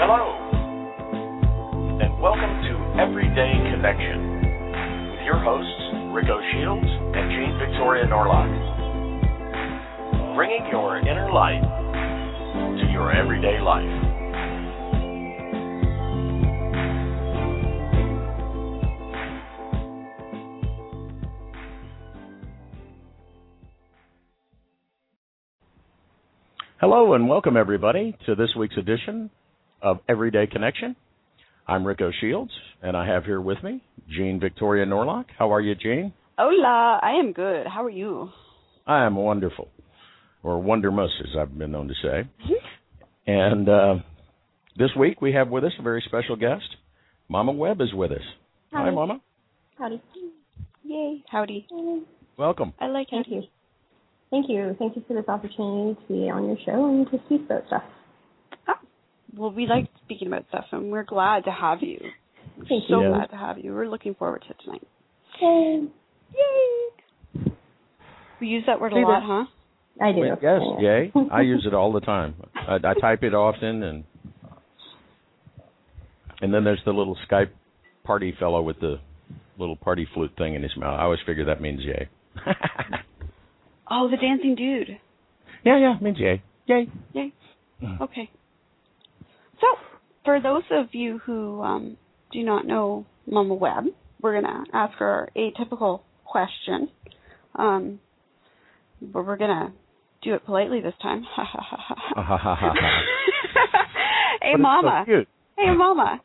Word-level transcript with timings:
Hello, 0.00 0.30
and 1.98 2.22
welcome 2.22 2.62
to 2.62 3.02
Everyday 3.02 3.50
Connection 3.74 5.10
with 5.10 5.26
your 5.26 5.42
hosts, 5.42 6.14
Rico 6.14 6.38
Shields 6.52 6.86
and 6.86 7.26
Jean 7.34 7.58
Victoria 7.58 8.06
Norlock. 8.06 8.46
Bringing 10.36 10.64
your 10.70 10.98
inner 10.98 11.32
light 11.32 11.62
to 12.78 12.92
your 12.92 13.10
everyday 13.10 13.60
life. 13.60 13.82
Hello 26.80 27.14
and 27.14 27.28
welcome 27.28 27.56
everybody 27.56 28.16
to 28.26 28.36
this 28.36 28.54
week's 28.56 28.76
edition 28.76 29.30
of 29.82 29.98
Everyday 30.08 30.46
Connection. 30.46 30.96
I'm 31.66 31.86
Rico 31.86 32.10
Shields 32.20 32.50
and 32.82 32.96
I 32.96 33.06
have 33.06 33.24
here 33.24 33.40
with 33.40 33.62
me 33.62 33.82
Jean 34.08 34.40
Victoria 34.40 34.86
Norlock. 34.86 35.26
How 35.38 35.52
are 35.52 35.60
you, 35.60 35.74
Jean? 35.74 36.12
Hola, 36.38 37.00
I 37.02 37.18
am 37.18 37.32
good. 37.32 37.66
How 37.66 37.84
are 37.84 37.90
you? 37.90 38.30
I 38.86 39.04
am 39.04 39.16
wonderful, 39.16 39.68
or 40.42 40.62
wondermus 40.62 41.10
as 41.20 41.36
I've 41.38 41.56
been 41.58 41.72
known 41.72 41.88
to 41.88 41.94
say. 42.02 42.28
and 43.26 43.68
uh, 43.68 43.94
this 44.78 44.90
week 44.98 45.20
we 45.20 45.32
have 45.32 45.48
with 45.48 45.64
us 45.64 45.72
a 45.78 45.82
very 45.82 46.02
special 46.06 46.36
guest. 46.36 46.64
Mama 47.28 47.52
Webb 47.52 47.80
is 47.80 47.92
with 47.92 48.12
us. 48.12 48.22
Hi, 48.72 48.84
Howdy. 48.84 48.94
Mama. 48.94 49.20
Howdy. 49.78 50.00
Yay, 50.84 51.22
howdy. 51.30 51.66
Welcome. 52.38 52.72
I 52.80 52.86
like 52.86 53.08
Thank 53.10 53.26
you. 53.28 53.42
Thank 54.30 54.48
you. 54.48 54.76
Thank 54.78 54.96
you 54.96 55.02
for 55.06 55.14
this 55.14 55.28
opportunity 55.28 55.98
to 56.00 56.08
be 56.12 56.30
on 56.30 56.46
your 56.46 56.56
show 56.64 56.86
and 56.86 57.06
to 57.10 57.18
speak 57.26 57.42
about 57.46 57.66
stuff. 57.66 57.82
Well, 59.36 59.50
we 59.52 59.66
like 59.66 59.88
speaking 60.04 60.28
about 60.28 60.44
stuff, 60.48 60.64
and 60.72 60.90
we're 60.90 61.04
glad 61.04 61.44
to 61.44 61.50
have 61.50 61.82
you. 61.82 61.98
Thank 62.68 62.84
so 62.88 63.00
you. 63.02 63.08
glad 63.08 63.26
to 63.30 63.36
have 63.36 63.58
you. 63.58 63.72
We're 63.74 63.88
looking 63.88 64.14
forward 64.14 64.42
to 64.48 64.54
tonight. 64.64 64.86
Yay. 65.40 65.86
Yay! 66.34 67.52
We 68.40 68.46
use 68.48 68.64
that 68.66 68.80
word 68.80 68.92
a 68.92 68.96
lot, 68.96 69.20
that- 69.20 69.26
huh? 69.26 69.44
I 70.00 70.12
do. 70.12 70.20
Yes, 70.24 70.38
Yeah. 70.42 70.80
yay. 70.80 71.12
I 71.32 71.40
use 71.40 71.64
it 71.66 71.74
all 71.74 71.92
the 71.92 72.00
time. 72.00 72.34
I, 72.54 72.76
I 72.76 72.94
type 73.00 73.22
it 73.24 73.34
often, 73.34 73.82
and 73.82 74.04
and 76.40 76.54
then 76.54 76.62
there's 76.64 76.80
the 76.84 76.92
little 76.92 77.16
Skype 77.28 77.50
party 78.04 78.32
fellow 78.38 78.62
with 78.62 78.78
the 78.80 79.00
little 79.58 79.74
party 79.76 80.06
flute 80.14 80.30
thing 80.38 80.54
in 80.54 80.62
his 80.62 80.70
mouth. 80.76 80.98
I 80.98 81.02
always 81.02 81.18
figure 81.26 81.44
that 81.46 81.60
means 81.60 81.80
yay. 81.82 82.08
Oh, 83.90 84.10
the 84.10 84.18
dancing 84.18 84.54
dude. 84.54 84.98
yeah, 85.64 85.78
yeah, 85.78 85.94
means 86.02 86.18
yay. 86.18 86.42
Yay. 86.66 86.88
Yay. 87.14 87.32
Okay. 88.02 88.30
So, 89.60 89.66
for 90.24 90.40
those 90.40 90.62
of 90.70 90.86
you 90.92 91.18
who 91.18 91.62
um, 91.62 91.96
do 92.32 92.42
not 92.42 92.66
know 92.66 93.06
Mama 93.26 93.54
Webb, 93.54 93.84
we're 94.20 94.40
going 94.40 94.52
to 94.52 94.76
ask 94.76 94.96
her 94.98 95.30
a 95.36 95.52
typical 95.58 96.04
question. 96.24 96.88
Um, 97.54 98.00
but 99.00 99.24
we're 99.24 99.36
going 99.36 99.50
to 99.50 99.72
do 100.22 100.34
it 100.34 100.44
politely 100.44 100.80
this 100.80 100.94
time. 101.02 101.24
Hey, 104.40 104.52
But 104.52 104.60
Mama. 104.60 105.04
So. 105.06 105.12
Hey, 105.56 105.74
Mama. 105.74 106.20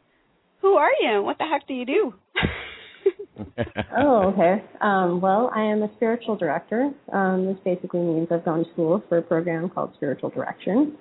Who 0.62 0.74
are 0.74 0.92
you? 1.02 1.22
What 1.24 1.38
the 1.40 1.46
heck 1.46 1.68
do 1.68 1.74
you 1.74 1.86
do? 1.86 2.14
Oh, 3.98 4.34
okay. 4.34 4.64
Um, 4.82 5.22
well, 5.22 5.52
I 5.54 5.64
am 5.64 5.84
a 5.84 5.90
spiritual 5.96 6.36
director. 6.36 6.92
Um, 7.12 7.46
this 7.46 7.58
basically 7.64 8.00
means 8.00 8.28
I've 8.32 8.46
gone 8.46 8.64
to 8.64 8.72
school 8.72 9.04
for 9.10 9.18
a 9.18 9.22
program 9.22 9.70
called 9.70 9.92
Spiritual 9.96 10.30
Direction. 10.30 10.98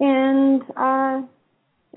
And 0.00 0.62
uh, 0.76 1.22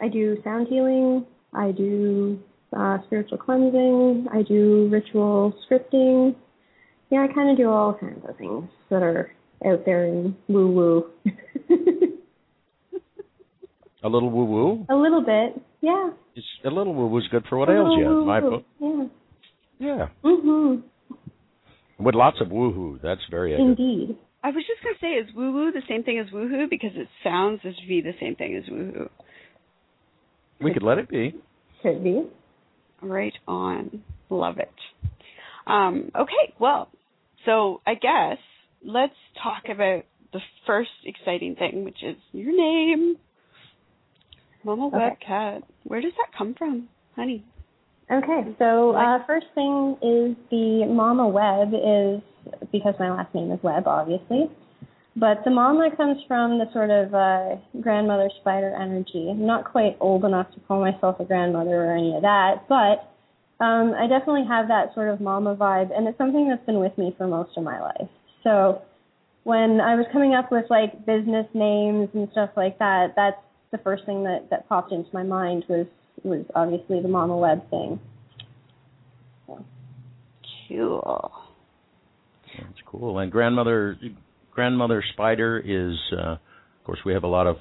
I 0.01 0.07
do 0.09 0.38
sound 0.44 0.67
healing, 0.67 1.25
I 1.53 1.72
do 1.72 2.39
uh, 2.75 2.97
spiritual 3.06 3.38
cleansing, 3.38 4.28
I 4.31 4.41
do 4.41 4.89
ritual 4.91 5.53
scripting. 5.69 6.35
Yeah, 7.11 7.25
I 7.29 7.33
kind 7.33 7.50
of 7.50 7.57
do 7.57 7.69
all 7.69 7.94
kinds 7.94 8.23
of 8.28 8.35
things 8.38 8.67
that 8.89 9.01
are 9.03 9.31
out 9.66 9.85
there 9.85 10.05
in 10.05 10.35
woo 10.47 10.72
woo. 10.72 11.05
a 14.03 14.09
little 14.09 14.29
woo 14.29 14.45
woo. 14.45 14.85
a 14.89 14.95
little 14.95 15.22
bit, 15.23 15.61
yeah. 15.81 16.09
It's 16.35 16.45
a 16.66 16.69
little 16.69 16.94
woo 16.94 17.07
woo's 17.07 17.28
good 17.31 17.45
for 17.47 17.57
what 17.57 17.69
a 17.69 17.73
ails 17.73 17.95
you. 17.97 18.22
in 18.22 18.28
My 18.28 18.41
book. 18.41 18.63
Yeah. 18.79 19.05
Yeah. 19.79 20.07
Mhm. 20.23 20.84
With 22.00 22.16
lots 22.16 22.41
of 22.41 22.47
woohoo. 22.50 23.01
That's 23.01 23.22
very 23.31 23.51
good. 23.51 23.61
Indeed. 23.61 24.17
I 24.44 24.50
was 24.50 24.63
just 24.67 24.84
going 24.84 24.95
to 24.95 25.00
say, 25.01 25.29
is 25.29 25.35
woo 25.35 25.53
woo 25.53 25.72
the 25.72 25.81
same 25.88 26.03
thing 26.03 26.19
as 26.19 26.31
woo 26.31 26.47
woohoo? 26.50 26.69
Because 26.69 26.91
it 26.95 27.07
sounds 27.23 27.61
as 27.66 27.75
to 27.75 27.88
be 27.88 28.01
the 28.01 28.13
same 28.19 28.35
thing 28.35 28.55
as 28.55 28.69
woo 28.69 28.91
woohoo. 28.91 29.09
We 30.61 30.73
could 30.73 30.83
let 30.83 30.97
it 30.97 31.09
be. 31.09 31.35
Could 31.81 32.03
be. 32.03 32.23
Right 33.01 33.33
on. 33.47 34.03
Love 34.29 34.57
it. 34.57 34.71
Um, 35.67 36.11
okay, 36.16 36.53
well, 36.59 36.89
so 37.45 37.81
I 37.85 37.95
guess 37.95 38.38
let's 38.83 39.13
talk 39.41 39.63
about 39.69 40.05
the 40.33 40.39
first 40.67 40.89
exciting 41.05 41.55
thing, 41.55 41.83
which 41.83 42.03
is 42.03 42.16
your 42.31 42.55
name. 42.55 43.17
Mama 44.63 44.88
Okay. 44.88 44.97
Webcat. 44.97 45.61
Where 45.83 46.01
does 46.01 46.13
that 46.17 46.38
come 46.38 46.55
from, 46.57 46.89
honey? 47.16 47.45
Okay, 48.11 48.55
so 48.59 48.91
uh, 48.91 49.25
first 49.25 49.47
thing 49.55 49.97
is 50.01 50.35
the 50.51 50.85
Mama 50.87 51.27
Web 51.27 51.73
is 51.73 52.22
because 52.72 52.93
my 52.99 53.09
last 53.11 53.33
name 53.33 53.51
is 53.51 53.59
Webb, 53.63 53.87
obviously. 53.87 54.49
But 55.18 55.46
the 55.46 55.52
mama 55.52 55.96
comes 55.96 56.18
from 56.28 56.59
the 56.59 56.66
sort 56.74 56.90
of 56.90 57.14
uh, 57.14 57.56
grandmother 57.81 58.30
spider 58.42 58.76
energy. 58.76 59.30
I'm 59.30 59.46
not 59.46 59.64
quite 59.64 59.96
old 60.02 60.26
enough 60.26 60.52
to 60.53 60.59
call 60.68 60.81
myself 60.81 61.20
a 61.22 61.26
grandmother 61.26 61.86
or 61.86 61.96
any 61.96 62.16
of 62.16 62.22
that, 62.24 62.68
but 62.68 63.09
um, 63.64 63.94
I 63.98 64.08
definitely 64.08 64.46
have 64.50 64.68
that 64.68 64.94
sort 64.94 65.08
of 65.08 65.22
mama 65.22 65.56
vibe, 65.56 65.96
and 65.96 66.06
it's 66.08 66.18
something 66.18 66.50
that's 66.50 66.66
been 66.66 66.80
with 66.80 66.98
me 66.98 67.16
for 67.18 67.28
most 67.28 67.52
of 67.56 67.64
my 67.64 67.80
life. 67.80 68.09
So 68.44 68.81
when 69.44 69.80
I 69.80 69.96
was 69.96 70.06
coming 70.12 70.34
up 70.34 70.52
with 70.52 70.66
like 70.70 71.06
business 71.06 71.47
names 71.53 72.09
and 72.14 72.28
stuff 72.34 72.50
like 72.58 72.78
that, 72.80 73.14
that's 73.16 73.38
the 73.72 73.78
first 73.78 74.06
thing 74.06 74.24
that 74.24 74.50
that 74.50 74.68
popped 74.68 74.92
into 74.92 75.09
my 75.14 75.24
mind 75.24 75.64
was 75.70 75.88
was 76.24 76.46
obviously 76.56 77.02
the 77.02 77.08
Mama 77.08 77.38
Web 77.38 77.70
thing. 77.70 78.00
Cool. 79.46 81.32
That's 82.58 82.82
cool. 82.86 83.20
And 83.20 83.32
grandmother, 83.32 83.97
grandmother 84.55 85.03
spider 85.13 85.61
is, 85.63 85.95
uh, 86.17 86.31
of 86.31 86.83
course, 86.85 86.99
we 87.05 87.13
have 87.13 87.23
a 87.23 87.27
lot 87.27 87.45
of 87.45 87.57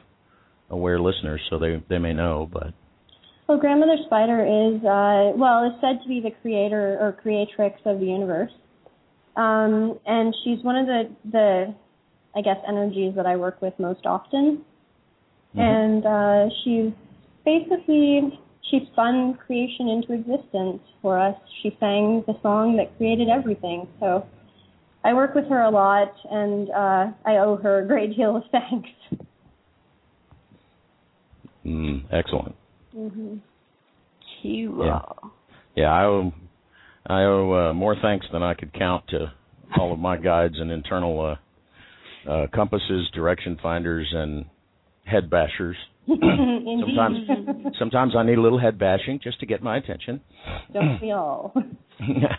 aware 0.71 0.99
listeners, 0.99 1.41
so 1.51 1.59
they 1.59 1.83
they 1.91 1.99
may 1.99 2.15
know. 2.15 2.49
But 2.51 2.73
Well, 3.49 3.59
Grandmother 3.59 3.99
Spider 4.07 4.41
is 4.41 4.77
uh, 4.85 5.37
well, 5.37 5.67
is 5.67 5.79
said 5.81 6.03
to 6.03 6.09
be 6.09 6.21
the 6.21 6.31
creator 6.41 6.97
or 7.01 7.13
creatrix 7.21 7.81
of 7.85 8.01
the 8.01 8.07
universe, 8.07 8.53
um, 9.37 9.99
and 10.07 10.35
she's 10.43 10.65
one 10.65 10.77
of 10.77 10.87
the 10.87 11.11
the 11.31 11.75
I 12.35 12.41
guess 12.41 12.57
energies 12.67 13.15
that 13.17 13.27
I 13.27 13.37
work 13.37 13.61
with 13.61 13.75
most 13.79 14.07
often. 14.07 14.65
And 15.57 16.05
uh, 16.05 16.49
she's 16.65 16.91
basically 17.45 18.41
she 18.71 18.89
spun 18.93 19.39
creation 19.47 19.89
into 19.89 20.13
existence 20.13 20.83
for 21.01 21.17
us. 21.17 21.37
She 21.63 21.77
sang 21.79 22.25
the 22.27 22.35
song 22.43 22.77
that 22.79 22.97
created 22.97 23.29
everything. 23.29 23.87
So 24.01 24.27
I 25.05 25.13
work 25.13 25.35
with 25.35 25.47
her 25.49 25.61
a 25.61 25.71
lot, 25.71 26.13
and 26.31 26.71
uh, 26.71 27.13
I 27.27 27.37
owe 27.37 27.59
her 27.63 27.81
a 27.81 27.87
great 27.87 28.17
deal 28.17 28.37
of 28.37 28.43
thanks. 28.51 28.89
mm, 31.65 32.03
excellent. 32.13 32.55
hmm 32.93 33.37
Cool. 34.43 34.85
Yeah. 34.87 35.01
Yeah, 35.75 35.91
I 35.91 36.05
owe 36.05 36.33
I 37.07 37.23
owe 37.23 37.71
uh, 37.71 37.75
more 37.75 37.97
thanks 38.01 38.27
than 38.33 38.43
I 38.43 38.55
could 38.55 38.73
count 38.73 39.09
to 39.09 39.33
all 39.79 39.93
of 39.93 39.99
my 39.99 40.17
guides 40.17 40.55
and 40.59 40.71
internal 40.71 41.37
uh, 42.27 42.31
uh, 42.31 42.47
compasses, 42.53 43.11
direction 43.15 43.59
finders, 43.63 44.07
and 44.15 44.45
head 45.05 45.31
bashers. 45.31 45.75
Sometimes 46.07 47.17
sometimes 47.79 48.15
I 48.17 48.25
need 48.25 48.37
a 48.37 48.41
little 48.43 48.59
head 48.59 48.79
bashing 48.79 49.21
just 49.23 49.41
to 49.41 49.47
get 49.47 49.63
my 49.63 49.79
attention. 49.79 50.21
Don't 50.73 51.01
we 51.01 51.13
all? 51.13 51.55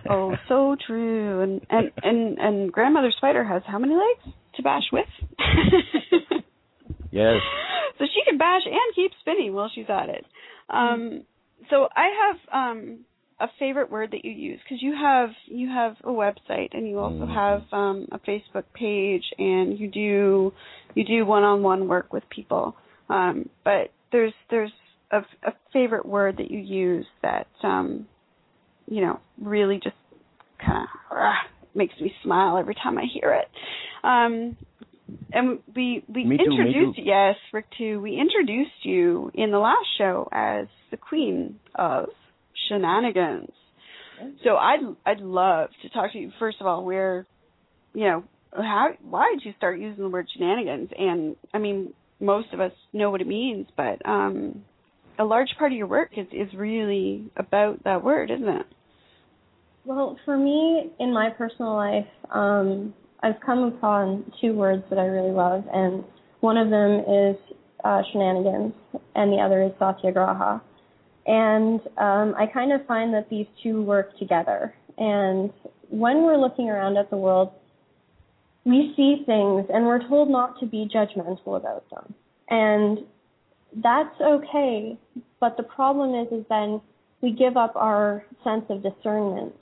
Oh, 0.09 0.35
so 0.49 0.75
true. 0.85 1.41
And 1.41 1.61
and 1.69 1.91
and 2.03 2.37
and 2.37 2.71
grandmother 2.71 3.09
spider 3.15 3.43
has 3.43 3.63
how 3.65 3.79
many 3.79 3.95
legs 3.95 4.35
to 4.57 4.61
bash 4.63 4.83
with? 4.91 5.05
Yes. 7.11 7.37
so 7.97 8.05
she 8.13 8.29
can 8.29 8.37
bash 8.37 8.63
and 8.65 8.95
keep 8.95 9.11
spinning 9.21 9.53
while 9.53 9.71
she's 9.73 9.85
at 9.87 10.09
it. 10.09 10.25
Um, 10.69 11.23
so 11.69 11.87
I 11.95 12.09
have 12.21 12.37
um, 12.53 12.99
a 13.39 13.47
favorite 13.59 13.91
word 13.91 14.11
that 14.11 14.23
you 14.23 14.31
use 14.31 14.59
because 14.63 14.81
you 14.81 14.93
have 14.93 15.29
you 15.45 15.67
have 15.67 15.95
a 16.03 16.09
website 16.09 16.69
and 16.73 16.87
you 16.87 16.99
also 16.99 17.25
Mhm. 17.25 17.33
have 17.33 17.73
um, 17.73 18.07
a 18.11 18.19
Facebook 18.19 18.63
page 18.73 19.25
and 19.37 19.77
you 19.77 19.87
do 19.89 20.53
you 20.93 21.03
do 21.03 21.25
one-on-one 21.25 21.87
work 21.87 22.13
with 22.13 22.23
people. 22.29 22.75
Um, 23.09 23.49
but 23.63 23.91
there's 24.11 24.33
there's 24.49 24.71
a, 25.11 25.19
a 25.43 25.53
favorite 25.73 26.05
word 26.05 26.37
that 26.37 26.49
you 26.49 26.59
use 26.59 27.05
that 27.21 27.47
um, 27.61 28.07
you 28.87 29.01
know 29.01 29.19
really 29.41 29.79
just 29.83 29.97
kind 30.65 30.87
of 31.11 31.17
makes 31.75 31.99
me 31.99 32.13
smile 32.23 32.57
every 32.57 32.75
time 32.75 32.97
I 32.97 33.03
hear 33.13 33.33
it. 33.33 33.49
Um, 34.03 34.55
and 35.33 35.59
we 35.75 36.03
we 36.07 36.23
me 36.23 36.37
introduced 36.39 36.97
too. 36.97 37.03
yes 37.03 37.35
Rick 37.51 37.65
too. 37.77 37.99
We 37.99 38.17
introduced 38.17 38.83
you 38.83 39.29
in 39.33 39.51
the 39.51 39.59
last 39.59 39.87
show 39.97 40.29
as 40.31 40.67
the 40.89 40.97
queen 40.97 41.59
of 41.75 42.07
shenanigans. 42.67 43.51
So 44.43 44.55
I'd 44.55 44.79
I'd 45.05 45.19
love 45.19 45.69
to 45.81 45.89
talk 45.89 46.13
to 46.13 46.17
you. 46.17 46.31
First 46.39 46.57
of 46.61 46.67
all, 46.67 46.85
where 46.85 47.25
you 47.93 48.05
know 48.05 48.23
how 48.53 48.89
why 49.01 49.33
did 49.33 49.45
you 49.45 49.53
start 49.57 49.79
using 49.79 50.03
the 50.03 50.09
word 50.09 50.27
shenanigans? 50.33 50.89
And 50.97 51.35
I 51.53 51.57
mean, 51.57 51.93
most 52.19 52.53
of 52.53 52.59
us 52.59 52.71
know 52.93 53.11
what 53.11 53.21
it 53.21 53.27
means, 53.27 53.67
but 53.75 54.05
um, 54.07 54.63
a 55.19 55.23
large 55.23 55.49
part 55.57 55.71
of 55.71 55.77
your 55.77 55.87
work 55.87 56.11
is 56.17 56.27
is 56.31 56.53
really 56.55 57.29
about 57.35 57.83
that 57.83 58.03
word, 58.03 58.31
isn't 58.31 58.47
it? 58.47 58.65
Well, 59.85 60.17
for 60.25 60.37
me, 60.37 60.91
in 60.99 61.13
my 61.13 61.29
personal 61.29 61.75
life, 61.75 62.07
um, 62.31 62.93
I've 63.21 63.39
come 63.45 63.63
upon 63.63 64.31
two 64.41 64.53
words 64.53 64.83
that 64.89 64.97
I 64.97 65.05
really 65.05 65.31
love, 65.31 65.63
and 65.71 66.03
one 66.39 66.57
of 66.57 66.69
them 66.69 67.01
is 67.01 67.35
uh, 67.83 68.01
shenanigans, 68.11 68.73
and 69.13 69.31
the 69.31 69.37
other 69.37 69.61
is 69.63 69.71
satyagraha. 69.77 70.61
And 71.25 71.81
um, 71.97 72.35
I 72.37 72.45
kind 72.51 72.71
of 72.71 72.85
find 72.85 73.13
that 73.13 73.29
these 73.29 73.47
two 73.63 73.81
work 73.81 74.17
together. 74.17 74.75
And 74.97 75.51
when 75.89 76.23
we're 76.23 76.37
looking 76.37 76.69
around 76.69 76.97
at 76.97 77.09
the 77.09 77.17
world, 77.17 77.51
we 78.63 78.93
see 78.95 79.23
things, 79.25 79.65
and 79.73 79.85
we're 79.85 80.07
told 80.07 80.29
not 80.29 80.59
to 80.59 80.65
be 80.65 80.89
judgmental 80.93 81.57
about 81.57 81.89
them. 81.89 82.13
And 82.49 82.99
that's 83.75 84.19
okay, 84.21 84.97
but 85.39 85.57
the 85.57 85.63
problem 85.63 86.15
is, 86.15 86.31
is 86.31 86.45
then 86.49 86.81
we 87.21 87.31
give 87.31 87.57
up 87.57 87.75
our 87.75 88.25
sense 88.43 88.65
of 88.69 88.81
discernment 88.81 89.53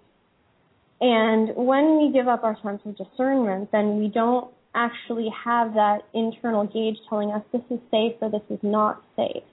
and 1.04 1.54
when 1.58 1.98
we 1.98 2.14
give 2.14 2.30
up 2.30 2.46
our 2.46 2.58
sense 2.64 2.82
of 2.86 2.96
discernment, 2.96 3.74
then 3.74 4.00
we 4.00 4.08
don't 4.08 4.50
actually 4.74 5.28
have 5.44 5.74
that 5.74 6.04
internal 6.14 6.66
gauge 6.66 6.96
telling 7.10 7.32
us 7.32 7.44
this 7.52 7.62
is 7.70 7.80
safe 7.92 8.14
or 8.22 8.32
this 8.32 8.42
is 8.50 8.60
not 8.64 9.04
safe. 9.18 9.44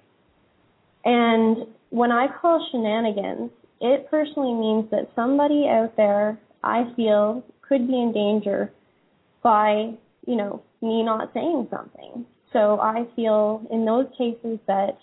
And 1.04 1.66
when 1.90 2.10
I 2.10 2.26
call 2.40 2.66
shenanigans, 2.70 3.50
it 3.80 4.10
personally 4.10 4.54
means 4.54 4.90
that 4.90 5.10
somebody 5.14 5.66
out 5.68 5.96
there 5.96 6.38
I 6.62 6.92
feel 6.96 7.44
could 7.62 7.86
be 7.86 7.94
in 7.94 8.12
danger 8.12 8.72
by, 9.42 9.92
you 10.26 10.36
know, 10.36 10.62
me 10.82 11.02
not 11.02 11.32
saying 11.32 11.68
something. 11.70 12.26
So 12.52 12.80
I 12.80 13.06
feel 13.14 13.66
in 13.70 13.84
those 13.84 14.06
cases 14.18 14.58
that 14.66 14.98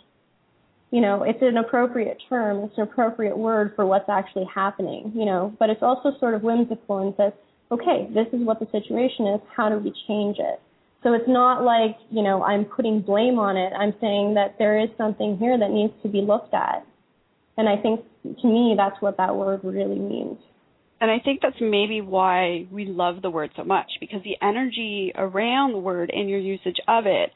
you 0.91 1.01
know, 1.01 1.23
it's 1.23 1.41
an 1.41 1.57
appropriate 1.57 2.17
term, 2.29 2.63
it's 2.63 2.77
an 2.77 2.83
appropriate 2.83 3.37
word 3.37 3.73
for 3.75 3.85
what's 3.85 4.07
actually 4.07 4.45
happening, 4.53 5.11
you 5.13 5.25
know, 5.25 5.53
but 5.59 5.69
it's 5.69 5.83
also 5.83 6.17
sort 6.19 6.33
of 6.33 6.43
whimsical 6.43 6.99
and 6.99 7.13
says, 7.17 7.33
okay, 7.71 8.07
this 8.13 8.27
is 8.31 8.45
what 8.45 8.59
the 8.59 8.67
situation 8.71 9.27
is, 9.27 9.41
how 9.53 9.67
do 9.67 9.77
we 9.77 9.91
change 10.07 10.37
it? 10.39 10.61
So 11.07 11.13
it's 11.13 11.29
not 11.29 11.63
like, 11.63 11.95
you 12.11 12.21
know, 12.21 12.43
I'm 12.43 12.65
putting 12.65 12.99
blame 12.99 13.39
on 13.39 13.55
it. 13.55 13.71
I'm 13.71 13.93
saying 14.01 14.33
that 14.33 14.55
there 14.59 14.77
is 14.77 14.89
something 14.97 15.37
here 15.37 15.57
that 15.57 15.71
needs 15.71 15.93
to 16.03 16.09
be 16.09 16.19
looked 16.19 16.53
at. 16.53 16.85
And 17.55 17.69
I 17.69 17.77
think 17.81 18.01
to 18.41 18.45
me 18.45 18.75
that's 18.75 19.01
what 19.01 19.15
that 19.15 19.33
word 19.33 19.61
really 19.63 19.97
means. 19.97 20.37
And 20.99 21.09
I 21.09 21.19
think 21.23 21.39
that's 21.41 21.55
maybe 21.61 22.01
why 22.01 22.67
we 22.69 22.87
love 22.87 23.21
the 23.21 23.29
word 23.29 23.51
so 23.55 23.63
much 23.63 23.87
because 24.01 24.19
the 24.25 24.35
energy 24.45 25.13
around 25.15 25.71
the 25.71 25.79
word 25.79 26.11
and 26.13 26.29
your 26.29 26.39
usage 26.39 26.75
of 26.89 27.05
it 27.05 27.31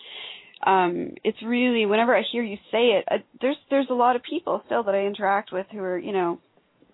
um 0.68 1.16
it's 1.24 1.42
really 1.42 1.86
whenever 1.86 2.16
I 2.16 2.24
hear 2.30 2.44
you 2.44 2.58
say 2.72 3.00
it, 3.00 3.06
uh, 3.10 3.18
there's 3.40 3.56
there's 3.70 3.88
a 3.90 3.96
lot 3.96 4.18
of 4.18 4.22
people 4.22 4.62
still 4.66 4.84
that 4.84 4.94
I 4.94 5.06
interact 5.06 5.54
with 5.54 5.66
who 5.72 5.80
are, 5.80 5.98
you 5.98 6.12
know, 6.12 6.40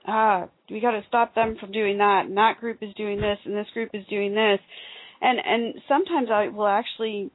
ah, 0.08 0.48
we 0.70 0.80
got 0.80 0.92
to 0.92 1.02
stop 1.08 1.36
them 1.36 1.58
from 1.60 1.72
doing 1.72 1.98
that, 1.98 2.28
and 2.28 2.38
that 2.38 2.60
group 2.60 2.78
is 2.82 2.94
doing 2.96 3.20
this, 3.20 3.40
and 3.44 3.56
this 3.56 3.68
group 3.74 3.90
is 3.94 4.06
doing 4.10 4.34
this, 4.34 4.60
and 5.22 5.40
and 5.44 5.76
sometimes 5.88 6.30
I 6.32 6.48
will 6.50 6.68
actually, 6.68 7.32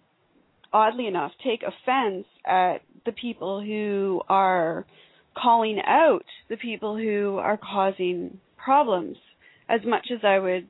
oddly 0.73 1.07
enough, 1.07 1.33
take 1.45 1.63
offense 1.63 2.27
at 2.47 2.79
the 3.05 3.13
people 3.13 3.61
who 3.61 4.23
are 4.29 4.87
calling 5.37 5.81
out 5.87 6.25
the 6.49 6.57
people 6.57 6.97
who 6.97 7.39
are 7.39 7.59
causing 7.59 8.39
problems 8.63 9.17
as 9.69 9.81
much 9.87 10.09
as 10.13 10.21
I 10.23 10.39
would 10.39 10.69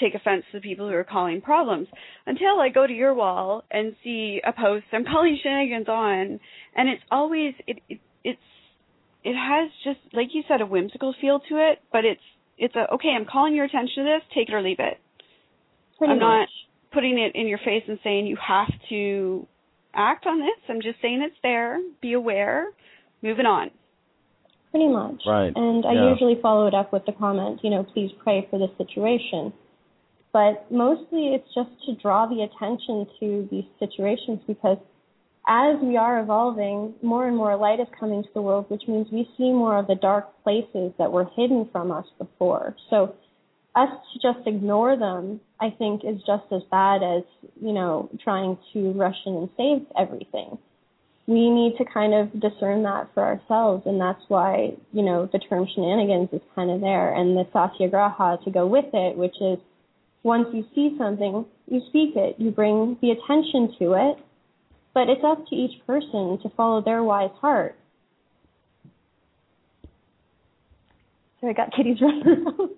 take 0.00 0.14
offense 0.14 0.44
to 0.50 0.58
the 0.58 0.62
people 0.62 0.88
who 0.88 0.94
are 0.94 1.04
calling 1.04 1.40
problems. 1.40 1.88
Until 2.26 2.60
I 2.60 2.68
go 2.68 2.86
to 2.86 2.92
your 2.92 3.14
wall 3.14 3.64
and 3.70 3.96
see 4.04 4.40
a 4.44 4.52
post 4.52 4.86
I'm 4.92 5.04
calling 5.04 5.38
shenanigans 5.42 5.88
on 5.88 6.40
and 6.74 6.88
it's 6.88 7.02
always 7.10 7.54
it, 7.66 7.78
it 7.88 8.00
it's 8.24 8.38
it 9.24 9.34
has 9.34 9.70
just 9.84 10.00
like 10.14 10.28
you 10.32 10.42
said 10.48 10.60
a 10.60 10.66
whimsical 10.66 11.14
feel 11.20 11.40
to 11.48 11.70
it 11.70 11.80
but 11.92 12.04
it's 12.04 12.20
it's 12.58 12.74
a 12.74 12.92
okay 12.94 13.14
I'm 13.16 13.26
calling 13.26 13.54
your 13.54 13.64
attention 13.64 14.04
to 14.04 14.04
this 14.04 14.22
take 14.34 14.48
it 14.48 14.54
or 14.54 14.62
leave 14.62 14.80
it 14.80 14.98
Pretty 15.98 16.12
I'm 16.12 16.18
much. 16.18 16.24
not 16.24 16.48
putting 16.92 17.18
it 17.18 17.32
in 17.34 17.46
your 17.48 17.58
face 17.58 17.84
and 17.88 17.98
saying 18.04 18.26
you 18.26 18.36
have 18.36 18.70
to 18.90 19.46
act 19.94 20.26
on 20.26 20.38
this 20.40 20.58
I'm 20.68 20.80
just 20.82 21.00
saying 21.00 21.22
it's 21.22 21.36
there 21.42 21.78
be 22.00 22.12
aware 22.12 22.68
moving 23.22 23.46
on 23.46 23.70
Pretty 24.76 24.88
much. 24.88 25.22
Right. 25.26 25.52
And 25.56 25.86
I 25.86 25.92
Yeah. 25.94 26.10
usually 26.10 26.34
follow 26.34 26.66
it 26.66 26.74
up 26.74 26.92
with 26.92 27.06
the 27.06 27.12
comment, 27.12 27.60
you 27.64 27.70
know, 27.70 27.82
please 27.82 28.12
pray 28.12 28.46
for 28.50 28.58
this 28.58 28.70
situation. 28.76 29.52
But 30.32 30.70
mostly 30.70 31.28
it's 31.34 31.48
just 31.54 31.70
to 31.86 31.94
draw 31.94 32.26
the 32.26 32.42
attention 32.42 33.06
to 33.20 33.48
these 33.50 33.64
situations 33.78 34.40
because 34.46 34.76
as 35.48 35.78
we 35.80 35.96
are 35.96 36.20
evolving, 36.20 36.92
more 37.00 37.26
and 37.26 37.34
more 37.36 37.56
light 37.56 37.80
is 37.80 37.86
coming 37.98 38.22
to 38.22 38.28
the 38.34 38.42
world, 38.42 38.68
which 38.68 38.86
means 38.86 39.10
we 39.10 39.26
see 39.38 39.50
more 39.50 39.78
of 39.78 39.86
the 39.86 39.94
dark 39.94 40.28
places 40.42 40.92
that 40.98 41.10
were 41.10 41.24
hidden 41.36 41.64
from 41.72 41.90
us 41.90 42.04
before. 42.18 42.76
So 42.90 43.14
us 43.76 43.90
to 44.12 44.18
just 44.20 44.46
ignore 44.46 44.96
them, 44.96 45.40
I 45.60 45.70
think, 45.70 46.02
is 46.04 46.18
just 46.26 46.44
as 46.50 46.62
bad 46.70 47.02
as, 47.02 47.22
you 47.60 47.72
know, 47.72 48.08
trying 48.24 48.58
to 48.72 48.92
rush 48.92 49.16
in 49.26 49.34
and 49.34 49.48
save 49.56 49.86
everything. 49.98 50.58
We 51.26 51.50
need 51.50 51.76
to 51.78 51.84
kind 51.84 52.14
of 52.14 52.32
discern 52.40 52.84
that 52.84 53.10
for 53.12 53.22
ourselves 53.22 53.82
and 53.86 54.00
that's 54.00 54.22
why 54.28 54.74
you 54.92 55.02
know 55.02 55.28
the 55.32 55.40
term 55.40 55.66
shenanigans 55.74 56.28
is 56.32 56.40
kind 56.54 56.70
of 56.70 56.80
there 56.80 57.12
and 57.12 57.36
the 57.36 57.44
satyagraha 57.52 58.38
to 58.44 58.50
go 58.52 58.64
with 58.64 58.84
it 58.94 59.16
which 59.16 59.34
is 59.40 59.58
once 60.22 60.46
you 60.52 60.64
see 60.72 60.94
something 60.96 61.44
you 61.66 61.80
speak 61.88 62.14
it 62.14 62.36
you 62.38 62.52
bring 62.52 62.96
the 63.02 63.10
attention 63.10 63.74
to 63.76 63.94
it 63.94 64.24
but 64.96 65.10
it's 65.10 65.22
up 65.22 65.46
to 65.46 65.54
each 65.54 65.78
person 65.86 66.38
to 66.42 66.48
follow 66.56 66.80
their 66.80 67.02
wise 67.02 67.28
heart. 67.42 67.76
So 71.38 71.48
i 71.48 71.52
got 71.52 71.70
running 71.78 72.02
around 72.02 72.70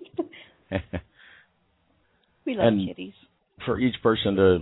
we 2.45 2.55
love 2.55 2.67
And- 2.67 2.87
kitties 2.87 3.15
for 3.65 3.79
each 3.79 3.97
person 4.03 4.37
to 4.37 4.59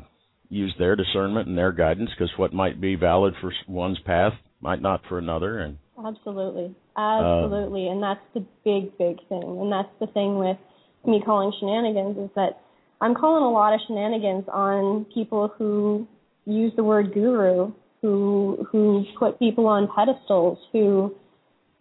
use 0.49 0.75
their 0.79 0.97
discernment 0.97 1.49
and 1.49 1.59
their 1.59 1.73
guidance 1.73 2.11
because 2.17 2.31
what 2.37 2.53
might 2.53 2.81
be 2.81 2.95
valid 2.95 3.35
for 3.41 3.53
one's 3.69 3.99
path 4.07 4.33
might 4.61 4.81
not 4.81 5.03
for 5.09 5.19
another 5.19 5.59
and 5.59 5.79
Absolutely. 5.99 6.75
Um, 6.97 7.25
Absolutely. 7.25 7.89
and 7.89 8.03
that's 8.03 8.21
the 8.35 8.41
big, 8.65 8.97
big 8.99 9.17
thing. 9.29 9.43
And 9.43 9.73
that's 9.73 9.89
the 9.99 10.07
thing 10.09 10.39
with 10.39 10.59
me 11.07 11.23
calling 11.25 11.53
shenanigans 11.59 12.19
is 12.19 12.31
that 12.37 12.61
I'm 13.01 13.15
calling 13.15 13.45
a 13.45 13.51
lot 13.51 13.73
of 13.75 13.81
shenanigans 13.87 14.45
on 14.53 15.07
people 15.15 15.53
who 15.57 16.07
use 16.45 16.73
the 16.77 16.85
word 16.85 17.13
guru, 17.15 17.73
who 18.03 18.67
who 18.71 19.05
put 19.19 19.39
people 19.39 19.67
on 19.67 19.89
pedestals, 19.95 20.59
who 20.73 21.15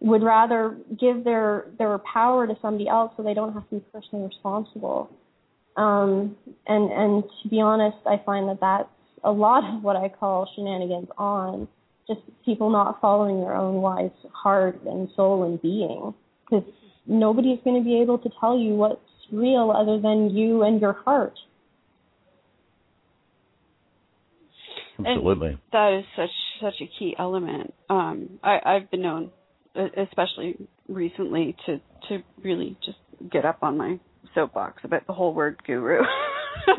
would 0.00 0.22
rather 0.22 0.76
give 0.98 1.24
their 1.24 1.66
their 1.78 1.98
power 1.98 2.46
to 2.46 2.54
somebody 2.60 2.88
else 2.88 3.12
so 3.16 3.22
they 3.22 3.34
don't 3.34 3.54
have 3.54 3.68
to 3.70 3.76
be 3.76 3.84
personally 3.92 4.26
responsible. 4.26 5.10
Um, 5.76 6.36
and 6.66 6.90
and 6.90 7.24
to 7.42 7.48
be 7.48 7.60
honest, 7.60 7.96
I 8.06 8.20
find 8.24 8.48
that 8.48 8.58
that's 8.60 8.88
a 9.24 9.32
lot 9.32 9.64
of 9.64 9.82
what 9.82 9.96
I 9.96 10.08
call 10.08 10.48
shenanigans 10.54 11.08
on 11.18 11.68
just 12.06 12.20
people 12.44 12.70
not 12.70 13.00
following 13.00 13.40
their 13.40 13.54
own 13.54 13.76
wise 13.76 14.10
heart 14.32 14.80
and 14.84 15.08
soul 15.16 15.42
and 15.42 15.60
being 15.60 16.14
because 16.44 16.64
nobody's 17.06 17.58
going 17.64 17.82
to 17.82 17.84
be 17.84 18.00
able 18.00 18.18
to 18.18 18.30
tell 18.38 18.56
you 18.56 18.74
what's 18.74 19.00
real 19.32 19.72
other 19.72 20.00
than 20.00 20.30
you 20.30 20.62
and 20.62 20.80
your 20.80 20.92
heart 20.92 21.34
absolutely 25.00 25.58
that 25.72 25.98
is 25.98 26.04
such 26.14 26.30
such 26.60 26.74
a 26.80 26.86
key 26.98 27.14
element. 27.18 27.74
Um, 27.88 28.38
I, 28.42 28.58
I've 28.64 28.90
been 28.90 29.02
known, 29.02 29.30
especially 29.96 30.56
recently, 30.88 31.56
to 31.66 31.80
to 32.08 32.22
really 32.42 32.76
just 32.84 32.98
get 33.32 33.44
up 33.44 33.58
on 33.62 33.76
my 33.76 33.98
soapbox 34.34 34.82
about 34.84 35.06
the 35.06 35.12
whole 35.12 35.32
word 35.34 35.56
guru. 35.66 36.00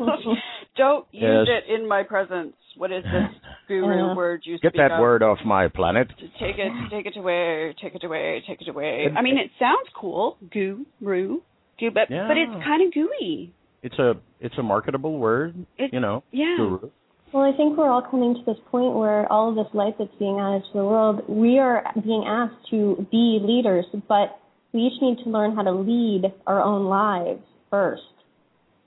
Don't 0.76 1.06
use 1.12 1.46
Yes. 1.48 1.62
it 1.68 1.74
in 1.74 1.88
my 1.88 2.02
presence. 2.02 2.52
What 2.76 2.92
is 2.92 3.02
this 3.04 3.40
guru 3.68 4.14
word 4.14 4.42
you 4.44 4.58
Get 4.58 4.72
speak 4.72 4.80
that 4.80 4.92
of. 4.92 5.00
word 5.00 5.22
off 5.22 5.38
my 5.44 5.66
planet. 5.68 6.08
Take 6.38 6.56
it, 6.58 6.72
take 6.90 7.06
it 7.06 7.16
away, 7.16 7.74
take 7.82 7.94
it 7.94 8.04
away, 8.04 8.42
take 8.46 8.60
it 8.60 8.68
away. 8.68 9.06
I 9.16 9.22
mean, 9.22 9.36
it 9.38 9.50
sounds 9.58 9.88
cool, 9.98 10.36
guru, 10.52 11.40
goo, 11.80 11.90
but 11.92 12.10
Yeah. 12.10 12.28
but 12.28 12.36
it's 12.36 12.64
kind 12.64 12.86
of 12.86 12.92
gooey. 12.94 13.52
It's 13.82 13.98
a 13.98 14.14
it's 14.40 14.56
a 14.58 14.62
marketable 14.62 15.18
word, 15.18 15.66
It- 15.76 15.92
you 15.92 16.00
know. 16.00 16.22
yeah. 16.30 16.54
guru. 16.58 16.90
Well, 17.32 17.42
I 17.42 17.54
think 17.54 17.76
we're 17.76 17.90
all 17.90 18.00
coming 18.00 18.34
to 18.34 18.42
this 18.46 18.56
point 18.70 18.94
where 18.94 19.30
all 19.30 19.50
of 19.50 19.54
this 19.54 19.72
light 19.74 19.96
that's 19.98 20.14
being 20.18 20.38
added 20.40 20.62
to 20.72 20.78
the 20.78 20.84
world, 20.84 21.28
we 21.28 21.58
are 21.58 21.84
being 22.02 22.24
asked 22.26 22.70
to 22.70 23.06
be 23.10 23.38
leaders, 23.42 23.84
but 24.08 24.40
we 24.72 24.80
each 24.80 25.02
need 25.02 25.22
to 25.24 25.30
learn 25.30 25.54
how 25.54 25.62
to 25.62 25.72
lead 25.72 26.32
our 26.46 26.62
own 26.62 26.86
lives 26.86 27.42
first. 27.68 28.02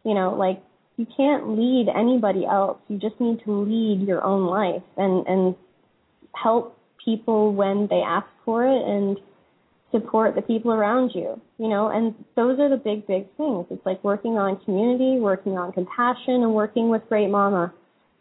You 0.04 0.16
know, 0.16 0.34
like 0.34 0.60
you 0.98 1.06
can't 1.16 1.50
lead 1.50 1.88
anybody 1.96 2.44
else. 2.46 2.80
You 2.88 2.98
just 2.98 3.20
need 3.20 3.44
to 3.46 3.52
lead 3.52 4.08
your 4.08 4.24
own 4.24 4.48
life 4.48 4.84
and 4.98 5.28
and 5.28 5.56
help 6.34 6.80
people 7.06 7.54
when 7.54 7.88
they 7.92 8.02
ask 8.02 8.28
for 8.44 8.66
it 8.66 8.82
and 8.88 9.18
support 9.92 10.34
the 10.34 10.42
people 10.42 10.72
around 10.72 11.12
you. 11.14 11.40
You 11.60 11.68
know, 11.68 11.90
and 11.90 12.16
those 12.36 12.60
are 12.60 12.70
the 12.70 12.78
big 12.78 13.06
big 13.06 13.28
things. 13.38 13.68
It's 13.70 13.86
like 13.86 14.04
working 14.04 14.40
on 14.40 14.60
community, 14.66 15.20
working 15.20 15.60
on 15.60 15.72
compassion 15.74 16.42
and 16.42 16.56
working 16.56 16.90
with 16.90 17.08
great 17.08 17.30
mama 17.30 17.72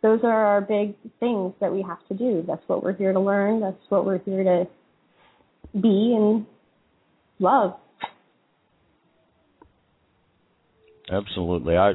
those 0.03 0.21
are 0.23 0.47
our 0.47 0.61
big 0.61 0.95
things 1.19 1.53
that 1.61 1.73
we 1.73 1.83
have 1.83 1.99
to 2.09 2.15
do. 2.15 2.43
That's 2.47 2.63
what 2.67 2.83
we're 2.83 2.97
here 2.97 3.13
to 3.13 3.21
learn. 3.21 3.61
That's 3.61 3.83
what 3.89 4.07
we're 4.07 4.19
here 4.19 4.45
to 4.45 4.67
be 5.79 6.15
and 6.17 6.47
love. 7.39 7.75
Absolutely. 11.11 11.77
I, 11.77 11.93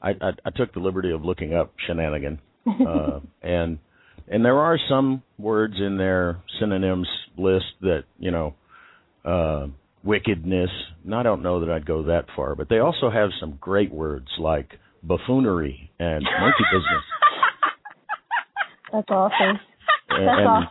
I 0.00 0.12
I 0.44 0.50
took 0.54 0.72
the 0.72 0.80
liberty 0.80 1.10
of 1.10 1.24
looking 1.24 1.54
up 1.54 1.74
shenanigan, 1.86 2.40
uh, 2.66 3.20
and 3.42 3.78
and 4.28 4.44
there 4.44 4.58
are 4.58 4.78
some 4.88 5.22
words 5.38 5.74
in 5.78 5.96
their 5.96 6.42
synonyms 6.60 7.08
list 7.36 7.66
that 7.80 8.04
you 8.18 8.30
know, 8.30 8.54
uh, 9.24 9.66
wickedness. 10.04 10.70
And 11.04 11.14
I 11.14 11.22
don't 11.22 11.42
know 11.42 11.60
that 11.60 11.70
I'd 11.70 11.86
go 11.86 12.04
that 12.04 12.26
far, 12.36 12.54
but 12.54 12.68
they 12.68 12.78
also 12.78 13.10
have 13.10 13.30
some 13.40 13.58
great 13.60 13.92
words 13.92 14.28
like 14.38 14.70
buffoonery 15.02 15.90
and 15.98 16.22
monkey 16.22 16.64
business. 16.72 17.04
That's 18.92 19.08
awesome. 19.10 19.58
And, 20.10 20.28
That's 20.28 20.38
and 20.38 20.48
awesome. 20.48 20.68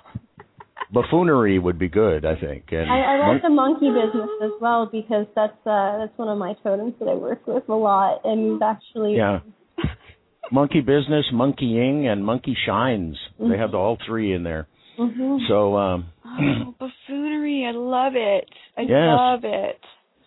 buffoonery 0.93 1.57
would 1.59 1.79
be 1.79 1.89
good, 1.89 2.25
I 2.25 2.35
think. 2.39 2.65
And 2.71 2.89
I, 2.91 2.95
I 2.97 3.17
monk- 3.17 3.33
like 3.33 3.41
the 3.43 3.49
monkey 3.49 3.89
business 3.89 4.29
as 4.43 4.51
well 4.61 4.87
because 4.91 5.25
that's 5.35 5.57
uh 5.65 5.97
that's 5.99 6.17
one 6.17 6.27
of 6.29 6.37
my 6.37 6.53
totems 6.63 6.93
that 6.99 7.07
I 7.09 7.13
work 7.15 7.45
with 7.47 7.67
a 7.69 7.73
lot 7.73 8.21
and 8.23 8.61
actually 8.61 9.15
Yeah. 9.17 9.39
monkey 10.51 10.81
business, 10.81 11.25
monkeying, 11.33 12.07
and 12.07 12.23
monkey 12.25 12.55
shines. 12.65 13.17
They 13.39 13.57
have 13.57 13.71
the, 13.71 13.77
all 13.77 13.97
three 14.05 14.33
in 14.33 14.43
there. 14.43 14.67
hmm 14.97 15.37
So, 15.47 15.75
um, 15.77 16.05
Oh, 16.25 16.75
buffoonery! 16.79 17.65
I 17.67 17.71
love 17.75 18.13
it. 18.15 18.45
I 18.77 18.81
Yes. 18.81 19.17
love 19.17 19.39
it. 19.43 19.79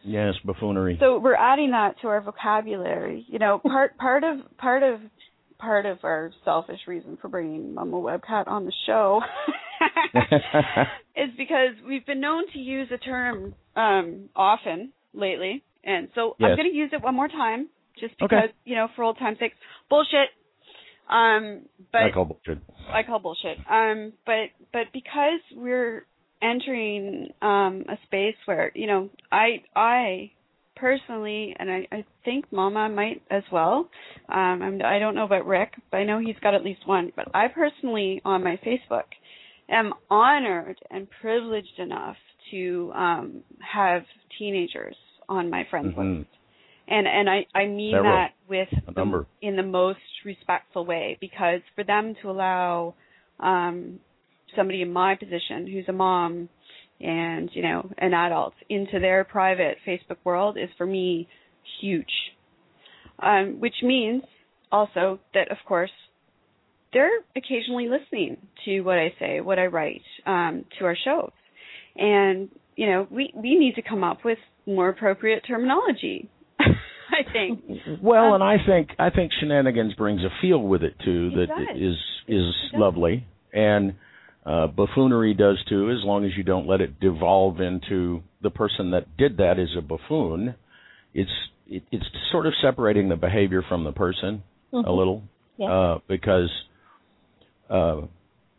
yes, 0.05 0.35
buffoonery. 0.45 0.97
So 1.01 1.19
we're 1.19 1.35
adding 1.37 1.71
that 1.71 1.95
to 2.03 2.09
our 2.09 2.21
vocabulary. 2.21 3.25
You 3.29 3.39
know, 3.39 3.59
part 3.59 3.97
part 3.99 4.25
of 4.25 4.39
part 4.59 4.83
of 4.83 5.01
part 5.59 5.87
of 5.87 5.99
our 6.03 6.31
selfish 6.45 6.81
reason 6.87 7.19
for 7.21 7.29
bringing 7.29 7.75
Mama 7.75 7.97
Webcat 7.97 8.47
on 8.49 8.65
the 8.65 8.73
show 8.87 9.21
is 11.17 11.31
because 11.37 11.75
we've 11.87 12.05
been 12.07 12.21
known 12.21 12.45
to 12.53 12.59
use 12.59 12.89
a 12.93 12.99
term 12.99 13.55
um, 13.77 14.29
often 14.35 14.93
lately, 15.13 15.63
and 15.85 16.09
so 16.15 16.37
I'm 16.41 16.57
going 16.57 16.71
to 16.71 16.77
use 16.77 16.91
it 16.93 17.03
one 17.03 17.15
more 17.15 17.29
time, 17.29 17.69
just 17.99 18.15
Okay. 18.23 18.37
because 18.37 18.51
you 18.65 18.75
know, 18.75 18.89
for 18.97 19.05
old 19.05 19.19
time's 19.19 19.39
sake, 19.39 19.53
bullshit. 19.89 20.29
Um, 21.09 21.63
but 21.93 22.03
I 22.03 22.11
call 22.13 22.25
bullshit. 22.25 22.59
I 22.89 23.03
call 23.03 23.19
bullshit. 23.19 23.59
Um, 23.71 24.13
but 24.25 24.51
but 24.73 24.85
because 24.93 25.41
we're 25.55 26.07
entering 26.43 27.29
um 27.41 27.85
a 27.89 27.97
space 28.05 28.37
where 28.47 28.71
you 28.75 28.87
know 28.87 29.11
I 29.31 29.63
I 29.75 30.31
personally 30.77 31.55
and 31.59 31.71
I 31.71 31.87
I 31.93 32.05
think 32.25 32.51
Mama 32.53 32.89
might 32.89 33.23
as 33.31 33.43
well. 33.53 33.89
Um, 34.29 34.63
I'm, 34.63 34.81
I 34.85 34.99
don't 34.99 35.15
know 35.15 35.25
about 35.25 35.47
Rick, 35.47 35.75
but 35.91 35.99
I 35.99 36.05
know 36.05 36.19
he's 36.19 36.39
got 36.41 36.55
at 36.55 36.65
least 36.65 36.87
one. 36.87 37.13
But 37.15 37.29
I 37.35 37.49
personally 37.49 38.21
on 38.25 38.43
my 38.43 38.59
Facebook 38.67 39.05
am 39.69 39.93
honored 40.11 40.79
and 40.91 41.07
privileged 41.21 41.79
enough 41.79 42.17
to 42.51 42.93
um 42.95 43.43
have 43.61 44.03
teenagers 44.39 44.97
on 45.29 45.49
my 45.51 45.65
friends 45.71 45.95
Mhm. 45.97 46.19
list. 46.19 46.31
And 46.89 47.07
and 47.07 47.31
I 47.31 47.47
I 47.55 47.67
mean 47.67 47.93
that 48.03 48.33
with 48.49 48.69
the- 48.95 49.27
in 49.41 49.57
the 49.57 49.63
most 49.63 50.01
respectful 50.25 50.85
way 50.85 51.17
because 51.21 51.61
for 51.75 51.85
them 51.85 52.15
to 52.17 52.31
allow 52.31 52.95
um 53.41 53.99
somebody 54.55 54.83
in 54.83 54.93
my 54.93 55.15
position 55.15 55.67
who's 55.67 55.89
a 55.89 55.93
mom 55.93 56.49
and 57.01 57.51
you 57.53 57.63
know 57.63 57.91
an 57.99 58.15
adult 58.15 58.55
into 58.69 58.99
their 59.01 59.25
private 59.25 59.77
Facebook 59.87 60.19
world 60.25 60.57
is 60.57 60.69
for 60.79 60.87
me 60.87 61.29
huge. 61.81 62.13
Um 63.23 63.61
which 63.61 63.77
means 63.83 64.23
also 64.73 65.19
that 65.35 65.51
of 65.51 65.59
course 65.67 65.91
they're 66.93 67.11
occasionally 67.37 67.89
listening 67.89 68.37
to 68.65 68.81
what 68.83 68.99
I 68.99 69.13
say, 69.19 69.41
what 69.41 69.59
I 69.59 69.67
write, 69.67 70.03
um, 70.27 70.65
to 70.79 70.85
our 70.85 70.97
shows. 71.05 71.33
And, 71.97 72.49
you 72.77 72.87
know, 72.87 73.09
we, 73.11 73.33
we 73.35 73.57
need 73.59 73.75
to 73.75 73.83
come 73.83 74.05
up 74.05 74.19
with 74.25 74.39
more 74.65 74.91
appropriate 74.91 75.43
terminology. 75.45 76.31
I 76.61 77.33
think. 77.33 77.65
Well, 78.01 78.35
Um, 78.35 78.35
and 78.35 78.45
I 78.45 78.57
think 78.65 78.91
I 78.99 79.11
think 79.11 79.33
shenanigans 79.41 79.95
brings 79.95 80.23
a 80.23 80.29
feel 80.41 80.63
with 80.63 80.83
it 80.85 80.95
too 81.05 81.31
It 81.35 81.49
that 81.49 81.49
does. 81.49 81.77
is 81.77 81.97
is 82.29 82.55
It 82.55 82.73
does. 82.73 82.81
lovely, 82.81 83.27
and 83.53 83.95
uh, 84.47 84.67
buffoonery 84.67 85.35
does 85.35 85.63
too, 85.69 85.91
as 85.91 86.05
long 86.05 86.25
as 86.25 86.33
you 86.37 86.43
don't 86.43 86.67
let 86.67 86.81
it 86.81 87.01
devolve 87.01 87.61
into 87.61 88.23
the 88.43 88.51
person 88.51 88.91
that 88.91 89.17
did 89.17 89.39
that 89.39 89.59
is 89.59 89.71
a 89.77 89.81
buffoon. 89.81 90.55
It's 91.15 91.31
it, 91.67 91.83
it's 91.91 92.05
sort 92.31 92.47
of 92.47 92.53
separating 92.61 93.09
the 93.09 93.17
behavior 93.17 93.63
from 93.67 93.85
the 93.85 93.93
person 93.93 94.43
a 94.73 94.77
Mhm. 94.77 94.97
little, 94.97 95.23
Yeah. 95.57 95.73
uh, 95.73 95.99
because 96.09 96.51
uh, 97.71 98.03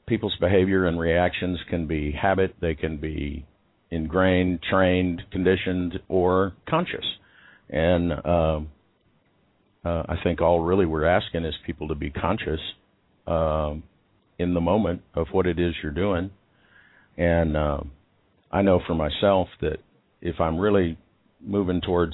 people's 0.08 0.36
behavior 0.38 0.88
and 0.88 1.00
reactions 1.00 1.60
can 1.70 1.86
be 1.86 2.12
habit, 2.12 2.56
they 2.60 2.74
can 2.74 2.98
be 2.98 3.46
ingrained, 3.92 4.64
trained, 4.64 5.24
conditioned, 5.30 6.00
or 6.10 6.54
conscious. 6.68 7.06
And 7.70 8.12
um, 8.26 8.70
uh, 9.84 10.04
I 10.10 10.16
think 10.24 10.42
all 10.42 10.62
really 10.62 10.86
we're 10.88 11.06
asking 11.06 11.46
is 11.46 11.54
people 11.66 11.90
to 11.90 11.96
be 11.96 12.10
conscious 12.10 12.60
um, 13.28 13.84
in 14.38 14.54
the 14.54 14.62
moment 14.62 15.02
of 15.14 15.28
what 15.32 15.46
it 15.48 15.60
is 15.60 15.74
you're 15.82 15.92
doing. 15.92 16.32
And 17.18 17.56
um, 17.56 17.92
I 18.52 18.62
know 18.62 18.82
for 18.86 18.94
myself 18.96 19.48
that 19.62 19.78
if 20.22 20.40
I'm 20.40 20.58
really 20.58 20.98
moving 21.42 21.82
towards, 21.82 22.14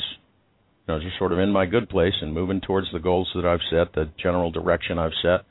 you 0.87 0.93
know, 0.93 0.99
just 0.99 1.17
sort 1.17 1.31
of 1.31 1.39
in 1.39 1.51
my 1.51 1.65
good 1.65 1.89
place 1.89 2.13
and 2.21 2.33
moving 2.33 2.61
towards 2.61 2.87
the 2.91 2.99
goals 2.99 3.29
that 3.35 3.45
I've 3.45 3.59
set, 3.69 3.93
the 3.93 4.09
general 4.21 4.51
direction 4.51 4.99
I've 4.99 5.11
set, 5.21 5.41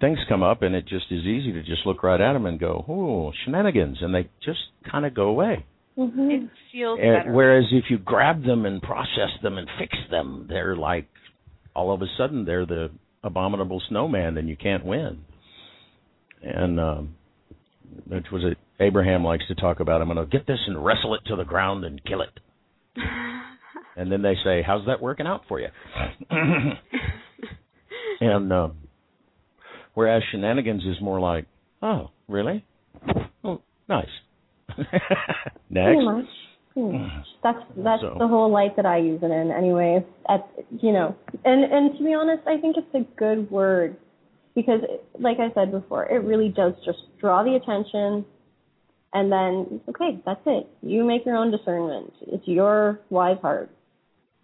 things 0.00 0.18
come 0.28 0.42
up 0.42 0.62
and 0.62 0.74
it 0.74 0.86
just 0.86 1.06
is 1.10 1.24
easy 1.24 1.52
to 1.52 1.62
just 1.62 1.86
look 1.86 2.02
right 2.02 2.20
at 2.20 2.32
them 2.34 2.46
and 2.46 2.60
go, 2.60 2.84
"Oh, 2.88 3.32
shenanigans," 3.44 3.98
and 4.02 4.14
they 4.14 4.28
just 4.44 4.60
kind 4.90 5.06
of 5.06 5.14
go 5.14 5.28
away. 5.28 5.64
hmm 5.96 6.30
It 6.30 6.50
feels 6.70 7.00
And 7.02 7.16
better. 7.24 7.32
whereas 7.32 7.64
if 7.72 7.84
you 7.90 7.98
grab 7.98 8.44
them 8.44 8.66
and 8.66 8.82
process 8.82 9.30
them 9.42 9.56
and 9.58 9.68
fix 9.78 9.96
them, 10.10 10.46
they're 10.48 10.76
like 10.76 11.08
all 11.74 11.92
of 11.92 12.02
a 12.02 12.06
sudden 12.18 12.44
they're 12.44 12.66
the 12.66 12.90
abominable 13.24 13.80
snowman 13.88 14.36
and 14.36 14.48
you 14.48 14.56
can't 14.56 14.84
win. 14.84 15.18
And 16.42 16.78
um 16.80 17.14
which 18.08 18.26
was 18.32 18.42
it 18.44 18.58
Abraham 18.80 19.24
likes 19.24 19.44
to 19.48 19.54
talk 19.54 19.80
about 19.80 20.00
I'm 20.02 20.08
going 20.08 20.18
to 20.18 20.26
get 20.26 20.46
this 20.46 20.58
and 20.66 20.84
wrestle 20.84 21.14
it 21.14 21.22
to 21.26 21.36
the 21.36 21.44
ground 21.44 21.84
and 21.84 22.02
kill 22.04 22.20
it. 22.22 22.40
And 23.98 24.12
then 24.12 24.20
they 24.20 24.34
say, 24.44 24.60
"How's 24.60 24.84
that 24.88 25.00
working 25.00 25.26
out 25.26 25.40
for 25.48 25.58
you?" 25.58 25.68
and 28.20 28.52
um 28.52 28.76
whereas 29.94 30.22
shenanigans 30.30 30.82
is 30.84 31.00
more 31.00 31.18
like, 31.18 31.46
"Oh, 31.82 32.10
really? 32.28 32.62
Oh, 33.42 33.62
nice." 33.88 34.04
Next. 35.70 35.86
Pretty 35.86 36.04
much. 36.04 36.24
That's 37.42 37.58
that's 37.78 38.02
So- 38.02 38.16
the 38.18 38.28
whole 38.28 38.50
light 38.52 38.76
that 38.76 38.84
I 38.84 38.98
use 38.98 39.20
it 39.22 39.30
in 39.30 39.50
anyway. 39.50 40.04
At 40.28 40.46
you 40.82 40.92
know, 40.92 41.14
and 41.44 41.64
and 41.72 41.96
to 41.96 42.04
be 42.04 42.12
honest, 42.12 42.46
I 42.46 42.60
think 42.60 42.76
it's 42.76 42.94
a 42.94 43.00
good 43.18 43.50
word 43.50 43.96
because, 44.56 44.80
like 45.20 45.36
I 45.38 45.52
said 45.54 45.70
before, 45.70 46.06
it 46.06 46.24
really 46.24 46.48
does 46.48 46.72
just 46.84 46.98
draw 47.20 47.44
the 47.44 47.54
attention, 47.54 48.24
and 49.12 49.30
then 49.30 49.80
okay, 49.90 50.20
that's 50.26 50.40
it. 50.46 50.68
You 50.82 51.04
make 51.04 51.24
your 51.24 51.36
own 51.36 51.52
discernment. 51.52 52.12
It's 52.22 52.48
your 52.48 53.00
wise 53.10 53.38
heart. 53.40 53.70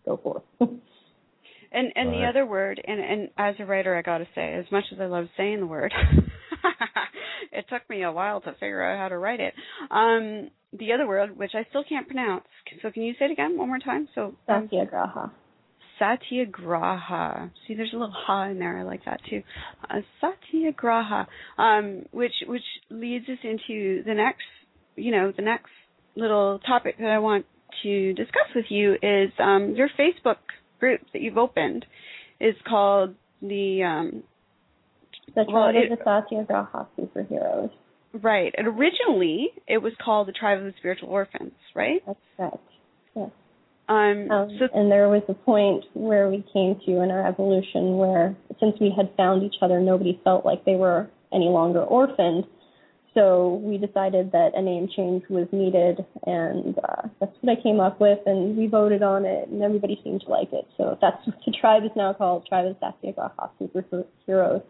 Go 0.05 0.19
forth. 0.19 0.43
And 1.75 1.91
and 1.97 2.13
the 2.13 2.27
other 2.27 2.45
word, 2.45 2.83
and 2.87 3.01
and 3.01 3.31
as 3.39 3.55
a 3.59 3.65
writer, 3.65 3.97
I 3.97 4.03
got 4.03 4.19
to 4.19 4.29
say, 4.35 4.53
as 4.53 4.67
much 4.71 4.85
as 4.93 5.01
I 5.01 5.07
love 5.07 5.25
saying 5.39 5.61
the 5.61 5.67
word, 5.67 5.91
it 7.53 7.65
took 7.71 7.89
me 7.89 8.03
a 8.03 8.13
while 8.13 8.43
to 8.43 8.53
figure 8.53 8.83
out 8.83 8.99
how 8.99 9.09
to 9.09 9.17
write 9.17 9.41
it. 9.41 9.55
Um, 9.91 10.51
the 10.79 10.93
other 10.93 11.09
word, 11.09 11.35
which 11.37 11.53
I 11.55 11.65
still 11.71 11.83
can't 11.89 12.07
pronounce, 12.07 12.45
so 12.83 12.91
can 12.91 13.03
you 13.03 13.15
say 13.19 13.25
it 13.25 13.31
again 13.31 13.57
one 13.57 13.69
more 13.69 13.79
time? 13.79 14.07
So 14.15 14.35
um, 14.49 14.69
Satyagraha. 14.69 15.33
Satyagraha. 16.03 17.51
See, 17.67 17.75
there's 17.75 17.93
a 17.93 17.97
little 17.97 18.15
ha 18.15 18.45
in 18.45 18.59
there. 18.59 18.79
I 18.79 18.83
like 18.83 19.05
that 19.05 19.21
too. 19.29 19.43
Uh, 19.89 20.01
satyagraha, 20.21 21.27
um, 21.59 22.07
which 22.11 22.33
which 22.47 22.63
leads 22.91 23.29
us 23.29 23.39
into 23.45 24.03
the 24.05 24.15
next, 24.15 24.43
you 24.97 25.13
know, 25.13 25.33
the 25.35 25.43
next 25.43 25.71
little 26.17 26.59
topic 26.67 26.97
that 26.99 27.11
I 27.11 27.19
want 27.19 27.47
to 27.83 28.13
discuss 28.15 28.49
with 28.55 28.67
you 28.69 28.95
is 28.95 29.31
um, 29.39 29.75
your 29.77 29.89
Facebook 29.99 30.37
group 30.81 31.01
that 31.13 31.23
you've 31.23 31.39
opened 31.39 31.87
is 32.41 32.55
called 32.69 33.15
the 33.41 33.83
um, 33.83 34.23
the 35.35 35.45
well, 35.49 35.73
Tribe 35.73 35.93
of 35.93 35.99
the 35.99 36.05
Satyagraha 36.05 36.89
Superheroes. 36.99 37.71
Right. 38.13 38.55
And 38.59 38.67
originally, 38.67 39.49
it 39.67 39.79
was 39.79 39.93
called 40.05 40.29
the 40.29 40.33
Tribe 40.33 40.59
of 40.59 40.65
the 40.65 40.75
Spiritual 40.79 41.09
Orphans, 41.09 41.53
right? 41.75 42.03
That's 42.07 42.19
correct. 42.37 42.72
Um, 43.93 44.31
Um, 44.31 44.57
so 44.59 44.69
and 44.73 44.91
there 44.91 45.09
was 45.09 45.23
a 45.29 45.35
point 45.35 45.85
where 45.93 46.31
we 46.31 46.41
came 46.53 46.81
to 46.87 47.03
in 47.03 47.11
our 47.11 47.27
evolution 47.27 47.99
where, 47.99 48.35
since 48.59 48.75
we 48.81 48.91
had 48.97 49.11
found 49.17 49.43
each 49.43 49.57
other, 49.61 49.81
nobody 49.81 50.19
felt 50.25 50.47
like 50.47 50.65
they 50.65 50.77
were 50.77 51.11
any 51.33 51.51
longer 51.59 51.83
orphaned. 51.83 52.45
So 53.15 53.61
we 53.63 53.77
decided 53.77 54.33
that 54.33 54.53
a 54.55 54.63
name 54.63 54.89
change 54.97 55.23
was 55.29 55.47
needed, 55.53 56.03
and 56.27 56.79
uh, 56.79 57.03
that's 57.21 57.37
what 57.43 57.59
I 57.59 57.63
came 57.63 57.81
up 57.81 58.01
with. 58.01 58.21
And 58.25 58.57
we 58.57 58.67
voted 58.67 59.03
on 59.03 59.27
it, 59.27 59.49
and 59.49 59.63
everybody 59.63 60.01
seemed 60.03 60.23
to 60.23 60.31
like 60.31 60.51
it. 60.53 60.67
So 60.79 60.97
that's 61.03 61.21
what 61.27 61.37
the 61.45 61.53
tribe 61.61 61.85
is 61.85 61.91
now 61.95 62.15
called, 62.15 62.47
Tribe 62.47 62.67
of 62.67 62.77
Satyagraha 62.81 63.51
Superheroes. 63.61 64.63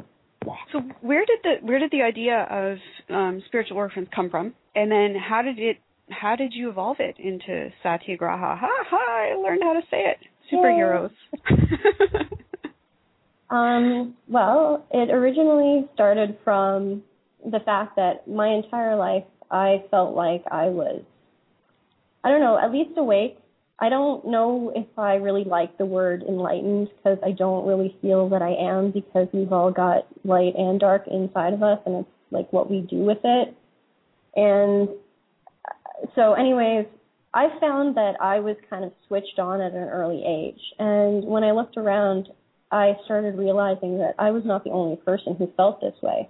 So 0.73 0.81
where 1.02 1.25
did 1.25 1.38
the 1.45 1.55
where 1.64 1.79
did 1.79 1.93
the 1.93 2.02
idea 2.02 2.38
of 2.50 2.79
um, 3.14 3.43
spiritual 3.47 3.76
orphans 3.76 4.09
come 4.12 4.29
from? 4.29 4.55
And 4.75 4.91
then 4.91 5.14
how 5.14 5.43
did 5.43 5.61
it 5.61 5.76
how 6.11 6.37
did 6.37 6.52
you 6.54 6.68
evolve 6.68 6.99
it 7.00 7.16
into 7.18 7.71
satyagraha? 7.82 8.56
Ha 8.56 8.85
ha! 8.88 9.30
I 9.30 9.35
learned 9.37 9.62
how 9.62 9.75
to 9.75 9.82
say 9.90 10.04
it. 10.06 10.18
Superheroes. 10.52 11.11
Um, 13.52 14.14
well, 14.28 14.87
it 14.90 15.11
originally 15.11 15.87
started 15.92 16.38
from 16.42 17.02
the 17.44 17.61
fact 17.61 17.97
that 17.97 18.26
my 18.26 18.49
entire 18.49 18.97
life 18.97 19.25
I 19.50 19.85
felt 19.90 20.16
like 20.16 20.42
I 20.50 20.68
was, 20.68 21.02
I 22.25 22.30
don't 22.30 22.40
know, 22.40 22.59
at 22.59 22.73
least 22.73 22.97
awake. 22.97 23.37
I 23.78 23.90
don't 23.90 24.26
know 24.26 24.73
if 24.75 24.87
I 24.99 25.16
really 25.16 25.44
like 25.44 25.76
the 25.76 25.85
word 25.85 26.25
enlightened 26.26 26.88
because 26.97 27.18
I 27.23 27.32
don't 27.32 27.66
really 27.66 27.94
feel 28.00 28.30
that 28.30 28.40
I 28.40 28.54
am 28.54 28.90
because 28.90 29.28
we've 29.35 29.52
all 29.52 29.71
got 29.71 30.06
light 30.25 30.54
and 30.56 30.80
dark 30.80 31.06
inside 31.09 31.52
of 31.52 31.62
us 31.62 31.80
and 31.85 31.97
it's 31.97 32.09
like 32.30 32.50
what 32.54 32.71
we 32.71 32.80
do 32.80 32.99
with 32.99 33.18
it. 33.23 33.54
And 34.35 34.88
so, 36.14 36.35
anyways, 36.35 36.87
I 37.35 37.49
found 37.61 37.97
that 37.97 38.14
I 38.21 38.40
was 38.40 38.56
kind 38.68 38.85
of 38.85 38.92
switched 39.06 39.38
on 39.38 39.61
at 39.61 39.73
an 39.73 39.88
early 39.88 40.23
age. 40.26 40.61
And 40.78 41.25
when 41.25 41.44
I 41.44 41.52
looked 41.52 41.76
around, 41.76 42.28
I 42.71 42.97
started 43.04 43.37
realizing 43.37 43.99
that 43.99 44.14
I 44.18 44.30
was 44.30 44.42
not 44.44 44.64
the 44.64 44.71
only 44.71 44.97
person 44.97 45.37
who 45.37 45.50
felt 45.56 45.80
this 45.80 45.94
way. 46.02 46.28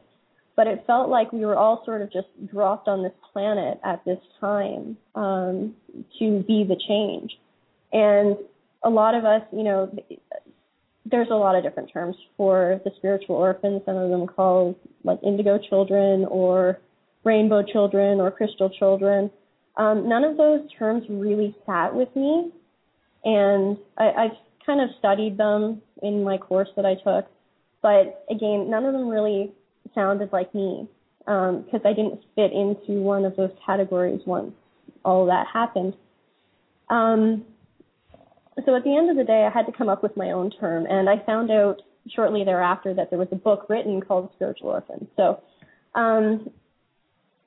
But 0.55 0.67
it 0.67 0.85
felt 0.87 1.09
like 1.09 1.33
we 1.33 1.47
were 1.47 1.57
all 1.57 1.83
sort 1.85 2.03
of 2.03 2.13
just 2.13 2.29
dropped 2.47 2.87
on 2.87 3.03
this 3.03 3.13
planet 3.33 3.81
at 3.85 4.05
this 4.05 4.19
time 4.39 4.97
um, 5.15 5.75
to 6.19 6.45
be 6.47 6.65
the 6.65 6.77
change. 6.89 7.33
And 7.93 8.37
a 8.85 8.91
lot 8.91 9.15
of 9.15 9.25
us, 9.25 9.43
you 9.53 9.63
know, 9.63 9.91
there's 11.07 11.29
a 11.31 11.35
lot 11.35 11.57
of 11.57 11.63
different 11.63 11.91
terms 11.93 12.17
for 12.37 12.81
the 12.85 12.91
spiritual 12.97 13.37
orphans. 13.37 13.83
Some 13.87 13.97
of 13.97 14.11
them 14.11 14.27
called 14.27 14.77
like 15.05 15.19
indigo 15.25 15.59
children 15.59 16.27
or 16.27 16.79
rainbow 17.25 17.63
children 17.63 18.21
or 18.21 18.31
crystal 18.31 18.71
children. 18.71 19.31
Um, 19.77 20.09
none 20.09 20.25
of 20.25 20.37
those 20.37 20.61
terms 20.79 21.05
really 21.09 21.57
sat 21.67 21.95
with 21.95 22.15
me, 22.15 22.51
and 23.25 23.79
I, 23.97 24.11
I've 24.11 24.37
kind 24.67 24.81
of 24.81 24.91
studied 24.99 25.39
them 25.39 25.81
in 26.03 26.23
my 26.25 26.39
course 26.39 26.69
that 26.77 26.85
I 26.85 26.95
took, 26.95 27.27
but 27.81 28.25
again, 28.31 28.69
none 28.71 28.85
of 28.85 28.93
them 28.93 29.09
really 29.09 29.53
sounded 29.95 30.33
like 30.33 30.55
me 30.55 30.89
because 31.25 31.81
um, 31.81 31.87
I 31.87 31.93
didn't 31.93 32.21
fit 32.35 32.53
into 32.53 33.01
one 33.01 33.25
of 33.25 33.37
those 33.37 33.51
categories 33.65 34.21
once 34.27 34.53
all 35.05 35.27
that 35.27 35.47
happened. 35.53 35.95
Um, 36.91 37.45
so 38.67 38.77
at 38.77 38.85
the 38.85 38.97
end 38.97 39.11
of 39.11 39.17
the 39.17 39.25
day, 39.25 39.49
I 39.49 39.51
had 39.51 39.67
to 39.67 39.73
come 39.73 39.89
up 39.89 40.03
with 40.03 40.17
my 40.17 40.33
own 40.33 40.51
term, 40.51 40.87
and 40.87 41.09
I 41.09 41.25
found 41.25 41.51
out 41.51 41.81
shortly 42.15 42.45
thereafter 42.45 42.93
that 42.95 43.11
there 43.11 43.19
was 43.19 43.29
a 43.33 43.37
book 43.37 43.67
written 43.69 44.01
called 44.01 44.31
Spiritual 44.35 44.71
Orphan. 44.71 45.09
So 45.17 45.41
um, 45.95 46.51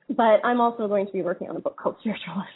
but 0.08 0.44
I'm 0.44 0.60
also 0.60 0.88
going 0.88 1.06
to 1.06 1.12
be 1.12 1.22
working 1.22 1.48
on 1.48 1.56
a 1.56 1.60
book 1.60 1.76
called 1.76 1.96
Spiritualist. 2.00 2.48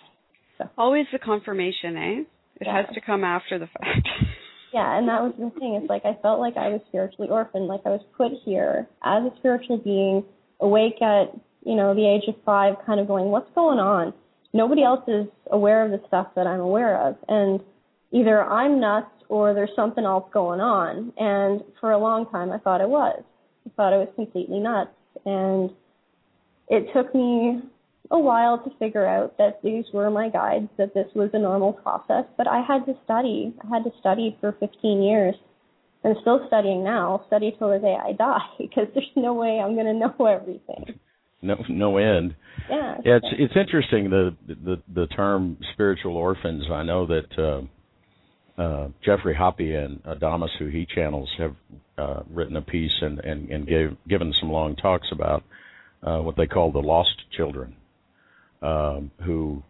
so. 0.59 0.65
Always 0.79 1.07
the 1.13 1.19
confirmation, 1.19 1.97
eh? 1.97 2.23
It 2.61 2.67
yeah. 2.67 2.83
has 2.85 2.95
to 2.95 3.01
come 3.01 3.25
after 3.25 3.59
the 3.59 3.67
fact. 3.67 4.09
yeah, 4.75 4.99
and 4.99 5.09
that 5.09 5.23
was 5.23 5.33
the 5.39 5.51
thing. 5.59 5.75
It's 5.75 5.89
like 5.89 6.05
I 6.05 6.21
felt 6.23 6.41
like 6.41 6.57
I 6.57 6.69
was 6.69 6.81
spiritually 6.89 7.29
orphaned, 7.31 7.67
like 7.67 7.81
I 7.87 7.91
was 7.91 8.03
put 8.17 8.33
here 8.45 8.87
as 9.03 9.23
a 9.25 9.31
spiritual 9.39 9.79
being, 9.79 10.25
awake 10.61 11.01
at, 11.01 11.35
you 11.65 11.75
know, 11.75 11.95
the 11.95 12.07
age 12.07 12.29
of 12.29 12.35
five, 12.45 12.75
kind 12.87 13.01
of 13.01 13.09
going, 13.09 13.27
What's 13.27 13.51
going 13.55 13.79
on? 13.79 14.13
Nobody 14.53 14.83
else 14.83 15.05
is 15.09 15.27
aware 15.51 15.85
of 15.85 15.91
the 15.91 16.07
stuff 16.09 16.29
that 16.37 16.47
I'm 16.47 16.61
aware 16.61 17.09
of. 17.09 17.17
And 17.29 17.61
either 18.13 18.43
I'm 18.45 18.81
nuts 18.81 19.11
or 19.29 19.55
there's 19.55 19.71
something 19.77 20.05
else 20.05 20.29
going 20.33 20.61
on. 20.61 21.13
And 21.17 21.63
for 21.81 21.93
a 21.93 21.99
long 21.99 22.29
time 22.31 22.51
I 22.53 22.59
thought 22.59 22.81
I 22.81 22.87
was. 22.87 23.23
I 23.67 23.71
thought 23.77 23.93
I 23.93 23.99
was 23.99 24.09
completely 24.17 24.59
nuts. 24.59 24.91
And 25.25 25.71
it 26.71 26.87
took 26.95 27.15
me 27.15 27.61
a 28.13 28.19
while 28.19 28.59
to 28.59 28.71
figure 28.79 29.07
out 29.07 29.37
that 29.39 29.61
these 29.63 29.85
were 29.93 30.11
my 30.11 30.29
guides, 30.31 30.69
that 30.79 30.95
this 30.95 31.07
was 31.15 31.31
a 31.33 31.39
normal 31.39 31.73
process, 31.73 32.25
but 32.37 32.49
I 32.49 32.63
had 32.67 32.87
to 32.87 32.95
study. 33.05 33.55
I 33.63 33.69
had 33.69 33.85
to 33.85 33.91
study 34.01 34.37
for 34.41 34.53
15 34.59 35.03
years. 35.03 35.35
I'm 36.05 36.15
still 36.23 36.41
studying 36.47 36.83
now. 36.83 37.25
Study 37.27 37.55
till 37.59 37.71
the 37.71 37.79
day 37.79 37.97
I 38.03 38.13
die 38.13 38.47
because 38.59 38.87
there's 38.95 39.11
no 39.17 39.35
way 39.35 39.61
I'm 39.63 39.75
going 39.75 39.87
to 39.87 39.93
know 39.93 40.27
everything. 40.27 40.99
No, 41.43 41.57
no 41.69 41.97
end. 41.97 42.35
Yeah. 42.69 42.97
yeah 43.05 43.17
it's 43.17 43.27
it's 43.33 43.55
interesting 43.57 44.11
the 44.11 44.37
the 44.47 44.83
the 44.93 45.07
term 45.07 45.57
spiritual 45.73 46.17
orphans. 46.17 46.65
I 46.71 46.83
know 46.83 47.07
that 47.07 47.39
uh, 48.59 48.61
uh, 48.61 48.89
Geoffrey 49.03 49.35
Hoppe 49.35 49.75
and 49.75 50.03
Adamus, 50.05 50.51
who 50.59 50.67
he 50.67 50.87
channels, 50.95 51.31
have 51.39 51.57
uh, 51.97 52.23
written 52.29 52.57
a 52.57 52.63
piece 52.63 52.93
and 53.01 53.21
and 53.21 53.49
and 53.49 53.67
gave 53.67 53.97
given 54.07 54.35
some 54.39 54.51
long 54.51 54.77
talks 54.77 55.09
about 55.13 55.43
uh, 56.03 56.19
what 56.19 56.37
they 56.37 56.47
call 56.47 56.73
the 56.73 56.79
lost 56.79 57.11
children, 57.37 57.77
um, 58.63 59.11
who, 59.25 59.63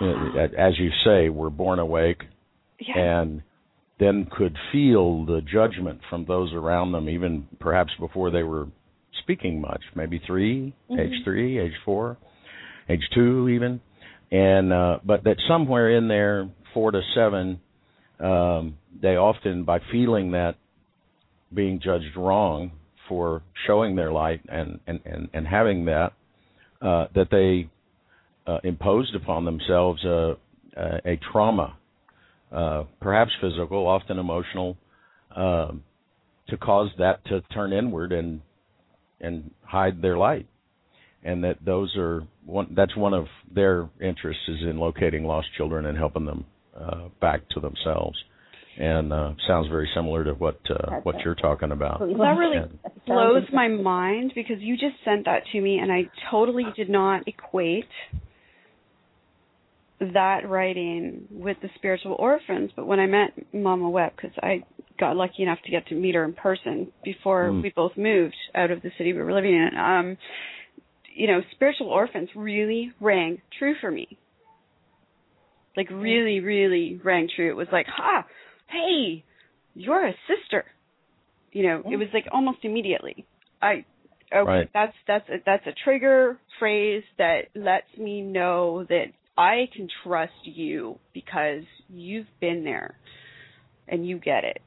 as 0.00 0.78
you 0.78 0.90
say, 1.04 1.28
were 1.28 1.50
born 1.50 1.78
awake 1.78 2.22
yeah. 2.80 2.98
and 2.98 3.42
then 3.98 4.26
could 4.30 4.56
feel 4.72 5.24
the 5.24 5.40
judgment 5.40 6.00
from 6.10 6.24
those 6.26 6.52
around 6.52 6.92
them, 6.92 7.08
even 7.08 7.46
perhaps 7.60 7.92
before 8.00 8.30
they 8.30 8.42
were 8.42 8.66
speaking 9.22 9.60
much. 9.60 9.82
Maybe 9.94 10.20
3 10.26 10.74
mm-hmm. 10.90 11.00
age 11.00 11.24
three, 11.24 11.58
age 11.58 11.74
four, 11.84 12.16
age 12.88 13.02
two, 13.14 13.48
even. 13.48 13.80
And 14.30 14.72
uh, 14.72 14.98
but 15.04 15.24
that 15.24 15.36
somewhere 15.46 15.96
in 15.96 16.08
there, 16.08 16.48
four 16.72 16.90
to 16.90 17.00
seven, 17.14 17.60
um, 18.18 18.78
they 19.00 19.16
often, 19.16 19.64
by 19.64 19.80
feeling 19.90 20.32
that 20.32 20.54
being 21.52 21.80
judged 21.82 22.16
wrong, 22.16 22.72
for 23.12 23.42
showing 23.66 23.94
their 23.94 24.10
light 24.10 24.40
and 24.48 24.80
and 24.86 25.00
and, 25.04 25.28
and 25.34 25.46
having 25.46 25.84
that 25.84 26.14
uh, 26.80 27.04
that 27.14 27.28
they 27.30 27.68
uh, 28.50 28.58
imposed 28.64 29.14
upon 29.14 29.44
themselves 29.44 30.02
a, 30.02 30.34
a, 30.74 31.12
a 31.12 31.20
trauma, 31.30 31.76
uh, 32.50 32.84
perhaps 33.02 33.30
physical, 33.38 33.86
often 33.86 34.18
emotional, 34.18 34.78
um, 35.36 35.82
to 36.48 36.56
cause 36.56 36.88
that 36.96 37.22
to 37.26 37.42
turn 37.54 37.74
inward 37.74 38.12
and 38.12 38.40
and 39.20 39.50
hide 39.62 40.00
their 40.00 40.16
light, 40.16 40.46
and 41.22 41.44
that 41.44 41.58
those 41.62 41.94
are 41.98 42.26
one. 42.46 42.68
That's 42.74 42.96
one 42.96 43.12
of 43.12 43.26
their 43.54 43.90
interests 44.00 44.42
is 44.48 44.62
in 44.62 44.78
locating 44.78 45.24
lost 45.24 45.48
children 45.58 45.84
and 45.84 45.98
helping 45.98 46.24
them 46.24 46.46
uh, 46.74 47.08
back 47.20 47.46
to 47.50 47.60
themselves 47.60 48.16
and 48.78 49.12
uh, 49.12 49.32
sounds 49.46 49.68
very 49.68 49.88
similar 49.94 50.24
to 50.24 50.32
what 50.32 50.58
uh, 50.70 51.00
what 51.02 51.20
you're 51.24 51.34
talking 51.34 51.72
about. 51.72 52.00
That 52.00 52.06
really 52.06 52.56
and, 52.56 52.78
blows 53.06 53.44
my 53.52 53.68
mind 53.68 54.32
because 54.34 54.56
you 54.60 54.76
just 54.76 54.96
sent 55.04 55.26
that 55.26 55.42
to 55.52 55.60
me, 55.60 55.78
and 55.78 55.92
I 55.92 56.10
totally 56.30 56.64
did 56.76 56.88
not 56.88 57.26
equate 57.28 57.84
that 60.00 60.48
writing 60.48 61.28
with 61.30 61.56
the 61.62 61.68
spiritual 61.76 62.16
orphans. 62.18 62.70
But 62.74 62.86
when 62.86 62.98
I 62.98 63.06
met 63.06 63.32
Mama 63.52 63.88
Webb, 63.88 64.12
because 64.16 64.36
I 64.42 64.64
got 64.98 65.16
lucky 65.16 65.42
enough 65.42 65.58
to 65.64 65.70
get 65.70 65.86
to 65.88 65.94
meet 65.94 66.14
her 66.14 66.24
in 66.24 66.32
person 66.32 66.90
before 67.04 67.50
mm. 67.50 67.62
we 67.62 67.72
both 67.74 67.92
moved 67.96 68.36
out 68.54 68.70
of 68.70 68.82
the 68.82 68.90
city 68.98 69.12
we 69.12 69.22
were 69.22 69.32
living 69.32 69.54
in, 69.54 69.78
um, 69.78 70.16
you 71.14 71.26
know, 71.26 71.40
spiritual 71.52 71.88
orphans 71.88 72.30
really 72.34 72.92
rang 73.00 73.40
true 73.58 73.74
for 73.80 73.90
me. 73.90 74.18
Like 75.76 75.88
really, 75.90 76.40
really 76.40 77.00
rang 77.02 77.28
true. 77.34 77.50
It 77.50 77.56
was 77.56 77.68
like, 77.72 77.86
ha, 77.86 78.24
hey, 78.72 79.24
you're 79.74 80.06
a 80.06 80.14
sister. 80.28 80.64
You 81.52 81.64
know, 81.68 81.82
it 81.90 81.96
was 81.96 82.08
like 82.14 82.26
almost 82.32 82.58
immediately. 82.62 83.26
I 83.60 83.84
okay, 84.34 84.46
right. 84.46 84.70
that's 84.72 84.94
that's 85.06 85.28
a, 85.28 85.36
that's 85.44 85.66
a 85.66 85.72
trigger 85.84 86.38
phrase 86.58 87.04
that 87.18 87.48
lets 87.54 87.96
me 87.98 88.22
know 88.22 88.84
that 88.88 89.06
I 89.36 89.68
can 89.74 89.88
trust 90.04 90.32
you 90.44 90.98
because 91.14 91.64
you've 91.88 92.26
been 92.40 92.64
there. 92.64 92.96
and 93.88 94.06
you 94.06 94.18
get 94.18 94.44
it 94.44 94.60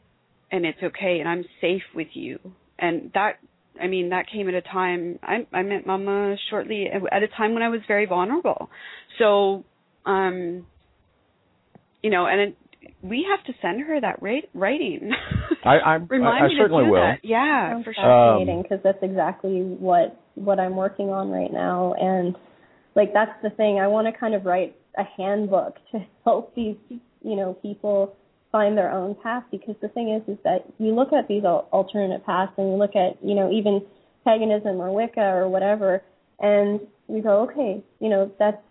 and 0.52 0.66
it's 0.66 0.78
okay 0.84 1.20
and 1.20 1.28
I'm 1.30 1.46
safe 1.62 1.84
with 1.96 2.08
you. 2.14 2.40
And 2.78 3.12
that 3.14 3.40
I 3.82 3.88
mean 3.88 4.10
that 4.10 4.26
came 4.32 4.48
at 4.48 4.54
a 4.54 4.62
time 4.62 5.20
I 5.24 5.48
I 5.54 5.64
met 5.64 5.86
mama 5.86 6.36
shortly 6.50 6.88
at 6.90 7.24
a 7.24 7.28
time 7.28 7.54
when 7.54 7.64
I 7.64 7.70
was 7.70 7.82
very 7.88 8.06
vulnerable. 8.06 8.70
So 9.20 9.64
um 10.06 10.66
you 12.04 12.10
know 12.10 12.26
and 12.28 12.42
it, 12.42 12.58
we 13.02 13.26
have 13.30 13.46
to 13.46 13.54
send 13.62 13.82
her 13.82 14.00
that 14.02 14.22
rate, 14.22 14.50
writing. 14.54 15.12
I 15.64 15.78
I, 15.78 15.94
Remind 16.10 16.44
I, 16.44 16.46
I 16.46 16.48
me 16.48 16.56
to 16.56 16.62
certainly 16.62 16.86
do 16.86 16.92
will. 16.92 17.02
That. 17.02 17.20
Yeah, 17.24 17.72
Sounds 17.72 17.86
for 17.86 17.94
sure. 17.94 18.04
fascinating 18.04 18.58
Um, 18.58 18.64
because 18.64 18.80
that's 18.84 19.02
exactly 19.04 19.62
what 19.62 20.20
what 20.36 20.60
I'm 20.60 20.76
working 20.76 21.10
on 21.10 21.30
right 21.30 21.52
now, 21.52 21.94
and 22.00 22.36
like 22.96 23.14
that's 23.14 23.32
the 23.44 23.50
thing. 23.52 23.80
I 23.80 23.88
want 23.88 24.08
to 24.08 24.18
kind 24.18 24.34
of 24.34 24.46
write 24.46 24.76
a 24.98 25.04
handbook 25.18 25.76
to 25.92 26.00
help 26.24 26.56
these 26.56 26.78
you 26.90 27.36
know 27.36 27.54
people 27.62 28.16
find 28.52 28.78
their 28.78 28.92
own 28.92 29.16
path 29.22 29.44
because 29.52 29.76
the 29.82 29.90
thing 29.90 30.10
is 30.10 30.22
is 30.34 30.40
that 30.44 30.66
you 30.78 30.96
look 30.96 31.12
at 31.12 31.28
these 31.28 31.44
al- 31.44 31.68
alternate 31.72 32.26
paths 32.26 32.54
and 32.58 32.70
you 32.72 32.76
look 32.78 32.96
at 32.96 33.18
you 33.24 33.36
know 33.36 33.52
even 33.52 33.82
paganism 34.24 34.82
or 34.82 34.92
Wicca 34.94 35.22
or 35.22 35.50
whatever, 35.50 36.02
and 36.40 36.80
we 37.08 37.22
go 37.22 37.44
okay, 37.50 37.84
you 38.00 38.10
know 38.10 38.32
that's 38.40 38.62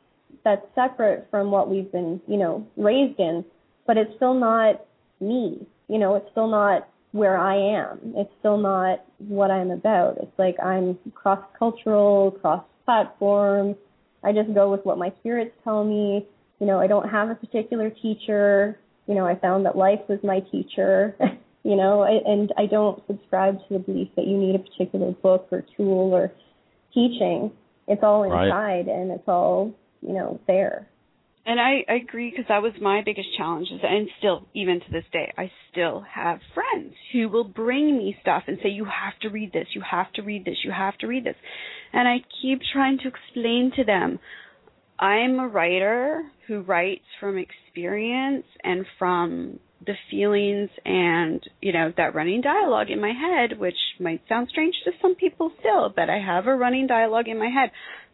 that's 0.44 0.64
separate 0.74 1.26
from 1.30 1.50
what 1.50 1.70
we've 1.70 1.90
been 1.92 2.20
you 2.26 2.36
know 2.36 2.66
raised 2.76 3.18
in, 3.18 3.44
but 3.86 3.96
it's 3.96 4.14
still 4.16 4.34
not 4.34 4.84
me. 5.20 5.66
You 5.88 5.98
know, 5.98 6.14
it's 6.16 6.30
still 6.30 6.48
not 6.48 6.88
where 7.12 7.38
I 7.38 7.56
am. 7.56 8.14
It's 8.16 8.32
still 8.40 8.56
not 8.56 9.04
what 9.18 9.50
I'm 9.50 9.70
about. 9.70 10.18
It's 10.20 10.38
like 10.38 10.56
I'm 10.62 10.98
cross 11.14 11.38
cultural, 11.58 12.32
cross 12.32 12.64
platform. 12.84 13.76
I 14.24 14.32
just 14.32 14.52
go 14.54 14.70
with 14.70 14.84
what 14.84 14.98
my 14.98 15.12
spirits 15.20 15.54
tell 15.62 15.84
me. 15.84 16.26
You 16.58 16.66
know, 16.66 16.80
I 16.80 16.86
don't 16.86 17.08
have 17.08 17.30
a 17.30 17.34
particular 17.34 17.90
teacher. 17.90 18.78
You 19.06 19.14
know, 19.14 19.26
I 19.26 19.36
found 19.36 19.66
that 19.66 19.76
life 19.76 20.00
was 20.08 20.18
my 20.24 20.40
teacher. 20.40 21.14
you 21.62 21.76
know, 21.76 22.02
I, 22.02 22.20
and 22.30 22.52
I 22.56 22.66
don't 22.66 23.02
subscribe 23.06 23.58
to 23.68 23.74
the 23.74 23.78
belief 23.78 24.08
that 24.16 24.26
you 24.26 24.36
need 24.36 24.54
a 24.54 24.58
particular 24.58 25.12
book 25.12 25.48
or 25.50 25.64
tool 25.76 26.12
or 26.12 26.32
teaching. 26.92 27.52
It's 27.86 28.02
all 28.02 28.24
inside 28.24 28.88
and 28.88 29.10
it's 29.10 29.28
all, 29.28 29.74
you 30.00 30.14
know, 30.14 30.40
there. 30.46 30.88
And 31.46 31.60
I, 31.60 31.84
I 31.88 31.94
agree 32.02 32.30
because 32.30 32.46
that 32.48 32.62
was 32.62 32.72
my 32.80 33.02
biggest 33.04 33.28
challenge, 33.36 33.68
and 33.70 34.08
still, 34.18 34.46
even 34.54 34.80
to 34.80 34.90
this 34.90 35.04
day, 35.12 35.30
I 35.36 35.50
still 35.70 36.00
have 36.10 36.40
friends 36.54 36.94
who 37.12 37.28
will 37.28 37.44
bring 37.44 37.98
me 37.98 38.16
stuff 38.22 38.44
and 38.46 38.58
say, 38.62 38.70
"You 38.70 38.86
have 38.86 39.18
to 39.20 39.28
read 39.28 39.52
this. 39.52 39.66
You 39.74 39.82
have 39.82 40.10
to 40.14 40.22
read 40.22 40.46
this. 40.46 40.56
You 40.64 40.70
have 40.70 40.96
to 40.98 41.06
read 41.06 41.24
this," 41.24 41.36
and 41.92 42.08
I 42.08 42.24
keep 42.40 42.60
trying 42.72 42.98
to 42.98 43.08
explain 43.08 43.72
to 43.76 43.84
them, 43.84 44.18
I'm 44.98 45.38
a 45.38 45.48
writer 45.48 46.22
who 46.46 46.60
writes 46.60 47.04
from 47.20 47.36
experience 47.36 48.46
and 48.62 48.86
from 48.98 49.58
the 49.86 49.94
feelings 50.10 50.70
and 50.84 51.42
you 51.60 51.72
know 51.72 51.92
that 51.96 52.14
running 52.14 52.40
dialogue 52.40 52.90
in 52.90 53.00
my 53.00 53.12
head, 53.12 53.58
which 53.58 53.74
might 54.00 54.22
sound 54.28 54.48
strange 54.50 54.74
to 54.84 54.92
some 55.00 55.14
people 55.14 55.52
still, 55.60 55.92
but 55.94 56.10
I 56.10 56.18
have 56.18 56.46
a 56.46 56.54
running 56.54 56.86
dialogue 56.86 57.28
in 57.28 57.38
my 57.38 57.48
head 57.48 57.70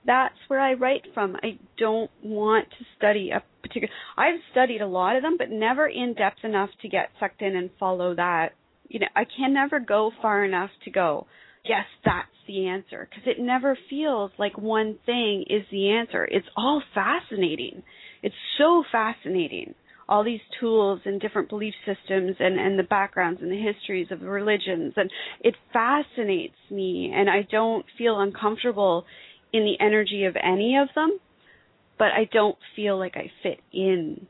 that's 0.07 0.35
where 0.49 0.61
I 0.61 0.75
write 0.75 1.07
from. 1.15 1.37
I 1.43 1.59
don't 1.79 2.11
want 2.23 2.69
to 2.71 2.85
study 2.97 3.31
a 3.31 3.43
particular. 3.63 3.93
I've 4.17 4.41
studied 4.53 4.81
a 4.81 4.87
lot 4.87 5.17
of 5.17 5.23
them, 5.23 5.37
but 5.37 5.51
never 5.51 5.87
in 5.87 6.15
depth 6.15 6.45
enough 6.45 6.71
to 6.83 6.89
get 6.89 7.11
sucked 7.19 7.43
in 7.43 7.57
and 7.57 7.71
follow 7.79 8.15
that. 8.15 8.51
You 8.89 9.01
know, 9.01 9.07
I 9.15 9.25
can 9.25 9.53
never 9.53 9.79
go 9.79 10.11
far 10.21 10.45
enough 10.45 10.71
to 10.85 10.91
go. 10.91 11.27
Yes, 11.65 11.85
that's 12.05 12.29
the 12.49 12.67
answer 12.67 13.09
because 13.09 13.25
it 13.27 13.41
never 13.41 13.79
feels 13.89 14.31
like 14.39 14.57
one 14.57 14.99
thing 15.05 15.45
is 15.49 15.63
the 15.71 15.91
answer. 15.91 16.25
It's 16.25 16.49
all 16.57 16.83
fascinating. 16.95 17.83
It's 18.23 18.35
so 18.59 18.83
fascinating. 18.91 19.75
All 20.11 20.25
these 20.25 20.41
tools 20.59 21.01
and 21.07 21.21
different 21.21 21.49
belief 21.49 21.73
systems 21.87 22.37
and, 22.41 22.59
and 22.59 22.79
the 22.79 22.83
backgrounds 22.83 23.41
and 23.41 23.51
the 23.51 23.63
histories 23.63 24.09
of 24.11 24.21
the 24.21 24.27
religions 24.27 24.93
and 24.97 25.09
it 25.41 25.55
fascinates 25.73 26.57
me 26.71 27.13
and 27.15 27.31
I 27.31 27.47
don't 27.51 27.87
feel 27.97 28.21
uncomfortable 28.21 29.07
in 29.53 29.65
the 29.65 29.83
energy 29.83 30.25
of 30.25 30.37
any 30.37 30.77
of 30.77 30.89
them, 30.95 31.19
but 31.99 32.09
I 32.09 32.29
don't 32.33 32.57
feel 32.77 32.99
like 32.99 33.17
I 33.17 33.31
fit 33.43 33.61
in. 33.73 34.27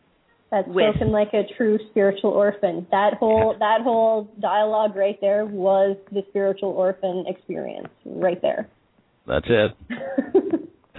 That's 0.51 0.69
With- 0.69 0.97
spoken 0.97 1.13
like 1.13 1.33
a 1.33 1.45
true 1.57 1.79
spiritual 1.91 2.31
orphan. 2.31 2.87
That 2.91 3.15
whole 3.15 3.57
that 3.59 3.83
whole 3.83 4.29
dialogue 4.41 4.97
right 4.97 5.19
there 5.21 5.47
was 5.47 5.97
the 6.11 6.23
spiritual 6.29 6.71
orphan 6.71 7.25
experience 7.27 7.89
right 8.05 8.41
there. 8.43 8.69
That's 9.27 9.47
it. 9.49 9.73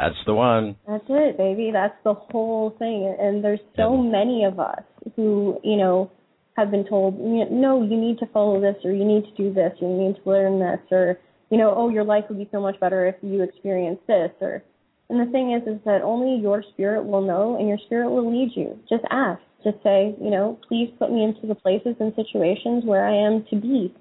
That's 0.01 0.17
the 0.25 0.33
one. 0.33 0.75
That's 0.87 1.03
it, 1.09 1.37
baby. 1.37 1.69
That's 1.71 1.93
the 2.03 2.15
whole 2.15 2.75
thing. 2.79 3.15
And 3.19 3.43
there's 3.43 3.59
so 3.77 3.95
many 3.95 4.45
of 4.45 4.59
us 4.59 4.81
who, 5.15 5.59
you 5.63 5.77
know, 5.77 6.09
have 6.57 6.71
been 6.71 6.87
told, 6.87 7.19
you 7.19 7.45
know, 7.45 7.47
no, 7.51 7.83
you 7.83 7.95
need 7.97 8.17
to 8.17 8.25
follow 8.33 8.59
this 8.59 8.75
or 8.83 8.91
you 8.91 9.05
need 9.05 9.25
to 9.25 9.31
do 9.37 9.53
this 9.53 9.73
or 9.79 9.87
you 9.87 10.07
need 10.07 10.15
to 10.15 10.29
learn 10.29 10.59
this 10.59 10.79
or, 10.91 11.19
you 11.51 11.57
know, 11.57 11.71
oh, 11.77 11.89
your 11.89 12.03
life 12.03 12.23
would 12.29 12.39
be 12.39 12.49
so 12.51 12.59
much 12.59 12.79
better 12.79 13.05
if 13.05 13.15
you 13.21 13.43
experience 13.43 13.99
this 14.07 14.31
or 14.41 14.63
and 15.09 15.19
the 15.19 15.31
thing 15.31 15.51
is 15.51 15.61
is 15.67 15.79
that 15.85 16.01
only 16.01 16.41
your 16.41 16.63
spirit 16.73 17.05
will 17.05 17.21
know 17.21 17.57
and 17.59 17.67
your 17.67 17.77
spirit 17.85 18.09
will 18.09 18.31
lead 18.31 18.51
you. 18.55 18.79
Just 18.89 19.03
ask. 19.11 19.41
Just 19.63 19.77
say, 19.83 20.15
you 20.19 20.31
know, 20.31 20.57
please 20.67 20.91
put 20.97 21.11
me 21.11 21.23
into 21.23 21.45
the 21.45 21.53
places 21.53 21.95
and 21.99 22.11
situations 22.15 22.85
where 22.85 23.05
I 23.05 23.13
am 23.13 23.45
to 23.51 23.55
be, 23.55 23.93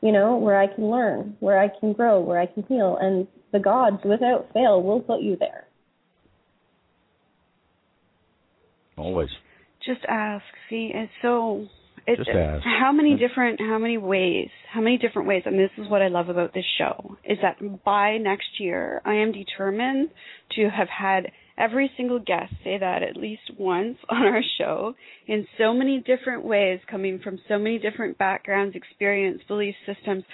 you 0.00 0.10
know, 0.10 0.36
where 0.36 0.58
I 0.58 0.66
can 0.66 0.90
learn, 0.90 1.36
where 1.38 1.60
I 1.60 1.68
can 1.68 1.92
grow, 1.92 2.18
where 2.18 2.40
I 2.40 2.46
can 2.46 2.64
heal 2.64 2.98
and 3.00 3.28
the 3.54 3.60
gods 3.60 3.98
without 4.04 4.48
fail 4.52 4.82
will 4.82 5.00
put 5.00 5.22
you 5.22 5.36
there. 5.38 5.64
Always. 8.98 9.30
Just 9.86 10.00
ask. 10.08 10.44
See, 10.68 10.90
it's 10.92 11.12
so. 11.22 11.66
It's, 12.06 12.18
Just 12.18 12.30
ask. 12.30 12.62
How 12.64 12.92
many 12.92 13.16
different, 13.16 13.60
how 13.60 13.78
many 13.78 13.96
ways, 13.96 14.48
how 14.70 14.82
many 14.82 14.98
different 14.98 15.26
ways, 15.26 15.42
and 15.46 15.58
this 15.58 15.70
is 15.78 15.88
what 15.88 16.02
I 16.02 16.08
love 16.08 16.28
about 16.28 16.52
this 16.52 16.64
show, 16.76 17.16
is 17.24 17.38
that 17.40 17.82
by 17.82 18.18
next 18.18 18.60
year, 18.60 19.00
I 19.06 19.14
am 19.14 19.32
determined 19.32 20.10
to 20.56 20.68
have 20.68 20.88
had 20.88 21.30
every 21.56 21.90
single 21.96 22.18
guest 22.18 22.52
say 22.62 22.76
that 22.78 23.02
at 23.02 23.16
least 23.16 23.52
once 23.58 23.96
on 24.10 24.22
our 24.22 24.42
show 24.58 24.94
in 25.26 25.46
so 25.56 25.72
many 25.72 26.02
different 26.04 26.44
ways, 26.44 26.80
coming 26.90 27.20
from 27.22 27.38
so 27.48 27.56
many 27.56 27.78
different 27.78 28.18
backgrounds, 28.18 28.76
experience, 28.76 29.40
belief 29.48 29.74
systems, 29.86 30.24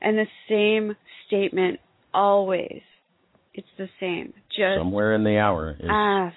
and 0.00 0.18
the 0.18 0.26
same 0.48 0.96
statement 1.28 1.78
always. 2.14 2.82
It's 3.54 3.66
the 3.78 3.88
same. 3.98 4.32
Just 4.48 4.78
Somewhere 4.78 5.14
in 5.14 5.24
the 5.24 5.38
hour 5.38 5.76
is 5.78 5.88
ask. 5.90 6.34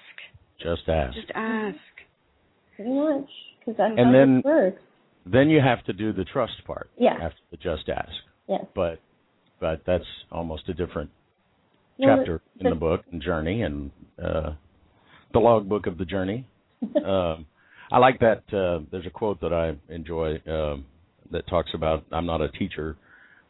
just 0.60 0.88
ask. 0.88 1.14
Just 1.14 1.30
ask. 1.34 1.76
Pretty 2.76 2.90
much, 2.90 3.28
because 3.60 3.76
that's 3.78 3.94
And 3.96 4.06
how 4.06 4.12
then- 4.12 4.36
this 4.36 4.44
works. 4.44 4.82
Then 5.26 5.48
you 5.48 5.58
have 5.60 5.82
to 5.84 5.94
do 5.94 6.12
the 6.12 6.24
trust 6.24 6.52
part. 6.66 6.90
Yeah. 6.98 7.14
After 7.14 7.38
the 7.50 7.56
just 7.56 7.88
ask. 7.88 8.12
Yes. 8.46 8.66
But 8.74 8.98
but 9.58 9.80
that's 9.86 10.04
almost 10.30 10.68
a 10.68 10.74
different 10.74 11.08
Well, 11.98 12.14
chapter 12.18 12.42
in 12.60 12.68
the 12.68 12.76
book 12.76 13.04
and 13.10 13.22
journey 13.22 13.62
and 13.62 13.90
uh 14.22 14.50
the 15.32 15.38
logbook 15.38 15.86
of 15.86 15.96
the 15.96 16.04
journey. 16.04 16.46
um 17.04 17.46
I 17.90 17.96
like 17.98 18.18
that 18.20 18.42
uh 18.52 18.80
there's 18.90 19.06
a 19.06 19.10
quote 19.10 19.40
that 19.40 19.54
I 19.54 19.76
enjoy 19.90 20.42
um 20.46 20.84
that 21.30 21.46
talks 21.46 21.70
about 21.72 22.04
I'm 22.12 22.26
not 22.26 22.42
a 22.42 22.48
teacher, 22.50 22.98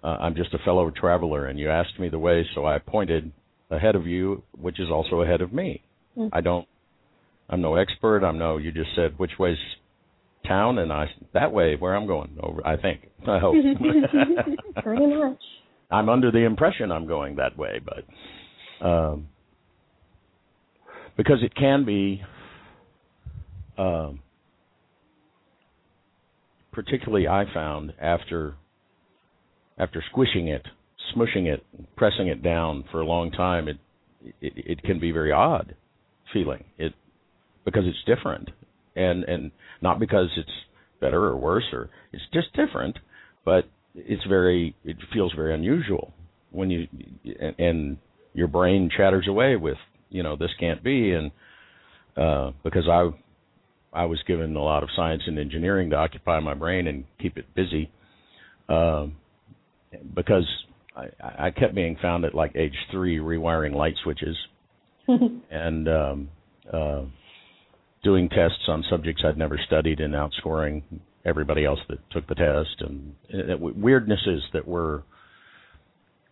uh, 0.05 0.19
I'm 0.21 0.37
just 0.37 0.55
a 0.55 0.59
fellow 0.59 0.91
traveler 0.91 1.47
and 1.47 1.59
you 1.59 1.71
asked 1.71 1.99
me 1.99 2.09
the 2.09 2.19
way 2.19 2.47
so 2.55 2.65
I 2.67 2.79
pointed 2.79 3.33
ahead 3.71 3.97
of 3.97 4.07
you 4.07 4.43
which 4.61 4.79
is 4.79 4.91
also 4.91 5.23
ahead 5.23 5.41
of 5.41 5.53
me. 5.53 5.83
Mhm. 6.17 6.31
I 6.33 6.41
don't 6.41 6.69
I'm 7.49 7.61
no 7.61 7.75
expert, 7.77 8.23
I'm 8.25 8.39
no 8.39 8.59
you 8.59 8.71
just 8.71 8.91
said 8.95 9.19
which 9.19 9.33
way's 9.39 9.59
town 10.47 10.79
and 10.79 10.93
I 10.93 11.11
that 11.33 11.53
way 11.53 11.75
where 11.77 11.97
I'm 11.97 12.07
going 12.07 12.37
over 12.41 12.65
I 12.67 12.77
think. 12.77 13.09
I 13.27 13.39
hope. 13.39 13.55
Pretty 14.83 15.07
much. 15.07 15.39
I'm 15.91 16.09
under 16.09 16.31
the 16.31 16.45
impression 16.45 16.93
I'm 16.93 17.07
going 17.07 17.37
that 17.37 17.57
way, 17.57 17.81
but 17.85 18.05
um, 18.87 19.29
because 21.17 21.39
it 21.43 21.55
can 21.55 21.85
be, 21.85 22.23
um, 23.79 24.21
particularly 26.73 27.29
I 27.29 27.45
found 27.53 27.93
after 28.01 28.57
after 29.79 30.03
squishing 30.11 30.49
it, 30.49 30.63
smushing 31.15 31.47
it, 31.47 31.65
pressing 31.97 32.29
it 32.29 32.43
down 32.43 32.85
for 32.91 33.01
a 33.01 33.07
long 33.07 33.31
time, 33.31 33.69
it 33.69 33.79
it, 34.41 34.53
it 34.57 34.83
can 34.83 34.99
be 34.99 35.13
very 35.13 35.33
odd 35.33 35.75
feeling. 36.33 36.65
It 36.79 36.95
because 37.65 37.85
it's 37.87 38.05
different. 38.07 38.51
And 38.97 39.25
and 39.25 39.51
not 39.83 39.99
because 39.99 40.29
it's 40.37 40.49
better 41.01 41.25
or 41.25 41.37
worse 41.37 41.65
or 41.73 41.91
it's 42.13 42.23
just 42.33 42.53
different, 42.55 42.99
but 43.45 43.65
it's 43.95 44.25
very 44.29 44.75
it 44.85 44.97
feels 45.13 45.33
very 45.35 45.55
unusual 45.55 46.13
when 46.51 46.71
you 46.71 46.87
and, 47.41 47.55
and 47.59 47.97
your 48.33 48.49
brain 48.49 48.91
chatters 48.97 49.27
away 49.29 49.57
with 49.57 49.79
you 50.11 50.23
know 50.23 50.37
this 50.37 50.51
can't 50.61 50.83
be. 50.83 51.13
And 51.13 51.31
uh 52.17 52.53
because 52.63 52.85
i 52.89 53.09
i 53.93 54.05
was 54.05 54.19
given 54.27 54.55
a 54.55 54.63
lot 54.63 54.83
of 54.83 54.89
science 54.95 55.23
and 55.27 55.39
engineering 55.39 55.91
to 55.91 55.97
occupy 55.97 56.39
my 56.41 56.55
brain 56.55 56.87
and 56.87 57.05
keep 57.21 57.37
it 57.37 57.45
busy 57.55 57.91
um 58.69 59.17
because 60.15 60.47
i 60.97 61.07
i 61.47 61.51
kept 61.51 61.75
being 61.75 61.97
found 62.01 62.25
at 62.25 62.35
like 62.35 62.55
age 62.57 62.77
3 62.91 63.19
rewiring 63.19 63.75
light 63.75 63.95
switches 64.03 64.37
and 65.51 65.89
um 65.89 66.29
uh 66.73 67.03
doing 68.05 68.29
tests 68.29 68.69
on 68.69 68.85
subjects 68.89 69.23
I'd 69.27 69.39
never 69.39 69.59
studied 69.67 69.99
and 69.99 70.15
outscoring 70.15 70.83
everybody 71.25 71.65
else 71.65 71.81
that 71.89 71.99
took 72.11 72.27
the 72.29 72.35
test, 72.35 72.81
and 72.81 73.15
uh, 73.33 73.57
weirdnesses 73.57 74.41
that 74.53 74.69
were. 74.69 75.03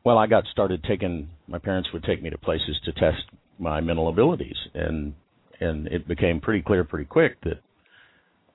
Well, 0.05 0.19
I 0.19 0.27
got 0.27 0.45
started 0.53 0.85
taking. 0.85 1.31
My 1.49 1.59
parents 1.59 1.89
would 1.93 2.05
take 2.05 2.23
me 2.23 2.31
to 2.31 2.39
places 2.39 2.79
to 2.85 2.93
test 2.93 3.23
my 3.59 3.81
mental 3.81 4.09
abilities, 4.09 4.57
and 4.75 5.15
and 5.61 5.87
it 5.89 6.07
became 6.07 6.41
pretty 6.41 6.63
clear 6.63 6.85
pretty 6.85 7.07
quick 7.07 7.41
that 7.43 7.61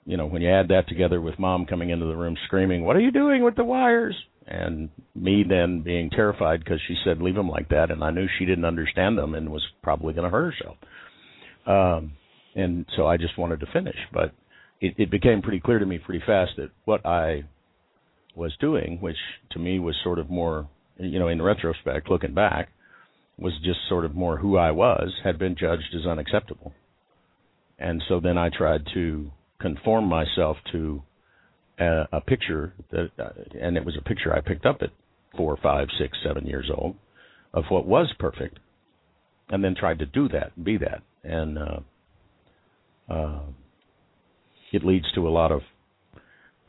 you 0.08 0.15
know, 0.15 0.26
when 0.26 0.41
you 0.41 0.50
add 0.50 0.70
that 0.70 0.88
together 0.88 1.20
with 1.20 1.38
mom 1.38 1.65
coming 1.65 1.89
into 1.89 2.06
the 2.06 2.15
room 2.15 2.38
screaming, 2.46 2.86
"What 2.86 2.96
are 2.96 3.02
you 3.02 3.12
doing 3.12 3.43
with 3.43 3.56
the 3.56 3.65
wires?" 3.65 4.15
and 4.48 4.89
me 5.13 5.43
then 5.43 5.82
being 5.82 6.10
terrified 6.10 6.63
because 6.63 6.80
she 6.88 6.96
said 7.04 7.22
leave 7.22 7.36
them 7.36 7.50
like 7.50 7.67
that, 7.70 7.91
and 7.91 8.02
I 8.02 8.12
knew 8.12 8.28
she 8.39 8.46
didn't 8.46 8.63
understand 8.63 9.17
them 9.17 9.36
and 9.36 9.52
was 9.52 9.65
probably 9.84 10.13
going 10.13 10.24
to 10.24 10.30
hurt 10.30 10.54
herself. 10.54 10.78
Um, 11.65 12.13
and 12.56 12.86
so 12.96 13.06
I 13.06 13.17
just 13.17 13.38
wanted 13.38 13.60
to 13.60 13.65
finish, 13.74 13.98
but 14.13 14.32
it, 14.80 14.96
it 14.98 15.12
became 15.12 15.41
pretty 15.41 15.60
clear 15.60 15.80
to 15.80 15.86
me 15.86 16.00
pretty 16.00 16.24
fast 16.26 16.52
that 16.56 16.70
what 16.86 17.06
I 17.06 17.43
was 18.36 18.56
doing, 18.62 19.00
which 19.02 19.17
to 19.52 19.60
me 19.60 19.80
was 19.80 19.96
sort 20.04 20.20
of 20.20 20.30
more, 20.30 20.70
you 20.98 21.20
know, 21.20 21.28
in 21.28 21.41
retrospect, 21.41 22.10
looking 22.10 22.34
back, 22.34 22.70
was 23.38 23.54
just 23.63 23.80
sort 23.89 24.06
of 24.06 24.15
more 24.15 24.38
who 24.38 24.58
I 24.58 24.72
was, 24.72 25.12
had 25.24 25.38
been 25.38 25.58
judged 25.60 25.93
as 25.93 26.08
unacceptable. 26.08 26.74
And 27.78 28.02
so 28.08 28.20
then 28.20 28.38
I 28.38 28.50
tried 28.50 28.82
to 28.93 29.32
conform 29.60 30.06
myself 30.06 30.58
to 30.72 31.02
a, 31.80 32.04
a 32.13 32.22
picture 32.22 32.74
that, 32.91 33.10
uh, 33.20 33.30
and 33.60 33.78
it 33.78 33.86
was 33.86 33.98
a 33.98 34.04
picture 34.04 34.34
I 34.34 34.41
picked 34.41 34.65
up 34.65 34.78
at 34.82 34.89
four, 35.36 35.58
five, 35.62 35.88
six, 36.00 36.17
seven 36.26 36.46
years 36.46 36.70
old 36.76 36.96
of 37.54 37.65
what 37.70 37.86
was 37.86 38.13
perfect, 38.20 38.60
and 39.50 39.63
then 39.63 39.76
tried 39.76 40.00
to 40.00 40.06
do 40.06 40.28
that, 40.30 40.63
be 40.63 40.78
that, 40.78 41.02
and 41.24 41.58
uh, 41.58 41.80
uh, 43.10 43.41
it 44.72 44.84
leads 44.84 45.06
to 45.15 45.28
a 45.28 45.30
lot 45.30 45.52
of, 45.52 45.62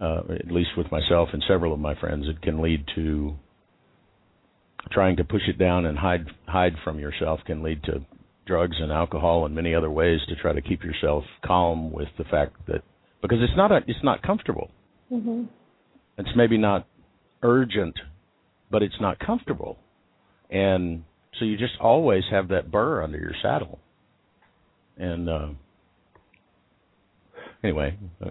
uh, 0.01 0.33
at 0.35 0.51
least 0.51 0.71
with 0.77 0.91
myself 0.93 1.31
and 1.33 1.43
several 1.49 1.73
of 1.73 1.81
my 1.81 1.99
friends, 1.99 2.27
it 2.29 2.41
can 2.43 2.63
lead 2.63 2.85
to 2.95 3.35
trying 4.93 5.17
to 5.17 5.25
push 5.25 5.43
it 5.49 5.59
down 5.59 5.85
and 5.85 5.99
hide 5.99 6.27
hide 6.47 6.73
from 6.85 6.99
yourself 6.99 7.41
can 7.47 7.63
lead 7.63 7.83
to 7.83 8.01
drugs 8.49 8.77
and 8.81 8.91
alcohol 8.91 9.47
and 9.47 9.55
many 9.55 9.75
other 9.75 9.91
ways 9.91 10.19
to 10.29 10.35
try 10.35 10.53
to 10.53 10.61
keep 10.61 10.83
yourself 10.83 11.23
calm 11.45 11.93
with 11.93 12.09
the 12.17 12.25
fact 12.25 12.55
that 12.67 12.83
because 13.23 13.39
it's 13.41 13.57
not 13.57 13.71
a, 13.71 13.77
it's 13.87 14.03
not 14.03 14.23
comfortable. 14.23 14.71
Mm-hmm. 15.13 15.45
It's 16.19 16.31
maybe 16.35 16.59
not 16.59 16.89
urgent, 17.43 17.95
but 18.71 18.83
it's 18.83 19.01
not 19.01 19.21
comfortable, 19.21 19.79
and 20.51 21.05
so 21.39 21.45
you 21.45 21.57
just 21.57 21.75
always 21.81 22.25
have 22.31 22.49
that 22.49 22.71
burr 22.73 23.03
under 23.03 23.19
your 23.19 23.35
saddle. 23.41 23.79
And 24.97 25.29
uh, 25.29 25.49
anyway, 27.63 27.97
uh, 28.25 28.31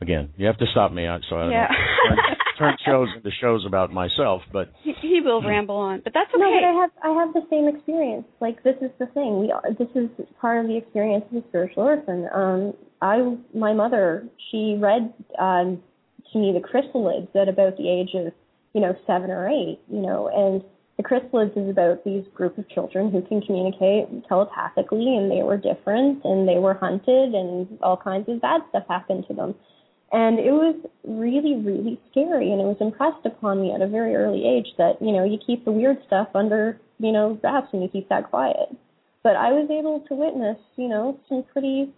again, 0.00 0.30
you 0.36 0.46
have 0.46 0.58
to 0.58 0.66
stop 0.70 0.92
me. 0.92 1.08
So 1.28 1.36
I 1.36 1.50
yeah. 1.50 1.68
turn 2.58 2.76
shows 2.84 3.08
into 3.16 3.30
shows 3.40 3.64
about 3.66 3.92
myself, 3.92 4.42
but 4.52 4.72
he, 4.82 4.92
he 5.00 5.20
will 5.20 5.42
ramble 5.42 5.76
on. 5.76 6.00
But 6.02 6.12
that's 6.14 6.30
okay. 6.34 6.40
No, 6.40 6.50
but 6.50 6.64
I 6.64 6.72
have 6.72 6.90
I 7.02 7.24
have 7.24 7.32
the 7.32 7.46
same 7.50 7.68
experience. 7.68 8.26
Like 8.40 8.62
this 8.62 8.76
is 8.82 8.90
the 8.98 9.06
thing. 9.06 9.40
We 9.40 9.52
this 9.78 9.88
is 9.94 10.10
part 10.40 10.64
of 10.64 10.68
the 10.68 10.76
experience 10.76 11.24
of 11.30 11.44
a 11.44 11.48
spiritual 11.48 11.84
orphan. 11.84 12.28
Um, 12.34 12.74
I 13.00 13.36
my 13.56 13.72
mother 13.72 14.28
she 14.50 14.76
read 14.78 15.12
um, 15.38 15.82
to 16.32 16.38
me 16.38 16.52
the 16.52 16.60
chrysalids 16.60 17.34
at 17.34 17.48
about 17.48 17.76
the 17.76 17.88
age 17.88 18.14
of 18.14 18.32
you 18.74 18.80
know 18.80 18.94
seven 19.06 19.30
or 19.30 19.48
eight. 19.48 19.80
You 19.90 20.00
know, 20.00 20.28
and 20.28 20.62
the 20.98 21.04
chrysalids 21.04 21.56
is 21.56 21.70
about 21.70 22.04
these 22.04 22.24
group 22.34 22.58
of 22.58 22.68
children 22.68 23.10
who 23.10 23.22
can 23.22 23.40
communicate 23.40 24.08
telepathically, 24.28 25.16
and 25.16 25.30
they 25.30 25.42
were 25.42 25.56
different, 25.56 26.24
and 26.24 26.48
they 26.48 26.58
were 26.58 26.74
hunted, 26.74 27.34
and 27.34 27.78
all 27.82 27.96
kinds 27.96 28.28
of 28.28 28.40
bad 28.40 28.62
stuff 28.70 28.82
happened 28.88 29.24
to 29.28 29.34
them. 29.34 29.54
And 30.10 30.38
it 30.38 30.52
was 30.52 30.74
really, 31.04 31.56
really 31.56 32.00
scary, 32.10 32.50
and 32.50 32.60
it 32.60 32.64
was 32.64 32.78
impressed 32.80 33.26
upon 33.26 33.60
me 33.60 33.72
at 33.72 33.82
a 33.82 33.86
very 33.86 34.16
early 34.16 34.46
age 34.46 34.68
that 34.78 35.02
you 35.02 35.12
know 35.12 35.24
you 35.24 35.38
keep 35.44 35.64
the 35.64 35.72
weird 35.72 35.98
stuff 36.06 36.28
under 36.34 36.80
you 36.98 37.12
know 37.12 37.38
wraps 37.42 37.68
and 37.72 37.82
you 37.82 37.88
keep 37.88 38.08
that 38.08 38.30
quiet. 38.30 38.74
But 39.22 39.36
I 39.36 39.52
was 39.52 39.68
able 39.70 40.00
to 40.08 40.14
witness 40.14 40.56
you 40.76 40.88
know 40.88 41.18
some 41.28 41.44
pretty 41.52 41.92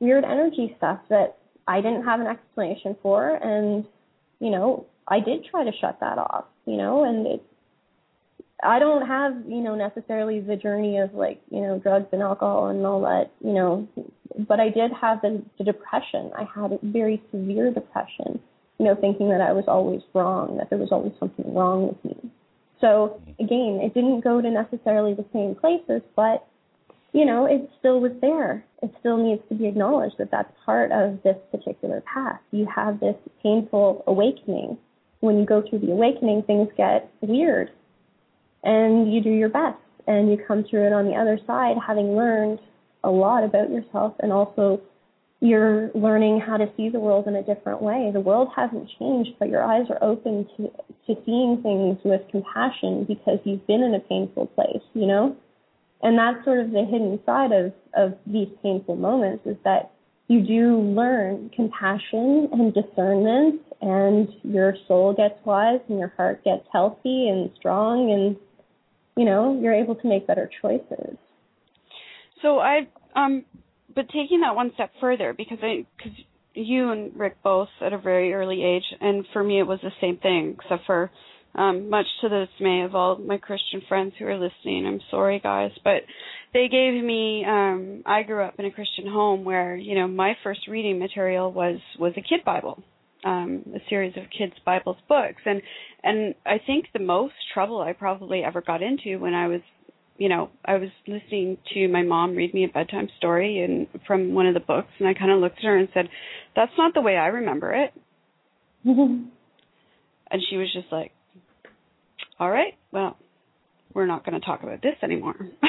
weird 0.00 0.24
energy 0.24 0.74
stuff 0.76 1.00
that 1.08 1.38
I 1.66 1.80
didn't 1.80 2.04
have 2.04 2.20
an 2.20 2.26
explanation 2.26 2.94
for, 3.02 3.30
and 3.30 3.86
you 4.38 4.50
know 4.50 4.84
I 5.08 5.20
did 5.20 5.46
try 5.46 5.64
to 5.64 5.72
shut 5.80 6.00
that 6.00 6.18
off, 6.18 6.44
you 6.66 6.76
know, 6.76 7.04
and 7.04 7.26
it 7.26 7.42
I 8.66 8.78
don't 8.80 9.06
have, 9.06 9.32
you 9.48 9.60
know, 9.60 9.74
necessarily 9.76 10.40
the 10.40 10.56
journey 10.56 10.98
of 10.98 11.14
like, 11.14 11.40
you 11.50 11.60
know, 11.60 11.78
drugs 11.78 12.08
and 12.12 12.20
alcohol 12.20 12.66
and 12.66 12.84
all 12.84 13.00
that, 13.02 13.30
you 13.40 13.52
know, 13.52 13.88
but 14.48 14.58
I 14.58 14.70
did 14.70 14.90
have 15.00 15.22
the, 15.22 15.42
the 15.58 15.64
depression. 15.64 16.32
I 16.36 16.46
had 16.52 16.72
a 16.72 16.78
very 16.82 17.22
severe 17.30 17.72
depression, 17.72 18.40
you 18.78 18.84
know, 18.84 18.96
thinking 18.96 19.28
that 19.30 19.40
I 19.40 19.52
was 19.52 19.64
always 19.68 20.02
wrong, 20.14 20.56
that 20.58 20.68
there 20.68 20.78
was 20.78 20.90
always 20.90 21.12
something 21.20 21.54
wrong 21.54 21.88
with 21.88 22.04
me. 22.04 22.30
So 22.80 23.20
again, 23.38 23.80
it 23.82 23.94
didn't 23.94 24.22
go 24.22 24.42
to 24.42 24.50
necessarily 24.50 25.14
the 25.14 25.24
same 25.32 25.54
places, 25.54 26.02
but 26.16 26.46
you 27.12 27.24
know, 27.24 27.46
it 27.46 27.70
still 27.78 28.00
was 28.00 28.12
there. 28.20 28.64
It 28.82 28.92
still 29.00 29.16
needs 29.16 29.40
to 29.48 29.54
be 29.54 29.66
acknowledged 29.66 30.16
that 30.18 30.30
that's 30.30 30.52
part 30.66 30.92
of 30.92 31.22
this 31.22 31.36
particular 31.50 32.02
path. 32.02 32.40
You 32.50 32.66
have 32.74 33.00
this 33.00 33.16
painful 33.42 34.04
awakening. 34.06 34.76
When 35.20 35.38
you 35.38 35.46
go 35.46 35.62
through 35.62 35.78
the 35.78 35.92
awakening, 35.92 36.42
things 36.42 36.68
get 36.76 37.10
weird 37.22 37.70
and 38.62 39.12
you 39.12 39.20
do 39.20 39.30
your 39.30 39.48
best 39.48 39.78
and 40.06 40.30
you 40.30 40.38
come 40.46 40.64
through 40.64 40.86
it 40.86 40.92
on 40.92 41.06
the 41.06 41.14
other 41.14 41.38
side 41.46 41.76
having 41.84 42.16
learned 42.16 42.58
a 43.04 43.10
lot 43.10 43.44
about 43.44 43.70
yourself 43.70 44.14
and 44.20 44.32
also 44.32 44.80
you're 45.40 45.90
learning 45.94 46.40
how 46.40 46.56
to 46.56 46.66
see 46.76 46.88
the 46.88 46.98
world 46.98 47.26
in 47.26 47.36
a 47.36 47.42
different 47.42 47.82
way. 47.82 48.10
The 48.12 48.20
world 48.20 48.48
hasn't 48.56 48.90
changed, 48.98 49.32
but 49.38 49.48
your 49.48 49.62
eyes 49.62 49.86
are 49.90 50.02
open 50.02 50.48
to 50.56 50.70
to 51.06 51.22
seeing 51.24 51.62
things 51.62 51.98
with 52.04 52.22
compassion 52.30 53.04
because 53.04 53.38
you've 53.44 53.66
been 53.66 53.82
in 53.82 53.94
a 53.94 54.00
painful 54.00 54.46
place, 54.48 54.82
you 54.94 55.06
know? 55.06 55.36
And 56.02 56.18
that's 56.18 56.44
sort 56.44 56.60
of 56.60 56.72
the 56.72 56.84
hidden 56.84 57.20
side 57.26 57.52
of 57.52 57.72
of 57.94 58.14
these 58.26 58.48
painful 58.62 58.96
moments 58.96 59.46
is 59.46 59.56
that 59.64 59.92
you 60.28 60.40
do 60.40 60.78
learn 60.80 61.50
compassion 61.54 62.48
and 62.52 62.74
discernment 62.74 63.60
and 63.80 64.28
your 64.42 64.74
soul 64.88 65.12
gets 65.12 65.38
wise 65.44 65.80
and 65.88 65.98
your 65.98 66.12
heart 66.16 66.42
gets 66.44 66.66
healthy 66.72 67.28
and 67.28 67.50
strong 67.56 68.10
and 68.10 68.36
you 69.16 69.24
know, 69.24 69.58
you're 69.60 69.74
able 69.74 69.94
to 69.96 70.08
make 70.08 70.26
better 70.26 70.48
choices. 70.60 71.16
So 72.42 72.58
I 72.58 72.88
um 73.14 73.44
but 73.94 74.06
taking 74.08 74.42
that 74.42 74.54
one 74.54 74.72
step 74.74 74.90
further 75.00 75.34
because 75.36 75.58
I 75.62 75.86
cuz 76.02 76.12
you 76.54 76.90
and 76.90 77.18
Rick 77.18 77.42
both 77.42 77.68
at 77.80 77.92
a 77.92 77.98
very 77.98 78.32
early 78.32 78.62
age 78.62 78.84
and 79.00 79.26
for 79.32 79.42
me 79.42 79.58
it 79.58 79.66
was 79.66 79.80
the 79.82 79.92
same 80.00 80.18
thing 80.18 80.56
except 80.58 80.84
for 80.86 81.10
um 81.54 81.88
much 81.88 82.06
to 82.20 82.28
the 82.28 82.46
dismay 82.46 82.82
of 82.82 82.94
all 82.94 83.16
my 83.16 83.38
Christian 83.38 83.80
friends 83.88 84.12
who 84.18 84.26
are 84.26 84.38
listening. 84.38 84.86
I'm 84.86 85.00
sorry 85.10 85.40
guys, 85.40 85.72
but 85.82 86.02
they 86.52 86.68
gave 86.68 87.02
me 87.02 87.44
um 87.46 88.02
I 88.04 88.22
grew 88.22 88.42
up 88.42 88.58
in 88.58 88.66
a 88.66 88.70
Christian 88.70 89.06
home 89.06 89.44
where, 89.44 89.74
you 89.76 89.94
know, 89.94 90.06
my 90.06 90.36
first 90.42 90.68
reading 90.68 90.98
material 90.98 91.50
was 91.50 91.80
was 91.98 92.12
a 92.18 92.22
kid 92.22 92.44
Bible 92.44 92.82
um, 93.24 93.64
a 93.74 93.78
series 93.88 94.16
of 94.16 94.24
kids' 94.36 94.54
Bibles 94.64 94.96
books, 95.08 95.42
and 95.44 95.62
and 96.02 96.34
I 96.44 96.58
think 96.64 96.86
the 96.92 97.00
most 97.00 97.34
trouble 97.52 97.80
I 97.80 97.92
probably 97.92 98.42
ever 98.44 98.60
got 98.60 98.82
into 98.82 99.18
when 99.18 99.34
I 99.34 99.48
was, 99.48 99.60
you 100.18 100.28
know, 100.28 100.50
I 100.64 100.74
was 100.74 100.90
listening 101.06 101.58
to 101.74 101.88
my 101.88 102.02
mom 102.02 102.36
read 102.36 102.54
me 102.54 102.64
a 102.64 102.68
bedtime 102.68 103.08
story 103.18 103.60
and 103.60 103.86
from 104.06 104.34
one 104.34 104.46
of 104.46 104.54
the 104.54 104.60
books, 104.60 104.90
and 104.98 105.08
I 105.08 105.14
kind 105.14 105.30
of 105.30 105.40
looked 105.40 105.58
at 105.58 105.64
her 105.64 105.76
and 105.76 105.88
said, 105.94 106.08
"That's 106.54 106.72
not 106.78 106.94
the 106.94 107.00
way 107.00 107.16
I 107.16 107.26
remember 107.28 107.72
it," 107.74 107.92
and 110.30 110.42
she 110.48 110.56
was 110.56 110.72
just 110.72 110.92
like, 110.92 111.12
"All 112.38 112.50
right, 112.50 112.74
well." 112.92 113.16
We're 113.94 114.04
not 114.04 114.26
going 114.26 114.38
to 114.38 114.44
talk 114.44 114.62
about 114.62 114.82
this 114.82 114.96
anymore. 115.02 115.36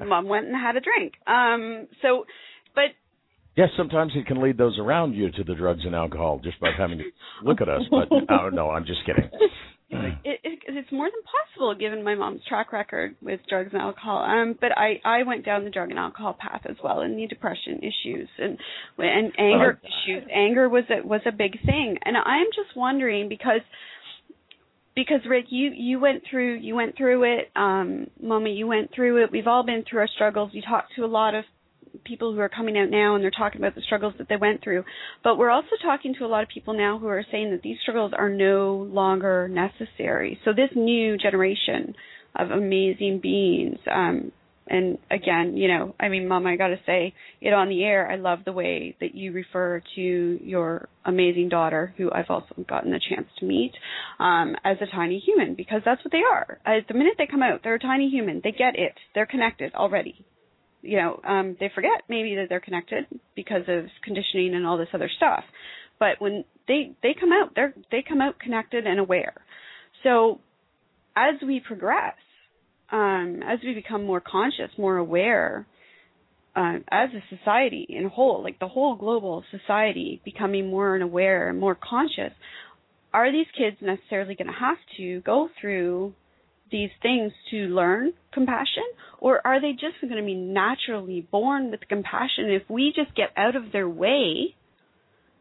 Mom 0.06 0.28
went 0.28 0.46
and 0.46 0.54
had 0.54 0.76
a 0.76 0.80
drink. 0.80 1.14
Um, 1.26 1.88
so, 2.02 2.24
but 2.74 2.92
Yes, 3.56 3.68
sometimes 3.76 4.12
it 4.14 4.26
can 4.26 4.42
lead 4.42 4.56
those 4.56 4.78
around 4.78 5.12
you 5.14 5.30
to 5.30 5.44
the 5.44 5.54
drugs 5.54 5.82
and 5.84 5.94
alcohol 5.94 6.40
just 6.42 6.58
by 6.60 6.70
having 6.76 6.98
to 6.98 7.04
look 7.44 7.60
at 7.60 7.68
us. 7.68 7.82
But 7.90 8.08
oh, 8.10 8.48
no, 8.52 8.70
I'm 8.70 8.86
just 8.86 9.04
kidding. 9.04 9.30
It, 10.24 10.40
it, 10.42 10.58
it's 10.68 10.90
more 10.90 11.06
than 11.06 11.20
possible 11.22 11.74
given 11.74 12.02
my 12.02 12.14
mom's 12.14 12.40
track 12.48 12.72
record 12.72 13.14
with 13.20 13.40
drugs 13.48 13.70
and 13.74 13.82
alcohol. 13.82 14.24
Um, 14.24 14.56
but 14.58 14.70
I 14.76 15.00
I 15.04 15.22
went 15.24 15.44
down 15.44 15.64
the 15.64 15.70
drug 15.70 15.90
and 15.90 15.98
alcohol 15.98 16.34
path 16.38 16.62
as 16.66 16.76
well, 16.82 17.00
and 17.00 17.18
the 17.18 17.26
depression 17.26 17.78
issues 17.80 18.28
and 18.38 18.56
and 18.96 19.32
anger 19.38 19.78
uh, 19.82 19.86
issues. 19.86 20.28
Anger 20.34 20.70
was 20.70 20.84
a 20.88 21.06
was 21.06 21.20
a 21.26 21.32
big 21.32 21.62
thing, 21.66 21.98
and 22.04 22.16
I'm 22.16 22.46
just 22.56 22.74
wondering 22.74 23.28
because 23.28 23.60
because 24.94 25.20
Rick, 25.28 25.46
you 25.50 25.72
you 25.74 26.00
went 26.00 26.22
through 26.30 26.58
you 26.58 26.74
went 26.74 26.96
through 26.96 27.24
it, 27.24 27.50
um, 27.54 28.06
Mama, 28.20 28.48
you 28.48 28.66
went 28.66 28.94
through 28.94 29.24
it. 29.24 29.30
We've 29.30 29.46
all 29.46 29.64
been 29.64 29.84
through 29.88 30.00
our 30.00 30.08
struggles. 30.08 30.50
You 30.52 30.62
talked 30.62 30.94
to 30.96 31.04
a 31.04 31.06
lot 31.06 31.34
of 31.34 31.44
people 32.04 32.32
who 32.32 32.40
are 32.40 32.48
coming 32.48 32.78
out 32.78 32.90
now 32.90 33.14
and 33.14 33.22
they're 33.22 33.30
talking 33.30 33.60
about 33.60 33.74
the 33.74 33.82
struggles 33.82 34.14
that 34.18 34.28
they 34.28 34.36
went 34.36 34.62
through. 34.62 34.84
But 35.22 35.38
we're 35.38 35.50
also 35.50 35.76
talking 35.82 36.14
to 36.18 36.24
a 36.24 36.28
lot 36.28 36.42
of 36.42 36.48
people 36.48 36.74
now 36.74 36.98
who 36.98 37.06
are 37.06 37.24
saying 37.30 37.50
that 37.50 37.62
these 37.62 37.78
struggles 37.82 38.12
are 38.16 38.28
no 38.28 38.88
longer 38.90 39.48
necessary. 39.48 40.38
So 40.44 40.52
this 40.52 40.70
new 40.74 41.16
generation 41.16 41.94
of 42.36 42.50
amazing 42.50 43.20
beings, 43.22 43.78
um, 43.92 44.32
and 44.68 44.98
again, 45.10 45.56
you 45.56 45.68
know, 45.68 45.94
I 45.98 46.08
mean, 46.08 46.28
Mom, 46.28 46.46
I 46.46 46.56
got 46.56 46.68
to 46.68 46.80
say 46.86 47.14
it 47.40 47.52
on 47.52 47.68
the 47.68 47.82
air. 47.82 48.10
I 48.10 48.16
love 48.16 48.40
the 48.44 48.52
way 48.52 48.96
that 49.00 49.14
you 49.14 49.32
refer 49.32 49.82
to 49.96 50.00
your 50.00 50.88
amazing 51.04 51.48
daughter, 51.48 51.92
who 51.96 52.10
I've 52.12 52.30
also 52.30 52.54
gotten 52.68 52.92
the 52.92 53.00
chance 53.10 53.26
to 53.38 53.44
meet, 53.44 53.72
um, 54.18 54.56
as 54.64 54.76
a 54.80 54.86
tiny 54.86 55.18
human 55.18 55.54
because 55.54 55.82
that's 55.84 56.02
what 56.04 56.12
they 56.12 56.22
are. 56.22 56.58
At 56.64 56.86
the 56.88 56.94
minute 56.94 57.14
they 57.18 57.26
come 57.26 57.42
out, 57.42 57.60
they're 57.64 57.74
a 57.74 57.80
tiny 57.80 58.08
human. 58.08 58.40
They 58.42 58.52
get 58.52 58.78
it. 58.78 58.94
They're 59.14 59.26
connected 59.26 59.74
already. 59.74 60.24
You 60.82 60.98
know, 60.98 61.20
um, 61.24 61.56
they 61.58 61.70
forget 61.74 62.02
maybe 62.08 62.36
that 62.36 62.46
they're 62.48 62.60
connected 62.60 63.06
because 63.36 63.62
of 63.68 63.86
conditioning 64.04 64.54
and 64.54 64.66
all 64.66 64.78
this 64.78 64.88
other 64.92 65.10
stuff. 65.16 65.44
But 65.98 66.20
when 66.20 66.44
they 66.68 66.92
they 67.02 67.14
come 67.18 67.32
out, 67.32 67.54
they're 67.54 67.74
they 67.90 68.04
come 68.06 68.20
out 68.20 68.38
connected 68.38 68.86
and 68.86 68.98
aware. 68.98 69.34
So 70.02 70.40
as 71.16 71.34
we 71.46 71.60
progress 71.60 72.14
um, 72.92 73.40
as 73.42 73.58
we 73.64 73.72
become 73.72 74.04
more 74.04 74.20
conscious, 74.20 74.70
more 74.76 74.98
aware, 74.98 75.66
uh, 76.54 76.74
as 76.90 77.08
a 77.14 77.36
society 77.36 77.86
in 77.88 78.08
whole, 78.08 78.42
like 78.42 78.58
the 78.58 78.68
whole 78.68 78.94
global 78.94 79.42
society 79.50 80.20
becoming 80.24 80.68
more 80.70 80.94
and 80.94 81.02
aware 81.02 81.48
and 81.48 81.58
more 81.58 81.74
conscious, 81.74 82.32
are 83.14 83.32
these 83.32 83.46
kids 83.56 83.78
necessarily 83.80 84.34
going 84.34 84.48
to 84.48 84.52
have 84.52 84.76
to 84.98 85.20
go 85.22 85.48
through 85.58 86.12
these 86.72 86.90
things 87.02 87.32
to 87.50 87.68
learn 87.68 88.12
compassion, 88.32 88.82
or 89.20 89.46
are 89.46 89.60
they 89.60 89.72
just 89.72 90.00
going 90.00 90.16
to 90.16 90.22
be 90.24 90.34
naturally 90.34 91.26
born 91.30 91.70
with 91.70 91.80
compassion? 91.88 92.50
If 92.50 92.68
we 92.68 92.92
just 92.94 93.14
get 93.14 93.28
out 93.36 93.54
of 93.54 93.70
their 93.70 93.88
way, 93.88 94.56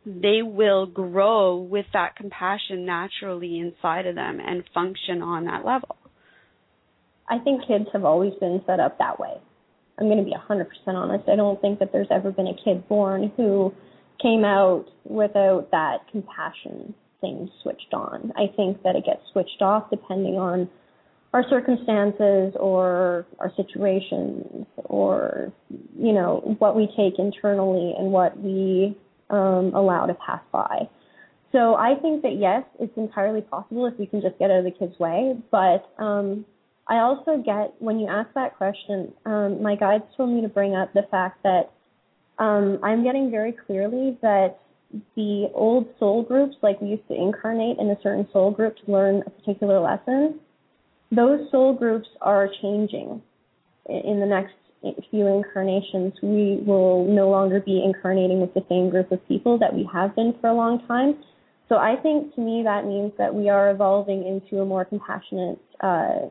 they 0.06 0.42
will 0.44 0.86
grow 0.86 1.56
with 1.56 1.86
that 1.94 2.16
compassion 2.16 2.86
naturally 2.86 3.60
inside 3.60 4.06
of 4.06 4.16
them 4.16 4.40
and 4.40 4.64
function 4.74 5.22
on 5.22 5.46
that 5.46 5.66
level. 5.66 5.96
I 7.30 7.40
think 7.40 7.66
kids 7.68 7.86
have 7.94 8.04
always 8.04 8.34
been 8.40 8.62
set 8.66 8.80
up 8.80 8.98
that 8.98 9.20
way. 9.20 9.34
I'm 9.98 10.08
going 10.08 10.18
to 10.18 10.24
be 10.24 10.36
100% 10.36 10.66
honest. 10.88 11.30
I 11.30 11.36
don't 11.36 11.62
think 11.62 11.80
that 11.80 11.92
there's 11.94 12.08
ever 12.12 12.32
been 12.32 12.48
a 12.48 12.64
kid 12.64 12.88
born 12.90 13.32
who 13.38 13.74
came 14.22 14.44
out 14.44 14.86
without 15.04 15.70
that 15.72 16.00
compassion 16.12 16.94
thing 17.22 17.50
switched 17.62 17.94
on. 17.94 18.34
I 18.36 18.54
think 18.56 18.82
that 18.84 18.96
it 18.96 19.06
gets 19.06 19.22
switched 19.32 19.62
off 19.62 19.90
depending 19.90 20.36
on 20.36 20.70
our 21.34 21.44
circumstances 21.50 22.54
or 22.60 23.26
our 23.40 23.52
situations 23.56 24.66
or 24.76 25.54
you 25.98 26.12
know 26.12 26.56
what 26.60 26.76
we 26.76 26.88
take 26.98 27.18
internally 27.20 27.94
and 27.98 28.12
what 28.12 28.38
we 28.38 28.98
um, 29.30 29.72
allow 29.74 30.06
to 30.06 30.14
pass 30.14 30.42
by. 30.52 30.90
So 31.52 31.76
I 31.76 31.96
think 32.02 32.22
that 32.24 32.38
yes, 32.38 32.64
it's 32.80 32.96
entirely 32.98 33.42
possible 33.42 33.86
if 33.86 33.98
we 33.98 34.06
can 34.06 34.22
just 34.22 34.38
get 34.40 34.52
out 34.52 34.60
of 34.60 34.64
the 34.66 34.72
kid's 34.72 34.98
way. 35.00 35.36
But 35.52 35.90
um, 35.98 36.46
I 36.88 36.98
also 37.00 37.38
get 37.38 37.74
when 37.80 38.00
you 38.00 38.08
ask 38.08 38.30
that 38.36 38.58
question, 38.58 39.14
um, 39.26 39.62
my 39.62 39.76
guides 39.76 40.04
told 40.16 40.30
me 40.30 40.42
to 40.42 40.50
bring 40.50 40.76
up 40.76 40.94
the 40.94 41.04
fact 41.10 41.44
that 41.44 41.72
um, 42.40 42.80
I'm 42.84 43.04
getting 43.04 43.32
very 43.32 43.54
clearly 43.54 44.18
that 44.22 44.60
the 45.16 45.50
old 45.54 45.88
soul 46.00 46.24
groups, 46.24 46.56
like 46.62 46.82
we 46.82 46.90
used 46.90 47.08
to 47.08 47.16
incarnate 47.16 47.78
in 47.80 47.90
a 47.90 47.98
certain 48.04 48.28
soul 48.34 48.52
group 48.52 48.76
to 48.86 48.92
learn 48.92 49.24
a 49.26 49.30
particular 49.30 49.80
lesson, 49.80 50.40
those 51.12 51.50
soul 51.52 51.74
groups 51.74 52.08
are 52.22 52.50
changing. 52.62 53.22
In 53.88 54.20
the 54.20 54.26
next 54.26 54.54
few 55.10 55.28
incarnations, 55.28 56.14
we 56.24 56.62
will 56.66 57.06
no 57.06 57.30
longer 57.30 57.60
be 57.60 57.84
incarnating 57.84 58.42
with 58.42 58.54
the 58.54 58.64
same 58.70 58.90
group 58.90 59.12
of 59.12 59.26
people 59.28 59.60
that 59.60 59.74
we 59.74 59.88
have 59.92 60.16
been 60.16 60.34
for 60.40 60.48
a 60.50 60.54
long 60.54 60.86
time. 60.88 61.18
So 61.70 61.76
I 61.76 61.96
think 62.02 62.36
to 62.36 62.42
me 62.42 62.64
that 62.64 62.86
means 62.86 63.14
that 63.18 63.34
we 63.34 63.50
are 63.50 63.72
evolving 63.72 64.26
into 64.26 64.62
a 64.62 64.66
more 64.66 64.84
compassionate 64.84 65.60
uh, 65.80 66.30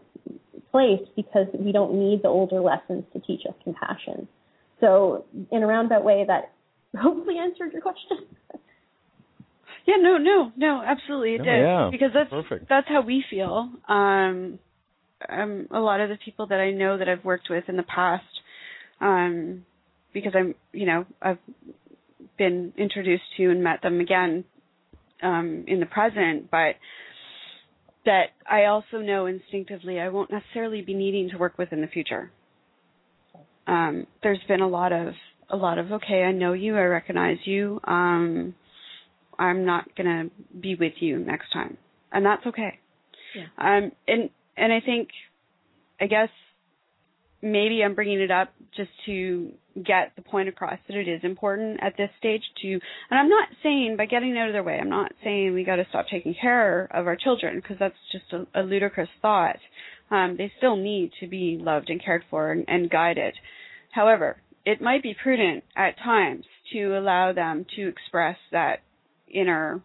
place 0.71 1.01
because 1.17 1.47
we 1.59 1.73
don't 1.73 1.95
need 1.95 2.23
the 2.23 2.29
older 2.29 2.61
lessons 2.61 3.05
to 3.13 3.21
teach 3.21 3.43
us 3.49 3.55
compassion. 3.65 4.29
So, 4.81 5.27
in 5.51 5.63
a 5.63 5.67
roundabout 5.67 6.05
way, 6.05 6.25
that 6.27 6.53
hopefully 6.99 7.37
answered 7.39 7.73
your 7.73 7.83
question. 7.83 8.19
yeah, 9.87 9.97
no, 9.99 10.17
no, 10.17 10.53
no, 10.57 10.83
absolutely 10.85 11.35
it 11.35 11.41
oh, 11.43 11.45
did 11.45 11.61
yeah, 11.61 11.89
because 11.91 12.11
that's 12.15 12.31
perfect. 12.31 12.69
that's 12.69 12.89
how 12.89 13.03
we 13.03 13.25
feel. 13.31 13.71
Um, 13.89 14.59
um, 15.29 15.69
a 15.71 15.81
lot 15.81 16.01
of 16.01 16.09
the 16.09 16.19
people 16.25 16.47
that 16.49 16.61
I 16.61 16.71
know 16.71 16.99
that 16.99 17.09
I've 17.09 17.25
worked 17.25 17.49
with 17.51 17.65
in 17.69 17.77
the 17.77 17.83
past, 17.83 18.25
um, 19.01 19.65
because 20.13 20.33
I'm, 20.35 20.55
you 20.73 20.87
know, 20.87 21.07
I've 21.21 21.39
been 22.39 22.73
introduced 22.77 23.25
to 23.37 23.51
and 23.51 23.63
met 23.63 23.83
them 23.83 24.01
again 24.01 24.45
um, 25.23 25.65
in 25.67 25.81
the 25.81 25.87
present, 25.87 26.51
but 26.51 26.77
that 28.07 28.27
I 28.51 28.65
also 28.65 28.99
know 28.99 29.27
instinctively 29.27 30.01
I 30.01 30.09
won't 30.09 30.31
necessarily 30.31 30.83
be 30.83 30.95
needing 30.95 31.31
to 31.31 31.39
work 31.39 31.59
with 31.59 31.73
in 31.73 31.81
the 31.81 31.87
future. 31.87 32.31
Um, 33.67 34.07
there's 34.23 34.41
been 34.49 34.61
a 34.61 34.69
lot 34.69 34.93
of 34.93 35.15
a 35.51 35.57
lot 35.57 35.79
of 35.79 35.93
okay, 35.93 36.23
I 36.23 36.33
know 36.33 36.53
you, 36.53 36.77
I 36.77 36.83
recognize 36.83 37.39
you. 37.45 37.81
Um, 37.85 38.55
I'm 39.39 39.65
not 39.65 39.95
gonna 39.97 40.25
be 40.61 40.75
with 40.75 40.95
you 41.01 41.19
next 41.19 41.53
time, 41.53 41.77
and 42.13 42.25
that's 42.25 42.47
okay. 42.47 42.79
Yeah. 43.35 43.45
Um, 43.59 43.93
and 44.09 44.31
and 44.61 44.73
I 44.73 44.81
think, 44.81 45.09
I 46.01 46.07
guess 46.07 46.29
maybe 47.43 47.83
I'm 47.83 47.95
bringing 47.95 48.21
it 48.21 48.31
up 48.31 48.53
just 48.77 48.91
to 49.07 49.53
get 49.77 50.13
the 50.17 50.23
point 50.23 50.49
across 50.49 50.79
that 50.87 50.97
it 50.97 51.09
is 51.09 51.21
important 51.23 51.81
at 51.83 51.97
this 51.97 52.11
stage 52.19 52.43
to, 52.63 52.69
and 52.69 52.81
I'm 53.19 53.29
not 53.29 53.49
saying 53.63 53.97
by 53.97 54.07
getting 54.07 54.37
out 54.37 54.49
of 54.49 54.53
their 54.53 54.63
way, 54.63 54.79
I'm 54.81 54.91
not 54.91 55.13
saying 55.25 55.55
we 55.55 55.65
got 55.65 55.77
to 55.77 55.87
stop 55.89 56.07
taking 56.11 56.35
care 56.41 56.89
of 56.93 57.07
our 57.07 57.17
children 57.17 57.57
because 57.57 57.77
that's 57.79 57.95
just 58.13 58.25
a, 58.33 58.61
a 58.61 58.63
ludicrous 58.63 59.09
thought. 59.23 59.57
Um, 60.11 60.37
they 60.37 60.53
still 60.59 60.77
need 60.77 61.13
to 61.21 61.27
be 61.27 61.59
loved 61.61 61.89
and 61.89 62.03
cared 62.05 62.25
for 62.29 62.53
and, 62.53 62.65
and 62.69 62.91
guided. 62.91 63.35
However, 63.93 64.37
it 64.67 64.83
might 64.83 65.03
be 65.03 65.17
prudent 65.21 65.65
at 65.77 65.99
times 65.99 66.45
to 66.73 66.99
allow 66.99 67.33
them 67.33 67.65
to 67.77 67.89
express 67.89 68.37
that 68.53 68.81
inner 69.33 69.81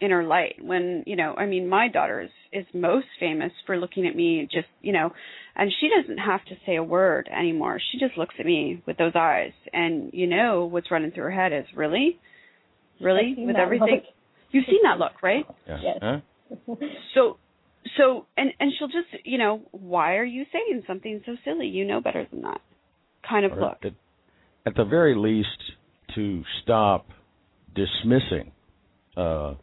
inner 0.00 0.24
light. 0.24 0.56
When 0.60 1.04
you 1.06 1.16
know 1.16 1.34
i 1.36 1.46
mean 1.46 1.68
my 1.68 1.88
daughter 1.88 2.20
is 2.20 2.30
is 2.52 2.66
most 2.74 3.06
famous 3.18 3.52
for 3.66 3.76
looking 3.78 4.06
at 4.06 4.14
me 4.14 4.48
just 4.50 4.68
you 4.80 4.92
know 4.92 5.12
and 5.56 5.72
she 5.80 5.88
doesn't 5.88 6.18
have 6.18 6.44
to 6.46 6.54
say 6.66 6.76
a 6.76 6.82
word 6.82 7.30
anymore. 7.34 7.80
She 7.90 7.98
just 7.98 8.18
looks 8.18 8.34
at 8.38 8.44
me 8.44 8.82
with 8.86 8.98
those 8.98 9.12
eyes. 9.14 9.52
And 9.72 10.10
you 10.12 10.26
know 10.26 10.66
what's 10.66 10.90
running 10.90 11.12
through 11.12 11.24
her 11.24 11.30
head 11.30 11.52
is 11.52 11.64
really? 11.74 12.20
Really? 13.00 13.34
With 13.38 13.56
everything? 13.56 14.02
look. 14.04 14.14
you've 14.50 14.66
seen 14.66 14.80
that 14.84 14.98
look 14.98 15.22
right? 15.22 15.46
Yeah. 15.66 15.78
Yes. 15.82 15.98
Huh? 16.02 16.74
so 17.14 17.38
so 17.96 18.26
and 18.36 18.52
and 18.60 18.70
she'll 18.78 18.88
just 18.88 19.24
you 19.24 19.38
know 19.38 19.62
why 19.72 20.16
are 20.16 20.24
you 20.24 20.44
saying 20.52 20.82
something 20.86 21.22
so 21.24 21.36
silly? 21.44 21.68
You 21.68 21.86
know 21.86 22.00
better 22.00 22.26
than 22.30 22.42
that. 22.42 22.60
Kind 23.26 23.46
of 23.46 23.52
Or 23.52 23.60
look. 23.60 23.78
At, 23.82 23.92
at 24.66 24.74
the 24.76 24.84
very 24.84 25.14
least, 25.16 25.48
to 26.16 26.42
stop 26.62 27.06
dismissing 27.74 28.52
uh, 29.16 29.54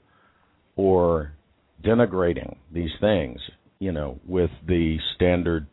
or 0.76 1.34
denigrating 1.84 2.56
these 2.72 2.92
things, 3.00 3.40
you 3.80 3.92
know, 3.92 4.20
with 4.26 4.52
the 4.68 4.98
standard 5.16 5.68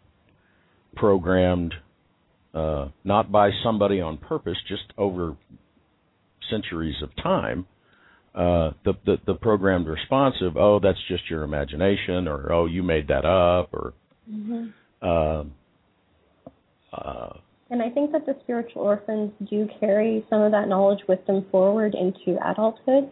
programmed, 0.97 1.75
uh, 2.55 2.89
not 3.05 3.31
by 3.31 3.51
somebody 3.63 4.01
on 4.01 4.19
purpose, 4.19 4.57
just 4.69 4.93
over 4.99 5.37
centuries 6.51 6.97
of 7.03 7.15
time, 7.23 7.67
uh, 8.35 8.71
the, 8.85 8.93
the 9.07 9.17
the 9.27 9.35
programmed 9.35 9.87
response 9.87 10.37
of 10.41 10.57
oh 10.57 10.79
that's 10.81 10.99
just 11.09 11.29
your 11.29 11.43
imagination 11.43 12.29
or 12.29 12.53
oh 12.53 12.67
you 12.67 12.81
made 12.81 13.09
that 13.09 13.25
up 13.25 13.71
or 13.73 13.93
Mm-hmm. 14.31 14.69
uh, 15.03 15.45
uh, 16.97 17.33
And 17.71 17.83
I 17.83 17.91
think 17.91 18.13
that 18.13 18.27
the 18.27 18.37
spiritual 18.43 18.83
orphans 18.83 19.33
do 19.49 19.69
carry 19.79 20.25
some 20.31 20.43
of 20.43 20.53
that 20.53 20.69
knowledge 20.69 21.01
with 21.09 21.25
them 21.27 21.47
forward 21.51 21.95
into 21.95 22.39
adulthood. 22.49 23.11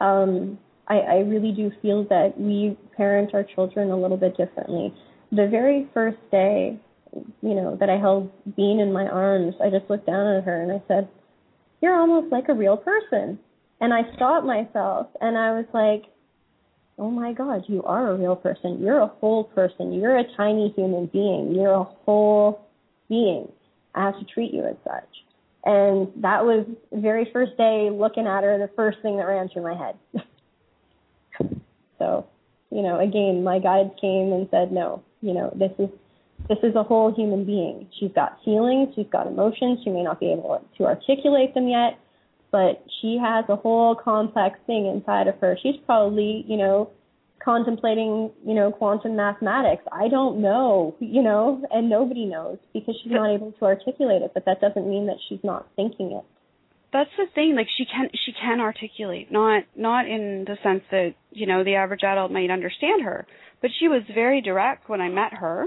Um, 0.00 0.58
I, 0.90 0.98
I 0.98 1.16
really 1.20 1.52
do 1.52 1.70
feel 1.80 2.04
that 2.08 2.32
we 2.36 2.76
parent 2.96 3.32
our 3.32 3.44
children 3.44 3.90
a 3.92 3.96
little 3.96 4.16
bit 4.16 4.36
differently. 4.36 4.92
The 5.30 5.46
very 5.46 5.88
first 5.94 6.18
day, 6.32 6.78
you 7.14 7.54
know, 7.54 7.76
that 7.78 7.88
I 7.88 7.96
held 7.96 8.30
Bean 8.56 8.80
in 8.80 8.92
my 8.92 9.06
arms, 9.06 9.54
I 9.62 9.70
just 9.70 9.88
looked 9.88 10.06
down 10.06 10.36
at 10.36 10.44
her 10.44 10.60
and 10.60 10.72
I 10.72 10.82
said, 10.88 11.08
"You're 11.80 11.94
almost 11.94 12.32
like 12.32 12.48
a 12.48 12.54
real 12.54 12.76
person." 12.76 13.38
And 13.80 13.94
I 13.94 14.12
stopped 14.16 14.44
myself 14.44 15.06
and 15.20 15.38
I 15.38 15.52
was 15.52 15.66
like, 15.72 16.06
"Oh 16.98 17.10
my 17.10 17.32
God, 17.32 17.64
you 17.68 17.84
are 17.84 18.10
a 18.10 18.16
real 18.16 18.36
person. 18.36 18.80
You're 18.80 18.98
a 18.98 19.06
whole 19.06 19.44
person. 19.44 19.92
You're 19.92 20.18
a 20.18 20.36
tiny 20.36 20.70
human 20.70 21.06
being. 21.06 21.54
You're 21.54 21.72
a 21.72 21.84
whole 21.84 22.66
being. 23.08 23.50
I 23.94 24.06
have 24.06 24.18
to 24.18 24.24
treat 24.24 24.52
you 24.52 24.64
as 24.64 24.76
such." 24.82 25.24
And 25.64 26.08
that 26.16 26.44
was 26.44 26.66
the 26.90 27.00
very 27.00 27.30
first 27.32 27.56
day 27.56 27.90
looking 27.92 28.26
at 28.26 28.42
her, 28.42 28.58
the 28.58 28.74
first 28.74 28.98
thing 29.02 29.18
that 29.18 29.26
ran 29.26 29.48
through 29.48 29.62
my 29.62 29.76
head. 29.76 29.96
so, 32.00 32.26
you 32.70 32.82
know, 32.82 32.98
again, 32.98 33.44
my 33.44 33.60
guides 33.60 33.90
came 34.00 34.32
and 34.32 34.48
said, 34.50 34.72
no, 34.72 35.04
you 35.20 35.34
know, 35.34 35.54
this 35.54 35.70
is 35.78 35.90
this 36.48 36.58
is 36.62 36.74
a 36.74 36.82
whole 36.82 37.14
human 37.14 37.44
being. 37.44 37.86
She's 38.00 38.10
got 38.14 38.38
feelings, 38.44 38.88
she's 38.96 39.06
got 39.12 39.26
emotions. 39.26 39.80
She 39.84 39.90
may 39.90 40.02
not 40.02 40.18
be 40.18 40.32
able 40.32 40.64
to 40.78 40.84
articulate 40.84 41.54
them 41.54 41.68
yet, 41.68 41.98
but 42.50 42.82
she 43.00 43.18
has 43.22 43.44
a 43.48 43.56
whole 43.56 43.94
complex 43.94 44.58
thing 44.66 44.86
inside 44.86 45.28
of 45.28 45.36
her. 45.40 45.56
She's 45.62 45.76
probably, 45.84 46.44
you 46.48 46.56
know, 46.56 46.90
contemplating, 47.44 48.30
you 48.44 48.54
know, 48.54 48.72
quantum 48.72 49.16
mathematics. 49.16 49.84
I 49.92 50.08
don't 50.08 50.40
know, 50.40 50.96
you 50.98 51.22
know, 51.22 51.62
and 51.70 51.88
nobody 51.90 52.24
knows 52.24 52.58
because 52.72 52.96
she's 53.02 53.12
not 53.12 53.30
able 53.30 53.52
to 53.52 53.64
articulate 53.64 54.22
it, 54.22 54.32
but 54.32 54.44
that 54.46 54.60
doesn't 54.60 54.88
mean 54.88 55.06
that 55.06 55.16
she's 55.28 55.40
not 55.44 55.68
thinking 55.76 56.12
it. 56.12 56.24
That's 56.92 57.10
the 57.16 57.26
thing. 57.34 57.54
Like 57.56 57.68
she 57.76 57.84
can 57.84 58.08
she 58.24 58.32
can 58.32 58.60
articulate, 58.60 59.30
not 59.30 59.64
not 59.76 60.06
in 60.08 60.44
the 60.46 60.56
sense 60.62 60.82
that 60.90 61.14
you 61.30 61.46
know 61.46 61.62
the 61.62 61.76
average 61.76 62.02
adult 62.02 62.32
might 62.32 62.50
understand 62.50 63.02
her, 63.02 63.26
but 63.62 63.70
she 63.78 63.88
was 63.88 64.02
very 64.12 64.40
direct 64.40 64.88
when 64.88 65.00
I 65.00 65.08
met 65.08 65.34
her, 65.34 65.66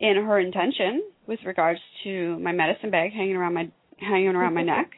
in 0.00 0.16
her 0.16 0.38
intention 0.40 1.02
with 1.26 1.40
regards 1.44 1.80
to 2.04 2.38
my 2.40 2.52
medicine 2.52 2.90
bag 2.90 3.12
hanging 3.12 3.36
around 3.36 3.54
my 3.54 3.70
hanging 3.98 4.34
around 4.34 4.54
my 4.54 4.62
neck. 4.74 4.90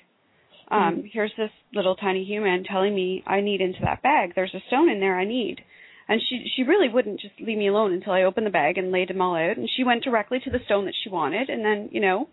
Um, 0.70 1.04
here's 1.12 1.32
this 1.36 1.50
little 1.74 1.96
tiny 1.96 2.24
human 2.24 2.64
telling 2.64 2.94
me 2.94 3.22
I 3.26 3.42
need 3.42 3.60
into 3.60 3.80
that 3.82 4.02
bag. 4.02 4.32
There's 4.34 4.54
a 4.54 4.62
stone 4.68 4.88
in 4.88 5.00
there 5.00 5.18
I 5.18 5.26
need 5.26 5.60
and 6.08 6.20
she 6.28 6.44
she 6.54 6.62
really 6.62 6.88
wouldn't 6.88 7.20
just 7.20 7.34
leave 7.40 7.58
me 7.58 7.68
alone 7.68 7.92
until 7.92 8.12
I 8.12 8.22
opened 8.22 8.46
the 8.46 8.50
bag 8.50 8.78
and 8.78 8.92
laid 8.92 9.08
them 9.08 9.20
all 9.20 9.34
out. 9.34 9.56
And 9.56 9.68
she 9.74 9.84
went 9.84 10.04
directly 10.04 10.40
to 10.40 10.50
the 10.50 10.58
stone 10.64 10.84
that 10.86 10.94
she 11.02 11.08
wanted, 11.08 11.48
and 11.48 11.64
then 11.64 11.88
you 11.92 12.00
know, 12.00 12.28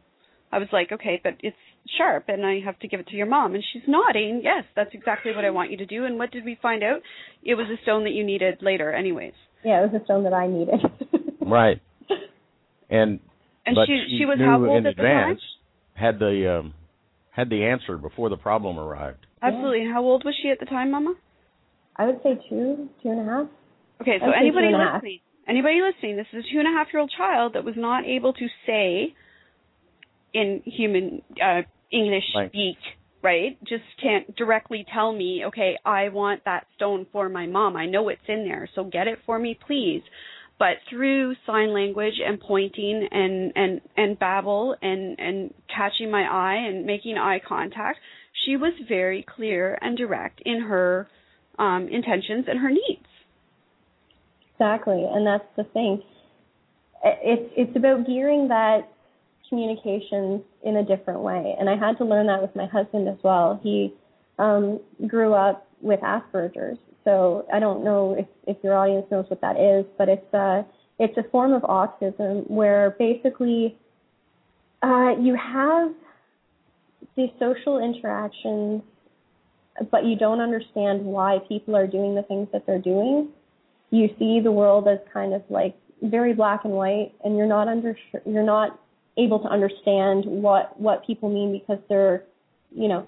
I 0.52 0.58
was 0.58 0.68
like, 0.72 0.92
okay, 0.92 1.20
but 1.24 1.34
it's 1.42 1.56
sharp, 1.98 2.26
and 2.28 2.46
I 2.46 2.60
have 2.66 2.80
to 2.80 2.88
give 2.88 3.00
it 3.00 3.08
to 3.08 3.16
your 3.16 3.28
mom. 3.28 3.54
And 3.54 3.64
she's 3.72 3.84
nodding, 3.88 4.42
yes, 4.44 4.64
that's 4.76 4.94
exactly 4.94 5.32
what 5.36 5.46
I 5.46 5.50
want 5.52 5.72
you 5.72 5.78
to 5.78 5.86
do. 5.86 6.06
And 6.06 6.18
what 6.18 6.32
did 6.32 6.44
we 6.44 6.58
find 6.62 6.84
out? 6.84 7.02
It 7.44 7.56
was 7.56 7.68
a 7.68 7.82
stone 7.84 8.04
that 8.06 8.12
you 8.12 8.24
needed 8.24 8.60
later, 8.62 8.92
anyways. 8.92 9.34
Yeah, 9.64 9.84
it 9.84 9.92
was 9.92 10.02
a 10.02 10.06
stone 10.06 10.24
that 10.24 10.34
I 10.34 10.48
needed. 10.48 10.80
right. 11.42 11.82
And 12.92 13.20
and 13.68 13.76
but 13.76 13.86
she 13.86 14.18
she 14.18 14.26
was 14.26 14.40
knew 14.40 14.46
how 14.46 14.66
old 14.66 14.78
in 14.80 14.88
at 14.88 14.96
the 14.96 15.04
time? 15.04 15.30
advance 15.30 15.42
had 15.94 16.18
the 16.18 16.58
um 16.58 16.74
had 17.30 17.52
the 17.52 17.66
answer 17.66 18.00
before 18.00 18.30
the 18.30 18.36
problem 18.36 18.80
arrived. 18.80 19.28
Absolutely. 19.44 19.82
And 19.82 19.94
how 19.94 20.02
old 20.02 20.24
was 20.26 20.36
she 20.42 20.50
at 20.50 20.60
the 20.60 20.66
time, 20.66 20.90
Mama? 20.90 21.14
I 21.96 22.08
would 22.08 22.20
say 22.24 22.34
two, 22.50 22.90
two 23.04 23.10
and 23.10 23.22
a 23.22 23.24
half. 23.24 23.48
Okay, 24.02 24.18
so 24.20 24.32
anybody 24.32 24.70
two 24.70 24.74
and 24.74 24.82
a 24.82 24.86
half. 24.86 24.96
listening, 25.04 25.20
anybody 25.48 25.82
listening, 25.86 26.18
this 26.18 26.26
is 26.34 26.44
a 26.44 26.52
two 26.52 26.60
and 26.60 26.68
a 26.68 26.72
half 26.72 26.88
year 26.92 27.00
old 27.00 27.12
child 27.16 27.54
that 27.54 27.64
was 27.64 27.76
not 27.78 28.06
able 28.06 28.34
to 28.34 28.48
say 28.66 29.14
in 30.34 30.62
human 30.66 31.22
uh, 31.44 31.62
English 31.92 32.24
Right. 32.36 32.50
speak, 32.50 32.78
right? 33.22 33.58
Just 33.64 33.84
can't 34.02 34.36
directly 34.36 34.86
tell 34.94 35.12
me, 35.12 35.44
okay, 35.48 35.78
I 35.86 36.10
want 36.10 36.46
that 36.46 36.68
stone 36.76 37.06
for 37.12 37.30
my 37.30 37.46
mom. 37.46 37.76
I 37.76 37.86
know 37.86 38.10
it's 38.10 38.22
in 38.28 38.46
there, 38.46 38.70
so 38.76 38.84
get 38.84 39.08
it 39.08 39.20
for 39.26 39.40
me, 39.40 39.58
please. 39.66 40.02
But 40.58 40.78
through 40.90 41.36
sign 41.46 41.74
language 41.74 42.16
and 42.26 42.40
pointing 42.40 43.08
and 43.10 43.54
and 43.56 43.82
and 43.96 44.20
babble 44.20 44.76
and 44.82 45.18
and 45.18 45.54
catching 45.74 46.12
my 46.12 46.24
eye 46.24 46.68
and 46.68 46.86
making 46.86 47.18
eye 47.18 47.40
contact, 47.48 48.00
she 48.46 48.58
was 48.58 48.74
very 48.88 49.24
clear 49.36 49.78
and 49.82 49.98
direct 49.98 50.42
in 50.46 50.60
her 50.62 51.08
um, 51.58 51.88
intentions 51.90 52.46
and 52.50 52.60
her 52.60 52.70
needs. 52.70 53.08
Exactly, 54.54 55.06
and 55.10 55.26
that's 55.26 55.48
the 55.56 55.64
thing. 55.64 56.04
It's 57.04 57.54
it's 57.56 57.78
about 57.78 58.06
gearing 58.06 58.50
that 58.50 58.90
communications 59.50 60.42
in 60.64 60.78
a 60.78 60.84
different 60.84 61.22
way, 61.22 61.56
and 61.60 61.70
I 61.70 61.76
had 61.76 61.98
to 61.98 62.06
learn 62.06 62.28
that 62.28 62.42
with 62.42 62.56
my 62.56 62.68
husband 62.68 63.08
as 63.08 63.18
well. 63.24 63.60
He 63.62 63.94
um, 64.38 64.80
grew 65.08 65.34
up 65.34 65.68
with 65.82 66.00
Asperger's, 66.02 66.78
so 67.04 67.46
I 67.52 67.60
don't 67.60 67.84
know 67.84 68.16
if 68.18 68.28
if 68.48 68.64
your 68.64 68.78
audience 68.78 69.08
knows 69.12 69.26
what 69.30 69.42
that 69.42 69.60
is, 69.60 69.86
but 69.98 70.10
it's 70.10 70.34
a 70.34 70.66
it's 71.00 71.18
a 71.18 71.24
form 71.32 71.54
of 71.54 71.64
autism 71.64 72.50
where 72.50 72.92
basically 73.00 73.78
uh, 74.84 75.16
you 75.20 75.36
have 75.36 75.92
these 77.16 77.30
social 77.40 77.80
interactions, 77.80 78.82
but 79.92 80.06
you 80.06 80.16
don't 80.16 80.40
understand 80.40 81.04
why 81.04 81.40
people 81.48 81.76
are 81.76 81.88
doing 81.88 82.16
the 82.16 82.24
things 82.24 82.48
that 82.52 82.66
they're 82.66 82.80
doing. 82.80 83.30
You 83.92 84.10
see 84.20 84.40
the 84.40 84.52
world 84.52 84.88
as 84.88 85.00
kind 85.12 85.34
of 85.34 85.42
like 85.50 85.76
very 86.02 86.34
black 86.34 86.64
and 86.64 86.74
white 86.74 87.12
and 87.24 87.36
you're 87.36 87.48
not 87.48 87.68
under 87.68 87.98
you're 88.26 88.44
not 88.44 88.80
able 89.20 89.40
to 89.40 89.48
understand 89.48 90.26
what 90.26 90.80
what 90.80 91.06
people 91.06 91.30
mean 91.30 91.52
because 91.52 91.82
they're 91.90 92.24
you 92.72 92.88
know 92.88 93.08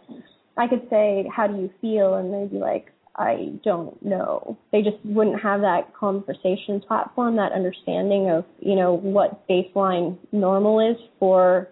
i 0.58 0.68
could 0.68 0.88
say 0.90 1.30
how 1.34 1.48
do 1.48 1.56
you 1.56 1.70
feel? 1.82 2.16
And 2.16 2.34
they'd 2.34 2.52
be 2.52 2.58
like 2.58 2.92
i 3.16 3.52
don't 3.64 4.02
know. 4.04 4.58
They 4.72 4.82
just 4.82 4.98
wouldn't 5.04 5.42
have 5.42 5.62
that 5.62 5.94
conversation 5.94 6.80
platform 6.80 7.36
that 7.36 7.52
understanding 7.52 8.30
of 8.30 8.46
you 8.60 8.76
know 8.76 8.94
what 8.94 9.48
baseline 9.48 10.18
normal 10.32 10.80
is 10.80 10.98
for 11.20 11.70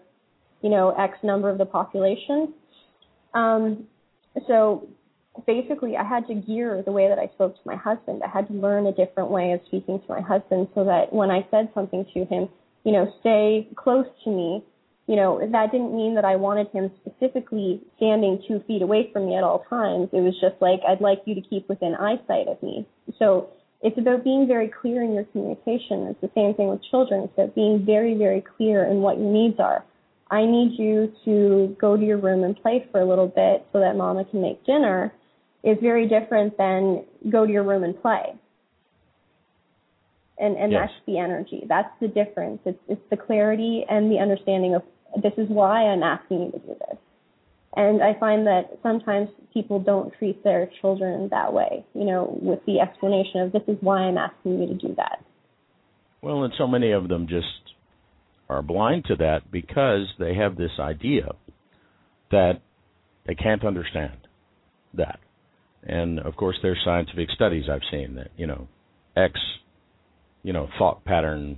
you 0.61 0.69
know 0.69 0.91
x 0.91 1.17
number 1.23 1.49
of 1.49 1.57
the 1.57 1.65
population. 1.65 2.53
Um 3.33 3.87
so 4.47 4.87
basically 5.45 5.95
I 5.97 6.03
had 6.03 6.27
to 6.27 6.33
gear 6.33 6.81
the 6.85 6.91
way 6.91 7.07
that 7.07 7.19
I 7.19 7.27
spoke 7.35 7.55
to 7.55 7.61
my 7.65 7.75
husband. 7.75 8.21
I 8.23 8.29
had 8.29 8.47
to 8.47 8.53
learn 8.53 8.87
a 8.87 8.91
different 8.91 9.29
way 9.29 9.51
of 9.51 9.61
speaking 9.67 9.99
to 9.99 10.05
my 10.09 10.21
husband 10.21 10.67
so 10.75 10.83
that 10.85 11.13
when 11.13 11.31
I 11.31 11.47
said 11.51 11.69
something 11.73 12.05
to 12.13 12.25
him, 12.25 12.49
you 12.83 12.91
know, 12.91 13.11
stay 13.19 13.67
close 13.75 14.05
to 14.23 14.29
me, 14.29 14.63
you 15.07 15.15
know, 15.15 15.39
that 15.39 15.71
didn't 15.71 15.95
mean 15.95 16.13
that 16.15 16.25
I 16.25 16.35
wanted 16.35 16.67
him 16.69 16.91
specifically 17.01 17.81
standing 17.97 18.43
two 18.47 18.63
feet 18.67 18.83
away 18.83 19.09
from 19.11 19.25
me 19.25 19.35
at 19.35 19.43
all 19.43 19.65
times. 19.69 20.09
It 20.13 20.21
was 20.21 20.35
just 20.39 20.61
like, 20.61 20.81
I'd 20.87 21.01
like 21.01 21.23
you 21.25 21.33
to 21.33 21.41
keep 21.41 21.67
within 21.67 21.95
eyesight 21.95 22.47
of 22.47 22.61
me. 22.61 22.85
So 23.17 23.49
it's 23.81 23.97
about 23.97 24.23
being 24.23 24.47
very 24.47 24.67
clear 24.67 25.01
in 25.01 25.13
your 25.13 25.23
communication. 25.25 26.07
It's 26.07 26.21
the 26.21 26.29
same 26.35 26.53
thing 26.53 26.67
with 26.67 26.83
children. 26.91 27.23
It's 27.23 27.33
about 27.33 27.55
being 27.55 27.85
very, 27.85 28.15
very 28.15 28.41
clear 28.55 28.85
in 28.85 29.01
what 29.01 29.17
your 29.17 29.31
needs 29.31 29.59
are. 29.59 29.83
I 30.29 30.45
need 30.45 30.77
you 30.77 31.11
to 31.25 31.75
go 31.81 31.97
to 31.97 32.05
your 32.05 32.17
room 32.17 32.43
and 32.43 32.55
play 32.61 32.85
for 32.91 33.01
a 33.01 33.05
little 33.05 33.27
bit 33.27 33.65
so 33.73 33.79
that 33.79 33.95
mama 33.95 34.25
can 34.25 34.41
make 34.41 34.63
dinner 34.63 35.11
is 35.63 35.77
very 35.81 36.07
different 36.07 36.57
than 36.57 37.03
go 37.29 37.45
to 37.45 37.51
your 37.51 37.63
room 37.63 37.83
and 37.83 37.99
play. 37.99 38.35
And 40.39 40.55
and 40.57 40.71
Yes. 40.71 40.89
that's 40.89 41.05
the 41.05 41.19
energy. 41.19 41.65
That's 41.67 41.91
the 41.99 42.07
difference. 42.07 42.61
It's 42.65 42.79
it's 42.87 43.01
the 43.09 43.17
clarity 43.17 43.85
and 43.89 44.11
the 44.11 44.19
understanding 44.19 44.75
of 44.75 44.83
this 45.21 45.33
is 45.37 45.49
why 45.49 45.83
I'm 45.83 46.03
asking 46.03 46.41
you 46.41 46.51
to 46.51 46.59
do 46.59 46.75
this. 46.87 46.97
And 47.75 48.01
I 48.01 48.13
find 48.19 48.47
that 48.47 48.79
sometimes 48.81 49.29
people 49.53 49.79
don't 49.79 50.13
treat 50.17 50.43
their 50.43 50.69
children 50.81 51.29
that 51.29 51.53
way, 51.53 51.85
you 51.93 52.05
know, 52.05 52.37
with 52.41 52.59
the 52.65 52.79
explanation 52.79 53.41
of 53.41 53.51
this 53.51 53.61
is 53.67 53.77
why 53.81 53.99
I'm 53.99 54.17
asking 54.17 54.59
you 54.59 54.67
to 54.67 54.73
do 54.73 54.95
that. 54.95 55.23
Well, 56.21 56.43
and 56.43 56.53
so 56.57 56.67
many 56.67 56.91
of 56.91 57.07
them 57.07 57.27
just 57.27 57.45
are 58.49 58.63
blind 58.63 59.05
to 59.05 59.15
that 59.17 59.51
because 59.51 60.07
they 60.17 60.33
have 60.35 60.57
this 60.57 60.71
idea 60.79 61.31
that 62.31 62.61
they 63.27 63.35
can't 63.35 63.63
understand 63.63 64.17
that. 64.95 65.19
And 65.83 66.19
of 66.19 66.35
course, 66.35 66.57
there's 66.61 66.81
scientific 66.83 67.29
studies 67.31 67.65
I've 67.71 67.81
seen 67.91 68.15
that 68.15 68.31
you 68.35 68.47
know, 68.47 68.67
X, 69.15 69.39
you 70.43 70.53
know, 70.53 70.67
thought 70.77 71.03
pattern 71.05 71.57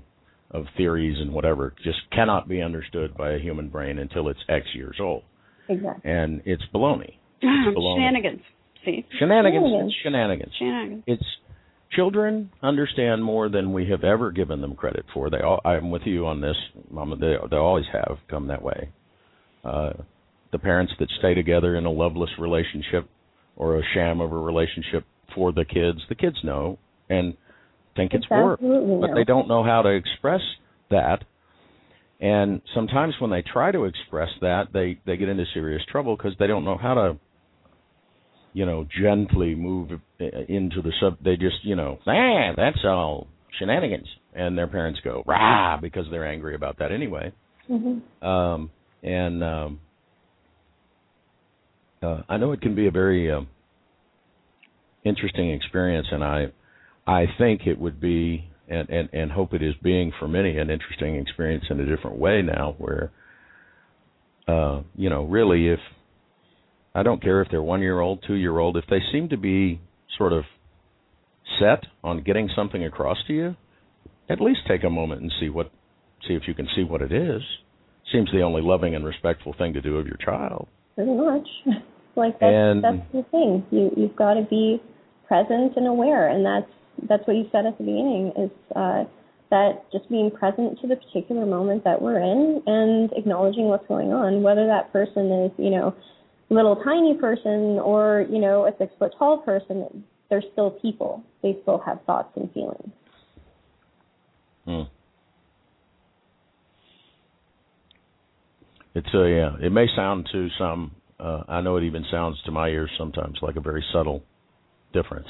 of 0.51 0.65
theories 0.75 1.17
and 1.19 1.31
whatever 1.33 1.73
just 1.83 1.99
cannot 2.11 2.47
be 2.47 2.61
understood 2.61 3.15
by 3.15 3.31
a 3.31 3.39
human 3.39 3.69
brain 3.69 3.99
until 3.99 4.27
it's 4.27 4.39
X 4.49 4.65
years 4.73 4.97
old, 4.99 5.23
Exactly. 5.69 6.11
and 6.11 6.41
it's 6.45 6.63
baloney. 6.73 7.15
It's 7.41 7.77
baloney. 7.77 7.97
Shenanigans. 7.97 8.41
See? 8.85 9.05
Shenanigans. 9.19 9.63
Shenanigans. 9.63 9.91
It's 9.91 10.03
shenanigans. 10.03 10.51
Shenanigans. 10.59 11.03
It's 11.07 11.23
children 11.95 12.49
understand 12.61 13.23
more 13.23 13.49
than 13.49 13.73
we 13.73 13.87
have 13.89 14.03
ever 14.03 14.31
given 14.31 14.61
them 14.61 14.75
credit 14.75 15.05
for. 15.13 15.29
They 15.29 15.39
all, 15.41 15.61
I'm 15.65 15.91
with 15.91 16.03
you 16.05 16.25
on 16.27 16.41
this, 16.41 16.55
Mama. 16.89 17.15
They 17.17 17.35
they 17.49 17.57
always 17.57 17.85
have 17.93 18.17
come 18.29 18.47
that 18.47 18.61
way. 18.61 18.89
Uh, 19.63 19.91
the 20.51 20.59
parents 20.59 20.93
that 20.99 21.07
stay 21.19 21.33
together 21.33 21.75
in 21.75 21.85
a 21.85 21.91
loveless 21.91 22.29
relationship 22.39 23.09
or 23.55 23.77
a 23.77 23.83
sham 23.93 24.19
of 24.21 24.31
a 24.31 24.37
relationship 24.37 25.05
for 25.35 25.51
the 25.51 25.63
kids, 25.65 25.99
the 26.09 26.15
kids 26.15 26.37
know 26.43 26.77
and 27.09 27.35
think 27.95 28.13
it's, 28.13 28.25
It's 28.25 28.31
work, 28.31 28.59
but 28.61 29.15
they 29.15 29.23
don't 29.23 29.47
know 29.47 29.63
how 29.63 29.81
to 29.81 29.89
express 29.89 30.41
that. 30.89 31.23
And 32.19 32.61
sometimes 32.75 33.15
when 33.19 33.31
they 33.31 33.41
try 33.41 33.71
to 33.71 33.85
express 33.85 34.29
that, 34.41 34.67
they 34.73 34.99
they 35.05 35.17
get 35.17 35.29
into 35.29 35.45
serious 35.53 35.81
trouble 35.91 36.15
because 36.15 36.33
they 36.39 36.47
don't 36.47 36.63
know 36.63 36.77
how 36.77 36.93
to 36.93 37.17
you 38.53 38.65
know, 38.65 38.85
gently 39.01 39.55
move 39.55 39.91
uh, 39.91 40.25
into 40.49 40.81
the 40.81 40.91
sub. 40.99 41.17
They 41.23 41.35
just, 41.35 41.63
you 41.63 41.75
know, 41.75 41.99
ah, 42.07 42.51
that's 42.55 42.79
all 42.83 43.27
shenanigans, 43.57 44.07
and 44.33 44.57
their 44.57 44.67
parents 44.67 44.99
go 45.03 45.23
rah 45.25 45.77
because 45.77 46.05
they're 46.11 46.27
angry 46.27 46.55
about 46.55 46.79
that 46.79 46.91
anyway. 46.91 47.31
hmm 47.67 47.99
Um, 48.25 48.71
and 49.03 49.43
um, 49.43 49.79
uh, 52.03 52.21
I 52.29 52.37
know 52.37 52.51
it 52.51 52.61
can 52.61 52.75
be 52.75 52.87
a 52.87 52.91
very 52.91 53.31
um, 53.31 53.47
interesting 55.03 55.51
experience, 55.51 56.07
and 56.11 56.23
I, 56.23 56.47
I 57.07 57.25
think 57.37 57.61
it 57.65 57.79
would 57.79 57.99
be, 57.99 58.49
and, 58.67 58.89
and 58.89 59.09
and 59.11 59.31
hope 59.31 59.53
it 59.53 59.61
is 59.61 59.73
being 59.83 60.11
for 60.19 60.27
many 60.27 60.57
an 60.57 60.69
interesting 60.69 61.15
experience 61.15 61.65
in 61.69 61.79
a 61.79 61.85
different 61.85 62.17
way 62.17 62.41
now, 62.41 62.75
where, 62.77 63.11
uh, 64.47 64.81
you 64.95 65.09
know, 65.09 65.23
really 65.25 65.67
if 65.67 65.79
I 66.93 67.03
don't 67.03 67.21
care 67.21 67.41
if 67.41 67.49
they're 67.49 67.61
one 67.63 67.81
year 67.81 67.99
old, 67.99 68.23
two 68.25 68.35
year 68.35 68.57
old, 68.57 68.77
if 68.77 68.85
they 68.89 68.99
seem 69.11 69.29
to 69.29 69.37
be 69.37 69.81
sort 70.17 70.33
of 70.33 70.43
set 71.59 71.85
on 72.03 72.23
getting 72.23 72.49
something 72.55 72.83
across 72.83 73.17
to 73.27 73.33
you, 73.33 73.55
at 74.29 74.41
least 74.41 74.59
take 74.67 74.83
a 74.83 74.89
moment 74.89 75.21
and 75.21 75.31
see 75.39 75.49
what 75.49 75.71
see 76.27 76.33
if 76.35 76.43
you 76.47 76.53
can 76.53 76.67
see 76.75 76.83
what 76.83 77.01
it 77.01 77.11
is. 77.11 77.41
Seems 78.11 78.29
the 78.31 78.41
only 78.41 78.61
loving 78.61 78.93
and 78.93 79.05
respectful 79.05 79.55
thing 79.57 79.73
to 79.73 79.81
do 79.81 79.97
of 79.97 80.05
your 80.05 80.17
child. 80.17 80.67
Pretty 80.95 81.13
much. 81.13 81.47
like 82.15 82.39
that's 82.39 82.53
And- 82.53 82.83
that's 82.83 83.11
the 83.13 83.23
thing. 83.31 83.65
You 83.71 83.91
you've 83.95 84.15
got 84.15 84.35
to 84.35 84.43
be 84.43 84.81
present 85.27 85.77
and 85.77 85.87
aware, 85.87 86.27
and 86.27 86.45
that's 86.45 86.71
that's 87.07 87.25
what 87.27 87.35
you 87.35 87.47
said 87.51 87.65
at 87.65 87.77
the 87.77 87.83
beginning 87.83 88.33
is 88.37 88.51
uh, 88.75 89.03
that 89.49 89.85
just 89.91 90.09
being 90.09 90.31
present 90.31 90.79
to 90.81 90.87
the 90.87 90.95
particular 90.95 91.45
moment 91.45 91.83
that 91.83 92.01
we're 92.01 92.19
in 92.19 92.61
and 92.65 93.11
acknowledging 93.13 93.65
what's 93.65 93.87
going 93.87 94.11
on, 94.13 94.41
whether 94.43 94.65
that 94.67 94.91
person 94.93 95.31
is, 95.31 95.51
you 95.57 95.69
know, 95.69 95.95
little 96.49 96.75
tiny 96.83 97.15
person 97.15 97.79
or, 97.79 98.25
you 98.29 98.39
know, 98.39 98.65
a 98.65 98.71
six 98.77 98.93
foot 98.99 99.13
tall 99.17 99.39
person, 99.39 100.03
they're 100.29 100.43
still 100.53 100.71
people. 100.71 101.23
They 101.43 101.57
still 101.61 101.81
have 101.85 101.99
thoughts 102.05 102.31
and 102.35 102.51
feelings. 102.53 102.91
Hmm. 104.65 104.81
It's 108.93 109.13
a 109.13 109.29
yeah. 109.29 109.65
It 109.65 109.71
may 109.71 109.87
sound 109.95 110.27
to 110.31 110.49
some. 110.57 110.91
Uh, 111.19 111.43
I 111.47 111.61
know 111.61 111.77
it 111.77 111.83
even 111.83 112.05
sounds 112.11 112.41
to 112.45 112.51
my 112.51 112.67
ears 112.67 112.89
sometimes 112.97 113.39
like 113.41 113.55
a 113.55 113.61
very 113.61 113.83
subtle 113.93 114.23
difference, 114.93 115.27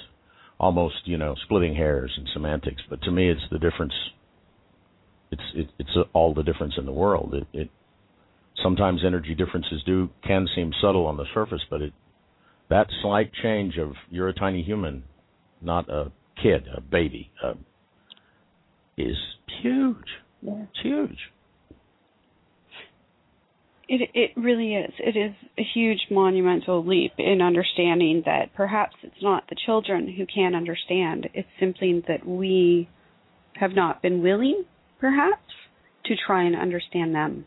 almost 0.62 0.96
you 1.06 1.18
know 1.18 1.36
splitting 1.44 1.76
hairs 1.76 2.14
and 2.16 2.30
semantics. 2.32 2.82
But 2.90 3.02
to 3.02 3.12
me, 3.12 3.30
it's 3.30 3.42
the 3.52 3.60
difference. 3.60 3.94
It's 5.32 5.42
it, 5.56 5.68
it's 5.80 5.98
all 6.14 6.34
the 6.34 6.44
difference 6.44 6.76
in 6.78 6.86
the 6.86 6.92
world. 6.94 7.34
It, 7.34 7.48
it 7.52 7.70
sometimes 8.64 9.02
energy 9.06 9.36
differences 9.36 9.82
do 9.86 10.10
can 10.26 10.48
seem 10.56 10.72
subtle 10.82 11.08
on 11.08 11.18
the 11.18 11.26
surface, 11.34 11.62
but 11.70 11.82
it 11.82 11.94
that 12.70 12.88
slight 13.02 13.32
change 13.44 13.78
of 13.78 13.94
you're 14.10 14.30
a 14.30 14.34
tiny 14.34 14.64
human, 14.64 15.04
not 15.62 15.90
a 15.90 16.12
kid, 16.42 16.68
a 16.76 16.80
baby, 16.80 17.32
uh, 17.44 17.56
is 18.98 19.18
huge. 19.62 19.98
Yeah. 20.42 20.64
It's 20.64 20.82
huge. 20.82 21.18
It 23.94 24.10
it 24.14 24.32
really 24.38 24.74
is. 24.76 24.94
It 25.00 25.18
is 25.18 25.36
a 25.60 25.64
huge 25.74 26.08
monumental 26.10 26.86
leap 26.86 27.12
in 27.18 27.42
understanding 27.42 28.24
that 28.26 28.54
perhaps 28.56 28.96
it's 29.04 29.22
not 29.22 29.44
the 29.50 29.58
children 29.66 30.08
who 30.08 30.26
can't 30.26 30.56
understand. 30.56 31.28
It's 31.34 31.50
simply 31.60 32.02
that 32.08 32.26
we 32.26 32.88
have 33.56 33.72
not 33.76 34.02
been 34.02 34.24
willing, 34.24 34.64
perhaps, 34.98 35.52
to 36.06 36.16
try 36.16 36.44
and 36.44 36.56
understand 36.56 37.14
them. 37.14 37.44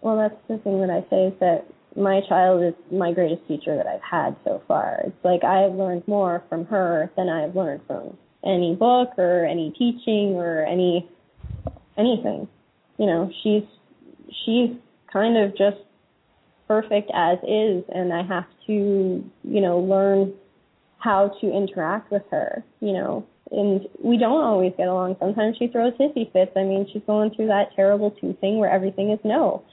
Well, 0.00 0.16
that's 0.16 0.40
the 0.48 0.56
thing 0.64 0.80
that 0.80 0.88
I 0.88 1.02
say 1.10 1.26
is 1.26 1.34
that 1.40 1.66
my 1.94 2.22
child 2.26 2.62
is 2.64 2.72
my 2.90 3.12
greatest 3.12 3.46
teacher 3.48 3.76
that 3.76 3.86
I've 3.86 4.00
had 4.00 4.34
so 4.44 4.62
far. 4.66 5.02
It's 5.04 5.24
like 5.24 5.44
I 5.44 5.60
have 5.60 5.74
learned 5.74 6.08
more 6.08 6.42
from 6.48 6.64
her 6.64 7.10
than 7.18 7.28
I 7.28 7.42
have 7.42 7.54
learned 7.54 7.82
from 7.86 8.16
any 8.42 8.74
book 8.76 9.10
or 9.18 9.44
any 9.44 9.72
teaching 9.72 10.36
or 10.36 10.64
any 10.64 11.06
anything. 11.98 12.48
You 12.96 13.06
know, 13.06 13.30
she's 13.42 13.64
she's 14.44 14.70
kind 15.12 15.36
of 15.36 15.56
just 15.56 15.78
perfect 16.68 17.10
as 17.14 17.38
is 17.38 17.84
and 17.88 18.12
I 18.12 18.22
have 18.22 18.46
to, 18.66 18.72
you 18.72 19.60
know, 19.60 19.80
learn 19.80 20.32
how 20.98 21.36
to 21.40 21.50
interact 21.50 22.12
with 22.12 22.22
her, 22.30 22.64
you 22.80 22.92
know. 22.92 23.26
And 23.50 23.88
we 23.98 24.16
don't 24.16 24.44
always 24.44 24.72
get 24.76 24.86
along. 24.86 25.16
Sometimes 25.18 25.56
she 25.58 25.66
throws 25.66 25.94
hissy 25.94 26.32
fits. 26.32 26.52
I 26.56 26.62
mean, 26.62 26.86
she's 26.92 27.02
going 27.06 27.34
through 27.34 27.48
that 27.48 27.74
terrible 27.74 28.12
two 28.12 28.36
thing 28.40 28.58
where 28.58 28.70
everything 28.70 29.10
is 29.10 29.18
no. 29.24 29.64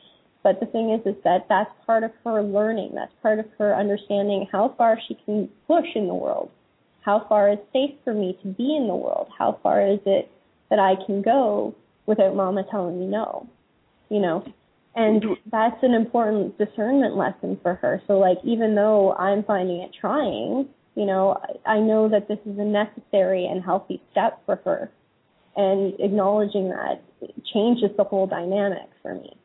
But 0.41 0.59
the 0.59 0.65
thing 0.65 0.91
is, 0.91 1.05
is 1.05 1.21
that 1.23 1.45
that's 1.49 1.69
part 1.85 2.03
of 2.03 2.11
her 2.23 2.41
learning. 2.41 2.93
That's 2.95 3.11
part 3.21 3.37
of 3.37 3.45
her 3.59 3.75
understanding 3.75 4.47
how 4.51 4.73
far 4.77 4.97
she 5.07 5.15
can 5.25 5.49
push 5.67 5.85
in 5.93 6.07
the 6.07 6.15
world. 6.15 6.49
How 7.01 7.25
far 7.29 7.51
is 7.51 7.59
safe 7.71 7.95
for 8.03 8.13
me 8.13 8.37
to 8.41 8.47
be 8.47 8.75
in 8.75 8.87
the 8.87 8.95
world? 8.95 9.27
How 9.37 9.59
far 9.61 9.85
is 9.85 9.99
it 10.05 10.31
that 10.69 10.79
I 10.79 10.95
can 11.05 11.21
go 11.21 11.75
without 12.05 12.35
mama 12.35 12.63
telling 12.71 12.99
me 12.99 13.05
no? 13.05 13.47
You 14.09 14.21
know, 14.21 14.45
and 14.97 15.21
mm-hmm. 15.21 15.49
that's 15.51 15.81
an 15.83 15.93
important 15.93 16.57
discernment 16.57 17.15
lesson 17.15 17.59
for 17.61 17.75
her. 17.75 18.01
So 18.07 18.13
like, 18.13 18.39
even 18.43 18.73
though 18.73 19.13
I'm 19.13 19.43
finding 19.43 19.81
it 19.81 19.91
trying, 19.99 20.67
you 20.95 21.05
know, 21.05 21.37
I, 21.65 21.73
I 21.73 21.79
know 21.79 22.09
that 22.09 22.27
this 22.27 22.39
is 22.47 22.57
a 22.57 22.65
necessary 22.65 23.45
and 23.45 23.63
healthy 23.63 24.01
step 24.11 24.41
for 24.47 24.59
her. 24.65 24.91
And 25.55 25.93
acknowledging 25.99 26.69
that 26.69 27.03
changes 27.53 27.89
the 27.97 28.03
whole 28.03 28.27
dynamic 28.27 28.89
for 29.01 29.15
me 29.15 29.35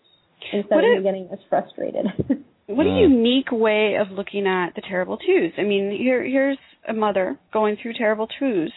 instead 0.52 0.74
What 0.74 0.84
of 0.84 0.98
a- 0.98 1.02
getting 1.02 1.28
as 1.32 1.38
frustrated. 1.48 2.06
What 2.66 2.86
a 2.86 2.90
unique 2.90 3.50
way 3.50 3.96
of 4.00 4.12
looking 4.12 4.46
at 4.46 4.74
the 4.74 4.82
terrible 4.88 5.18
twos. 5.18 5.52
I 5.58 5.62
mean, 5.62 5.90
here 5.90 6.24
here's 6.24 6.58
a 6.88 6.94
mother 6.94 7.38
going 7.52 7.76
through 7.82 7.94
terrible 7.94 8.28
twos, 8.38 8.72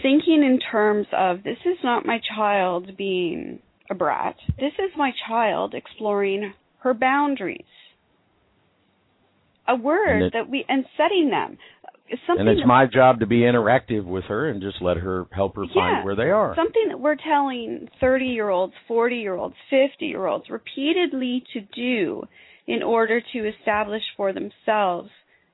thinking 0.00 0.42
in 0.42 0.58
terms 0.70 1.06
of 1.12 1.42
this 1.42 1.58
is 1.66 1.76
not 1.82 2.06
my 2.06 2.20
child 2.34 2.96
being 2.96 3.58
a 3.90 3.94
brat. 3.94 4.36
This 4.58 4.72
is 4.78 4.90
my 4.96 5.12
child 5.28 5.74
exploring 5.74 6.52
her 6.80 6.94
boundaries. 6.94 7.64
A 9.66 9.74
word 9.74 10.22
it- 10.22 10.32
that 10.32 10.48
we 10.48 10.64
and 10.68 10.86
setting 10.96 11.30
them. 11.30 11.58
Something 12.26 12.46
and 12.46 12.48
it's 12.50 12.60
that- 12.60 12.66
my 12.66 12.86
job 12.86 13.20
to 13.20 13.26
be 13.26 13.40
interactive 13.40 14.04
with 14.04 14.24
her 14.24 14.48
and 14.48 14.60
just 14.60 14.82
let 14.82 14.98
her 14.98 15.26
help 15.32 15.56
her 15.56 15.64
Yeah. 15.64 15.74
find 15.74 16.04
where 16.04 16.14
they 16.14 16.30
are. 16.30 16.54
Something 16.54 16.88
that 16.88 17.00
we're 17.00 17.16
telling 17.16 17.88
30 17.98 18.26
year 18.26 18.50
olds, 18.50 18.74
40 18.86 19.18
year 19.18 19.34
olds, 19.34 19.56
50 19.70 20.06
year 20.06 20.26
olds 20.26 20.50
repeatedly 20.50 21.44
to 21.52 21.60
do 21.60 22.28
in 22.66 22.82
order 22.82 23.20
to 23.20 23.48
establish 23.48 24.02
for 24.16 24.32
themselves 24.32 25.10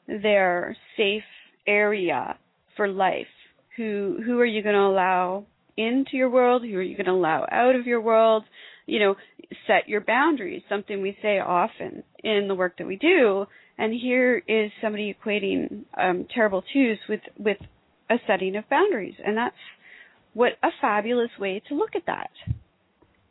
their 0.06 0.76
safe 0.96 1.24
area 1.66 2.36
for 2.74 2.88
life. 2.88 3.28
Who 3.76 4.20
who 4.24 4.40
are 4.40 4.44
you 4.44 4.62
going 4.62 4.74
to 4.74 4.80
allow 4.80 5.44
into 5.76 6.16
your 6.16 6.30
world? 6.30 6.62
Who 6.62 6.76
are 6.76 6.82
you 6.82 6.96
going 6.96 7.06
to 7.06 7.12
allow 7.12 7.46
out 7.50 7.74
of 7.74 7.86
your 7.86 8.00
world? 8.00 8.44
You 8.86 8.98
know, 9.00 9.14
set 9.66 9.88
your 9.88 10.00
boundaries, 10.00 10.62
something 10.68 11.00
we 11.00 11.16
say 11.22 11.38
often 11.38 12.02
in 12.22 12.48
the 12.48 12.54
work 12.54 12.78
that 12.78 12.86
we 12.86 12.96
do. 12.96 13.46
And 13.78 13.94
here 13.94 14.42
is 14.46 14.70
somebody 14.82 15.14
equating 15.14 15.84
um, 15.96 16.26
terrible 16.34 16.62
twos 16.72 16.98
with 17.08 17.20
with 17.38 17.56
a 18.10 18.16
setting 18.26 18.56
of 18.56 18.68
boundaries, 18.68 19.14
and 19.24 19.36
that's 19.36 19.56
what 20.34 20.52
a 20.62 20.68
fabulous 20.80 21.30
way 21.38 21.62
to 21.68 21.74
look 21.74 21.90
at 21.94 22.06
that. 22.06 22.30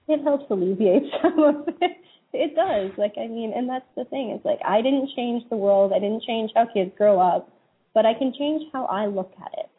it 0.08 0.24
helps 0.24 0.50
alleviate 0.50 1.04
some 1.22 1.40
of 1.40 1.68
it. 1.82 1.92
It 2.34 2.56
does. 2.56 2.98
Like 2.98 3.14
I 3.18 3.28
mean, 3.28 3.54
and 3.56 3.70
that's 3.70 3.86
the 3.96 4.06
thing. 4.06 4.32
It's 4.36 4.46
like 4.46 4.60
I 4.66 4.82
didn't 4.82 5.10
change 5.16 5.44
the 5.50 5.58
world. 5.58 5.92
I 5.96 6.00
didn't 6.00 6.24
change 6.24 6.52
how 6.56 6.66
kids 6.72 6.92
grow 6.98 7.20
up, 7.20 7.52
but 7.94 8.06
I 8.06 8.14
can 8.14 8.34
change 8.38 8.64
how 8.74 8.86
I 8.86 9.08
look 9.08 9.32
at 9.42 9.52
it. 9.58 9.70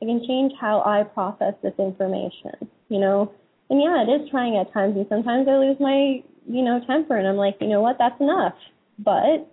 I 0.00 0.06
can 0.06 0.24
change 0.26 0.52
how 0.60 0.82
I 0.82 1.02
process 1.02 1.54
this 1.62 1.74
information. 1.78 2.68
You 2.88 3.00
know, 3.00 3.32
and 3.70 3.80
yeah, 3.80 4.02
it 4.02 4.22
is 4.22 4.30
trying 4.30 4.56
at 4.56 4.72
times, 4.72 4.96
and 4.96 5.06
sometimes 5.08 5.48
I 5.48 5.56
lose 5.56 5.76
my 5.80 6.22
you 6.46 6.62
know 6.62 6.80
temper, 6.86 7.16
and 7.16 7.26
I'm 7.26 7.36
like, 7.36 7.56
you 7.60 7.68
know 7.68 7.80
what, 7.80 7.96
that's 7.98 8.20
enough. 8.20 8.54
But 8.98 9.48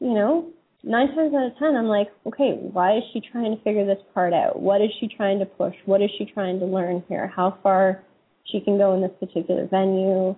you 0.00 0.14
know, 0.14 0.50
nine 0.82 1.08
times 1.14 1.34
out 1.34 1.46
of 1.46 1.58
ten, 1.58 1.76
I'm 1.76 1.86
like, 1.86 2.08
okay, 2.26 2.52
why 2.60 2.98
is 2.98 3.02
she 3.12 3.20
trying 3.20 3.56
to 3.56 3.62
figure 3.62 3.86
this 3.86 4.02
part 4.14 4.32
out? 4.32 4.60
What 4.60 4.80
is 4.80 4.90
she 5.00 5.08
trying 5.08 5.38
to 5.40 5.46
push? 5.46 5.74
What 5.84 6.02
is 6.02 6.10
she 6.18 6.24
trying 6.24 6.60
to 6.60 6.66
learn 6.66 7.02
here? 7.08 7.26
How 7.26 7.58
far 7.62 8.02
she 8.44 8.60
can 8.60 8.78
go 8.78 8.94
in 8.94 9.02
this 9.02 9.12
particular 9.18 9.66
venue? 9.66 10.36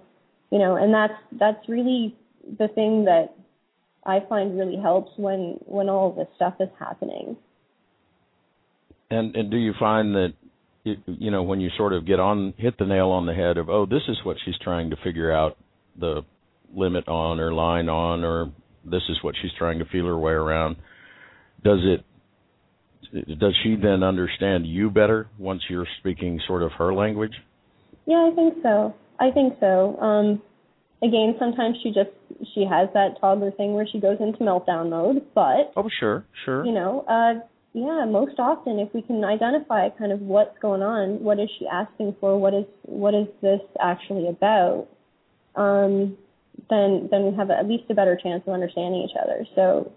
You 0.51 0.59
know, 0.59 0.77
and 0.77 0.93
that's 0.93 1.15
that's 1.39 1.69
really 1.69 2.17
the 2.59 2.69
thing 2.69 3.05
that 3.05 3.35
I 4.05 4.21
find 4.29 4.59
really 4.59 4.77
helps 4.77 5.13
when 5.17 5.59
when 5.67 5.89
all 5.89 6.13
this 6.13 6.29
stuff 6.37 6.55
is 6.61 6.69
happening. 6.79 7.37
And 9.13 9.37
and 9.37 9.51
do 9.51 9.57
you 9.57 9.75
find 9.79 10.15
that 10.15 10.33
you, 10.85 10.97
you 11.07 11.31
know 11.31 11.43
when 11.43 11.61
you 11.61 11.71
sort 11.77 11.93
of 11.93 12.07
get 12.07 12.19
on 12.19 12.55
hit 12.57 12.79
the 12.79 12.87
nail 12.87 13.09
on 13.09 13.27
the 13.27 13.35
head 13.35 13.59
of 13.59 13.69
oh 13.69 13.87
this 13.87 14.03
is 14.09 14.17
what 14.25 14.37
she's 14.45 14.59
trying 14.63 14.91
to 14.91 14.97
figure 15.05 15.31
out 15.31 15.57
the 15.99 16.23
limit 16.75 17.07
on 17.09 17.39
or 17.39 17.53
line 17.53 17.89
on 17.89 18.25
or 18.25 18.51
this 18.85 19.03
is 19.09 19.19
what 19.23 19.35
she's 19.41 19.51
trying 19.59 19.79
to 19.79 19.85
feel 19.85 20.07
her 20.07 20.19
way 20.19 20.33
around 20.33 20.77
does 21.63 21.81
it 21.83 22.05
does 23.39 23.55
she 23.63 23.77
then 23.77 24.03
understand 24.03 24.67
you 24.67 24.91
better 24.91 25.29
once 25.39 25.63
you're 25.69 25.87
speaking 26.01 26.41
sort 26.47 26.63
of 26.63 26.73
her 26.73 26.95
language 26.95 27.35
Yeah, 28.07 28.29
I 28.31 28.35
think 28.35 28.55
so. 28.63 28.95
I 29.21 29.31
think 29.31 29.55
so. 29.61 29.99
Um 30.01 30.43
again, 31.03 31.35
sometimes 31.39 31.77
she 31.83 31.91
just 31.91 32.11
she 32.55 32.65
has 32.65 32.89
that 32.95 33.21
toddler 33.21 33.51
thing 33.51 33.75
where 33.75 33.87
she 33.87 34.01
goes 34.01 34.17
into 34.21 34.39
meltdown 34.39 34.89
mode, 34.89 35.23
but 35.35 35.73
oh 35.77 35.89
sure 36.01 36.25
sure 36.45 36.65
you 36.65 36.73
know, 36.73 37.05
uh 37.07 37.47
yeah, 37.75 38.05
most 38.07 38.39
often 38.39 38.79
if 38.79 38.93
we 38.93 39.01
can 39.03 39.25
identify 39.25 39.89
kind 39.91 40.13
of 40.13 40.21
what's 40.21 40.57
going 40.59 40.83
on, 40.83 41.23
what 41.23 41.39
is 41.41 41.49
she 41.59 41.67
asking 41.67 42.17
for, 42.21 42.39
what 42.39 42.53
is 42.53 42.67
what 42.83 43.15
is 43.15 43.27
this 43.41 43.61
actually 43.81 44.29
about, 44.29 44.89
um, 45.57 46.19
then 46.69 47.09
then 47.11 47.25
we 47.25 47.37
have 47.37 47.51
at 47.51 47.67
least 47.67 47.85
a 47.89 47.95
better 47.95 48.19
chance 48.23 48.43
of 48.47 48.53
understanding 48.53 49.03
each 49.09 49.17
other. 49.21 49.47
So 49.55 49.91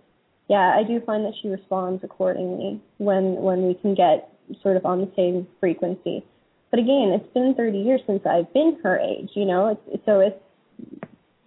yeah, 0.47 0.73
I 0.77 0.83
do 0.87 1.01
find 1.05 1.25
that 1.25 1.33
she 1.41 1.49
responds 1.49 2.03
accordingly 2.03 2.81
when 2.97 3.35
when 3.35 3.67
we 3.67 3.73
can 3.73 3.93
get 3.93 4.31
sort 4.61 4.77
of 4.77 4.85
on 4.85 5.01
the 5.01 5.11
same 5.15 5.45
frequency. 5.59 6.23
But 6.71 6.79
again, 6.79 7.11
it's 7.13 7.33
been 7.33 7.55
30 7.55 7.77
years 7.77 8.01
since 8.07 8.21
I've 8.25 8.51
been 8.53 8.77
her 8.83 8.97
age, 8.97 9.29
you 9.33 9.45
know. 9.45 9.77
It's 9.87 10.05
so 10.05 10.21
it's 10.21 10.39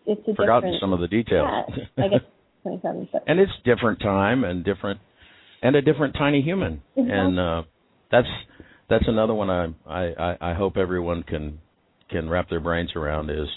it's 0.04 0.28
a 0.28 0.34
forgotten 0.34 0.76
some 0.78 0.92
of 0.92 1.00
the 1.00 1.08
details 1.08 1.48
Yeah, 1.96 2.04
I 2.04 2.08
guess 2.08 2.20
27. 2.62 3.08
But 3.12 3.24
and 3.26 3.40
it's 3.40 3.52
different 3.64 4.00
time 4.00 4.44
and 4.44 4.62
different 4.62 5.00
and 5.62 5.76
a 5.76 5.82
different 5.82 6.14
tiny 6.14 6.40
human 6.42 6.82
Mhm. 6.96 7.10
and 7.10 7.38
uh 7.40 7.62
that's 8.10 8.28
that's 8.88 9.04
another 9.08 9.34
one 9.34 9.50
I, 9.50 9.66
I 9.88 10.36
i 10.40 10.54
hope 10.54 10.76
everyone 10.76 11.22
can 11.22 11.58
can 12.10 12.28
wrap 12.28 12.48
their 12.48 12.60
brains 12.60 12.90
around 12.96 13.30
is 13.30 13.48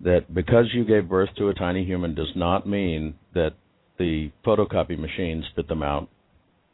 that 0.00 0.32
because 0.34 0.66
you 0.74 0.84
gave 0.84 1.08
birth 1.08 1.30
to 1.38 1.48
a 1.48 1.54
tiny 1.54 1.84
human 1.84 2.14
does 2.14 2.32
not 2.36 2.66
mean 2.68 3.14
that 3.34 3.52
the 3.98 4.30
photocopy 4.44 4.98
machine 4.98 5.44
spit 5.50 5.68
them 5.68 5.82
out 5.82 6.08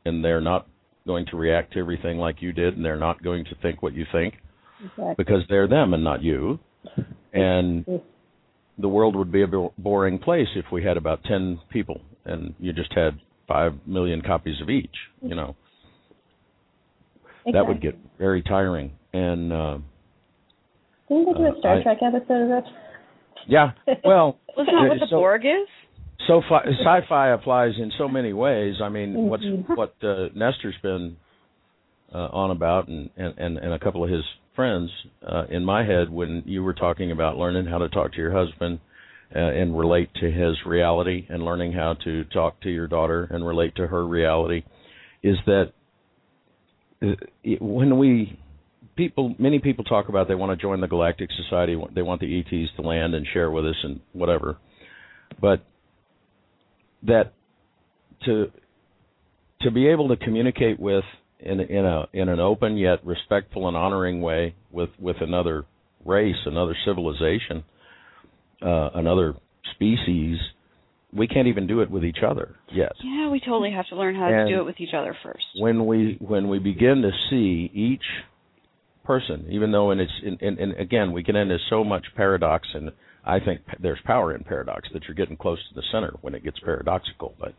and 0.04 0.24
they're 0.24 0.40
not 0.40 0.66
going 1.06 1.26
to 1.26 1.36
react 1.36 1.72
to 1.72 1.78
everything 1.78 2.18
like 2.18 2.40
you 2.40 2.52
did, 2.52 2.76
and 2.76 2.84
they're 2.84 2.96
not 2.98 3.22
going 3.22 3.44
to 3.44 3.54
think 3.62 3.82
what 3.82 3.94
you 3.94 4.04
think 4.12 4.34
Exactly. 4.82 5.14
because 5.18 5.42
they're 5.48 5.68
them 5.68 5.92
and 5.94 6.02
not 6.04 6.22
you. 6.22 6.58
And 7.32 7.84
the 8.78 8.88
world 8.88 9.16
would 9.16 9.30
be 9.32 9.42
a 9.42 9.46
bo- 9.46 9.72
boring 9.78 10.18
place 10.18 10.48
if 10.54 10.66
we 10.72 10.82
had 10.84 10.96
about 10.96 11.22
10 11.24 11.60
people 11.70 12.00
and 12.24 12.54
you 12.58 12.72
just 12.72 12.92
had 12.94 13.18
5 13.49 13.72
million 13.86 14.20
copies 14.22 14.61
of 14.62 14.70
each, 14.70 14.94
you 15.22 15.34
know. 15.34 15.57
That 17.53 17.66
would 17.66 17.80
get 17.80 17.96
very 18.18 18.42
tiring. 18.42 18.92
And 19.12 19.53
uh 19.53 19.78
Didn't 21.09 21.26
they 21.26 21.32
do 21.32 21.46
uh, 21.46 21.53
a 21.57 21.59
Star 21.59 21.78
I- 21.78 21.82
Trek 21.82 21.99
episode 22.03 22.42
of 22.42 22.49
that? 22.51 22.64
yeah, 23.46 23.70
well, 24.05 24.38
Wasn't 24.57 24.76
that 24.76 24.88
what 24.88 25.01
the 25.01 25.07
so- 25.09 25.16
Borg 25.16 25.44
is? 25.46 25.68
so 26.26 26.42
fi- 26.49 26.64
sci-fi 26.66 27.30
applies 27.30 27.72
in 27.78 27.90
so 27.96 28.07
many 28.09 28.32
ways. 28.34 28.74
I 28.82 28.88
mean, 28.90 29.14
what's 29.28 29.44
what 29.68 29.94
uh, 30.03 30.26
Nestor's 30.34 30.74
been 30.82 31.16
uh, 32.14 32.18
on 32.32 32.51
about, 32.51 32.88
and, 32.88 33.09
and 33.16 33.34
and 33.38 33.57
and 33.57 33.72
a 33.72 33.78
couple 33.78 34.05
of 34.05 34.11
his 34.11 34.24
friends 34.55 34.90
uh, 35.26 35.44
in 35.49 35.64
my 35.64 35.84
head 35.84 36.11
when 36.11 36.42
you 36.44 36.62
were 36.62 36.74
talking 36.74 37.12
about 37.12 37.38
learning 37.38 37.64
how 37.66 37.78
to 37.78 37.88
talk 37.88 38.11
to 38.12 38.18
your 38.18 38.32
husband 38.32 38.80
uh, 39.34 39.38
and 39.38 39.78
relate 39.78 40.08
to 40.14 40.30
his 40.30 40.56
reality, 40.64 41.26
and 41.28 41.42
learning 41.42 41.72
how 41.72 41.94
to 42.04 42.24
talk 42.24 42.60
to 42.62 42.70
your 42.70 42.86
daughter 42.86 43.28
and 43.30 43.46
relate 43.46 43.74
to 43.76 43.86
her 43.86 44.06
reality, 44.06 44.62
is 45.22 45.36
that 45.46 45.72
uh, 47.02 47.14
when 47.60 47.98
we 47.98 48.38
people 48.96 49.34
many 49.38 49.60
people 49.60 49.84
talk 49.84 50.08
about 50.08 50.26
they 50.26 50.34
want 50.34 50.50
to 50.50 50.60
join 50.60 50.80
the 50.80 50.88
galactic 50.88 51.30
society 51.44 51.80
they 51.94 52.02
want 52.02 52.20
the 52.20 52.40
ets 52.40 52.70
to 52.74 52.82
land 52.82 53.14
and 53.14 53.26
share 53.32 53.50
with 53.50 53.64
us 53.64 53.76
and 53.84 54.00
whatever. 54.12 54.58
But 55.40 55.64
that 57.04 57.32
to 58.24 58.50
to 59.62 59.70
be 59.70 59.88
able 59.88 60.08
to 60.08 60.16
communicate 60.16 60.80
with 60.80 61.04
in 61.38 61.60
in 61.60 61.84
a 61.84 62.06
in 62.12 62.28
an 62.28 62.40
open 62.40 62.76
yet 62.76 63.04
respectful 63.04 63.68
and 63.68 63.76
honoring 63.76 64.20
way 64.20 64.54
with 64.70 64.90
with 64.98 65.16
another 65.20 65.64
race, 66.04 66.36
another 66.46 66.76
civilization, 66.84 67.64
uh, 68.62 68.90
another 68.94 69.34
species, 69.74 70.38
we 71.12 71.26
can't 71.26 71.48
even 71.48 71.66
do 71.66 71.80
it 71.80 71.90
with 71.90 72.04
each 72.04 72.18
other 72.26 72.56
yet. 72.72 72.92
Yeah, 73.02 73.30
we 73.30 73.40
totally 73.40 73.72
have 73.72 73.86
to 73.88 73.96
learn 73.96 74.14
how 74.14 74.26
And- 74.26 74.48
to 74.48 74.54
do 74.54 74.61
it 74.61 74.64
with 74.64 74.80
each 74.80 74.94
other 74.94 75.16
first. 75.22 75.44
When 75.59 75.86
we 75.86 76.16
when 76.20 76.48
we 76.48 76.59
begin 76.59 77.02
to 77.02 77.11
see 77.30 77.70
each 77.72 78.04
person, 79.04 79.46
even 79.50 79.72
though 79.72 79.90
and 79.90 80.00
it's 80.00 80.12
in, 80.22 80.36
in, 80.40 80.59
and 80.59 80.72
again 80.78 81.12
we 81.12 81.22
get 81.22 81.34
into 81.34 81.59
so 81.70 81.82
much 81.82 82.04
paradox 82.14 82.68
and 82.74 82.92
I 83.24 83.40
think 83.40 83.61
there's 83.80 83.98
power 84.04 84.34
in 84.34 84.44
paradox 84.44 84.88
that 84.92 85.04
you're 85.04 85.14
getting 85.14 85.36
close 85.36 85.59
to 85.68 85.74
the 85.74 85.82
center 85.92 86.14
when 86.22 86.34
it 86.34 86.42
gets 86.44 86.59
paradoxical, 86.61 87.34
but 87.38 87.54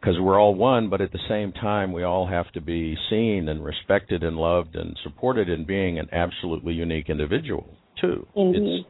because 0.00 0.18
we're 0.20 0.38
all 0.38 0.54
one, 0.54 0.90
but 0.90 1.00
at 1.00 1.12
the 1.12 1.20
same 1.28 1.52
time 1.52 1.92
we 1.92 2.02
all 2.02 2.26
have 2.26 2.50
to 2.52 2.60
be 2.60 2.96
seen 3.08 3.48
and 3.48 3.64
respected 3.64 4.22
and 4.22 4.36
loved 4.36 4.74
and 4.74 4.96
supported 5.02 5.48
in 5.48 5.64
being 5.64 5.98
an 5.98 6.08
absolutely 6.12 6.74
unique 6.74 7.08
individual 7.08 7.66
too. 8.00 8.26
Indeed. 8.34 8.80
It's, 8.80 8.88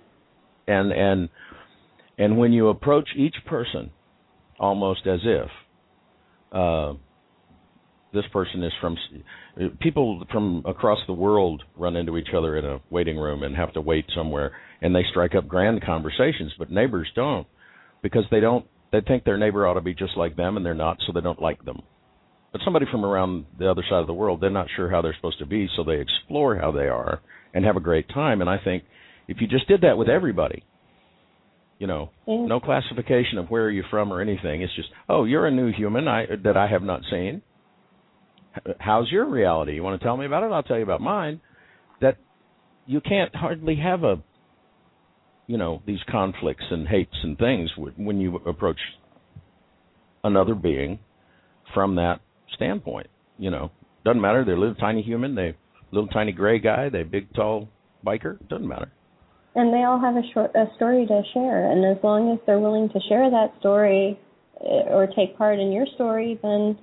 and 0.66 0.92
and 0.92 1.28
and 2.18 2.38
when 2.38 2.52
you 2.52 2.68
approach 2.68 3.08
each 3.16 3.36
person 3.46 3.90
almost 4.58 5.06
as 5.06 5.20
if 5.24 5.48
uh, 6.52 6.92
this 8.12 8.24
person 8.32 8.62
is 8.62 8.72
from 8.80 8.96
people 9.80 10.24
from 10.30 10.62
across 10.66 10.98
the 11.06 11.12
world 11.12 11.62
run 11.76 11.96
into 11.96 12.16
each 12.16 12.28
other 12.36 12.56
in 12.56 12.64
a 12.64 12.80
waiting 12.90 13.16
room 13.16 13.42
and 13.42 13.56
have 13.56 13.72
to 13.72 13.80
wait 13.80 14.04
somewhere 14.14 14.52
and 14.80 14.94
they 14.94 15.04
strike 15.10 15.34
up 15.34 15.48
grand 15.48 15.82
conversations 15.84 16.52
but 16.58 16.70
neighbors 16.70 17.08
don't 17.14 17.46
because 18.02 18.24
they 18.30 18.40
don't 18.40 18.66
they 18.92 19.00
think 19.00 19.24
their 19.24 19.38
neighbor 19.38 19.66
ought 19.66 19.74
to 19.74 19.80
be 19.80 19.94
just 19.94 20.16
like 20.16 20.36
them 20.36 20.56
and 20.56 20.66
they're 20.66 20.74
not 20.74 20.98
so 21.06 21.12
they 21.12 21.22
don't 21.22 21.40
like 21.40 21.64
them. 21.64 21.82
But 22.52 22.60
somebody 22.62 22.84
from 22.90 23.06
around 23.06 23.46
the 23.58 23.70
other 23.70 23.82
side 23.88 24.00
of 24.00 24.06
the 24.06 24.14
world 24.14 24.40
they're 24.40 24.50
not 24.50 24.68
sure 24.76 24.90
how 24.90 25.00
they're 25.00 25.16
supposed 25.16 25.38
to 25.38 25.46
be 25.46 25.68
so 25.74 25.82
they 25.82 26.00
explore 26.00 26.56
how 26.56 26.70
they 26.70 26.88
are 26.88 27.20
and 27.54 27.64
have 27.64 27.76
a 27.76 27.80
great 27.80 28.08
time. 28.10 28.40
And 28.40 28.50
i 28.50 28.58
think 28.62 28.84
if 29.28 29.40
you 29.40 29.46
just 29.46 29.68
did 29.68 29.82
that 29.82 29.96
with 29.98 30.08
everybody 30.08 30.64
you 31.82 31.88
know 31.88 32.10
Yeah. 32.28 32.46
no 32.46 32.60
classification 32.60 33.38
of 33.38 33.50
where 33.50 33.64
are 33.64 33.70
you 33.70 33.82
from 33.90 34.12
or 34.12 34.20
anything. 34.20 34.62
It's 34.62 34.74
just 34.76 34.88
oh 35.08 35.24
you're 35.24 35.46
a 35.46 35.50
new 35.50 35.72
human 35.72 36.06
i 36.06 36.26
that 36.44 36.56
i 36.56 36.68
have 36.68 36.82
not 36.82 37.02
seen. 37.10 37.42
How's 38.78 39.10
your 39.10 39.24
reality? 39.28 39.72
You 39.72 39.82
want 39.82 39.98
to 40.00 40.04
tell 40.04 40.16
me 40.16 40.26
about 40.26 40.44
it? 40.44 40.52
I'll 40.52 40.62
tell 40.62 40.76
you 40.76 40.84
about 40.84 41.00
mine. 41.00 41.40
That 42.00 42.18
you 42.86 43.00
can't 43.00 43.34
hardly 43.34 43.76
have 43.76 44.04
a 44.04 44.22
you 45.48 45.58
know 45.58 45.82
these 45.84 45.98
conflicts 46.08 46.64
and 46.70 46.86
hates 46.86 47.16
and 47.24 47.36
things 47.36 47.70
when 47.96 48.20
you 48.20 48.36
approach 48.36 48.78
another 50.22 50.54
being 50.54 51.00
from 51.74 51.96
that 51.96 52.20
standpoint 52.54 53.08
you 53.38 53.50
know. 53.50 53.72
Doesn't 54.04 54.20
matter. 54.20 54.44
They're 54.44 54.54
a 54.54 54.60
little 54.60 54.76
tiny 54.76 55.02
human. 55.02 55.34
They 55.34 55.56
little 55.90 56.08
tiny 56.08 56.30
gray 56.30 56.60
guy. 56.60 56.90
They 56.90 57.02
big 57.02 57.32
tall 57.34 57.68
biker. 58.06 58.38
Doesn't 58.48 58.68
matter 58.68 58.92
and 59.54 59.72
they 59.72 59.84
all 59.84 60.00
have 60.00 60.16
a 60.16 60.22
short 60.32 60.54
a 60.54 60.66
story 60.76 61.06
to 61.06 61.22
share. 61.34 61.70
And 61.70 61.84
as 61.84 62.02
long 62.02 62.32
as 62.32 62.38
they're 62.46 62.60
willing 62.60 62.88
to 62.90 63.00
share 63.08 63.30
that 63.30 63.52
story 63.60 64.18
eh, 64.60 64.88
or 64.88 65.06
take 65.06 65.36
part 65.36 65.58
in 65.58 65.72
your 65.72 65.86
story 65.94 66.38
then 66.42 66.78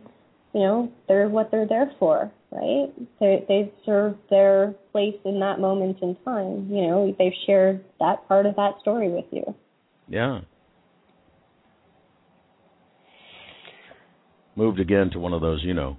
you 0.53 0.61
know 0.61 0.91
they're 1.07 1.29
what 1.29 1.51
they're 1.51 1.67
there 1.67 1.91
for 1.99 2.31
right? 2.51 2.87
They 3.19 3.45
they've 3.47 3.71
served 3.85 4.19
their 4.29 4.73
place 4.91 5.15
in 5.25 5.39
that 5.39 5.59
moment 5.59 5.97
in 6.01 6.15
time. 6.25 6.67
You 6.69 6.87
know 6.87 7.15
they've 7.17 7.33
shared 7.45 7.83
that 7.99 8.27
part 8.27 8.45
of 8.45 8.55
that 8.55 8.79
story 8.81 9.09
with 9.09 9.25
you. 9.31 9.55
Yeah. 10.07 10.41
Moved 14.55 14.79
again 14.79 15.09
to 15.11 15.19
one 15.19 15.33
of 15.33 15.41
those, 15.41 15.63
you 15.63 15.73
know, 15.73 15.97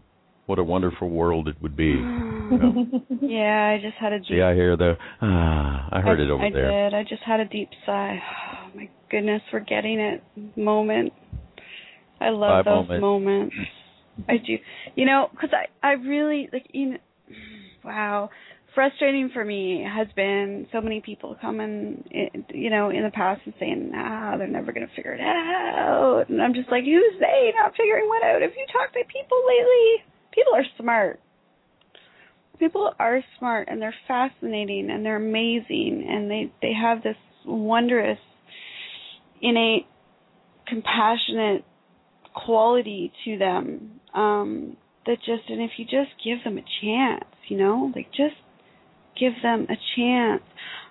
what 0.51 0.59
a 0.59 0.65
wonderful 0.65 1.09
world 1.09 1.47
it 1.47 1.55
would 1.63 1.77
be. 1.77 1.95
You 2.51 2.59
know? 2.59 2.85
Yeah, 3.23 3.79
I 3.79 3.81
just 3.81 3.97
had 4.01 4.13
a 4.13 4.19
deep. 4.19 4.27
See, 4.29 4.41
I 4.43 4.55
hear 4.55 4.77
the 4.77 4.95
ah, 5.23 5.89
I 5.93 6.01
heard 6.01 6.19
I, 6.19 6.25
it 6.25 6.31
over 6.31 6.43
I 6.43 6.51
there. 6.51 6.91
did. 6.91 6.95
I 6.97 7.05
just 7.05 7.23
had 7.23 7.39
a 7.39 7.45
deep 7.45 7.69
sigh. 7.87 8.19
Oh 8.19 8.77
my 8.77 8.91
goodness, 9.09 9.41
we're 9.53 9.61
getting 9.61 10.01
it. 10.01 10.21
Moment. 10.57 11.13
I 12.21 12.31
love 12.31 12.65
Bye, 12.65 12.73
those 12.73 12.89
moment. 12.89 13.01
moments. 13.01 13.55
I 14.29 14.39
do. 14.45 14.57
You 14.97 15.07
know, 15.07 15.29
because 15.31 15.51
I 15.53 15.87
I 15.87 15.93
really 15.93 16.49
like 16.53 16.67
you 16.73 16.91
know. 16.91 16.99
Wow. 17.85 18.31
Frustrating 18.75 19.31
for 19.33 19.45
me 19.45 19.87
has 19.87 20.09
been 20.17 20.67
so 20.73 20.81
many 20.81 21.01
people 21.01 21.37
coming, 21.41 22.03
you 22.51 22.71
know, 22.71 22.91
in 22.91 23.05
the 23.05 23.11
past 23.15 23.43
and 23.45 23.55
saying, 23.61 23.93
"Ah, 23.95 24.35
they're 24.39 24.49
never 24.49 24.73
going 24.73 24.89
to 24.89 24.95
figure 24.97 25.15
it 25.15 25.21
out," 25.21 26.25
and 26.29 26.43
I'm 26.43 26.55
just 26.55 26.69
like, 26.69 26.83
"Who's 26.83 27.15
they 27.21 27.53
not 27.55 27.77
figuring 27.77 28.09
what 28.09 28.25
out?" 28.25 28.43
Have 28.43 28.59
you 28.59 28.67
talked 28.73 28.95
to 28.95 29.05
people 29.07 29.39
lately? 29.47 30.03
People 30.33 30.55
are 30.55 30.65
smart. 30.79 31.21
People 32.59 32.93
are 32.99 33.21
smart 33.39 33.69
and 33.71 33.81
they're 33.81 33.95
fascinating 34.07 34.91
and 34.91 35.05
they're 35.05 35.17
amazing 35.17 36.07
and 36.09 36.31
they 36.31 36.53
they 36.61 36.73
have 36.75 37.03
this 37.03 37.17
wondrous 37.47 38.19
innate 39.41 39.87
compassionate 40.67 41.65
quality 42.35 43.13
to 43.25 43.39
them 43.39 44.01
um 44.15 44.77
that 45.07 45.17
just 45.19 45.49
and 45.49 45.61
if 45.63 45.71
you 45.79 45.85
just 45.85 46.11
give 46.23 46.45
them 46.45 46.59
a 46.59 46.65
chance 46.83 47.25
you 47.49 47.57
know 47.57 47.91
like 47.97 48.07
just 48.11 48.37
give 49.19 49.33
them 49.43 49.67
a 49.69 49.77
chance. 49.97 50.43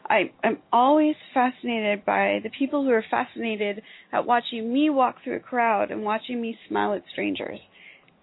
I 0.09 0.31
i'm 0.43 0.57
always 0.73 1.15
fascinated 1.33 2.03
by 2.03 2.39
the 2.43 2.49
people 2.49 2.83
who 2.83 2.89
are 2.89 3.05
fascinated 3.09 3.83
at 4.11 4.25
watching 4.25 4.73
me 4.73 4.89
walk 4.89 5.17
through 5.23 5.35
a 5.35 5.39
crowd 5.39 5.91
and 5.91 6.03
watching 6.03 6.41
me 6.41 6.57
smile 6.67 6.93
at 6.93 7.03
strangers 7.11 7.59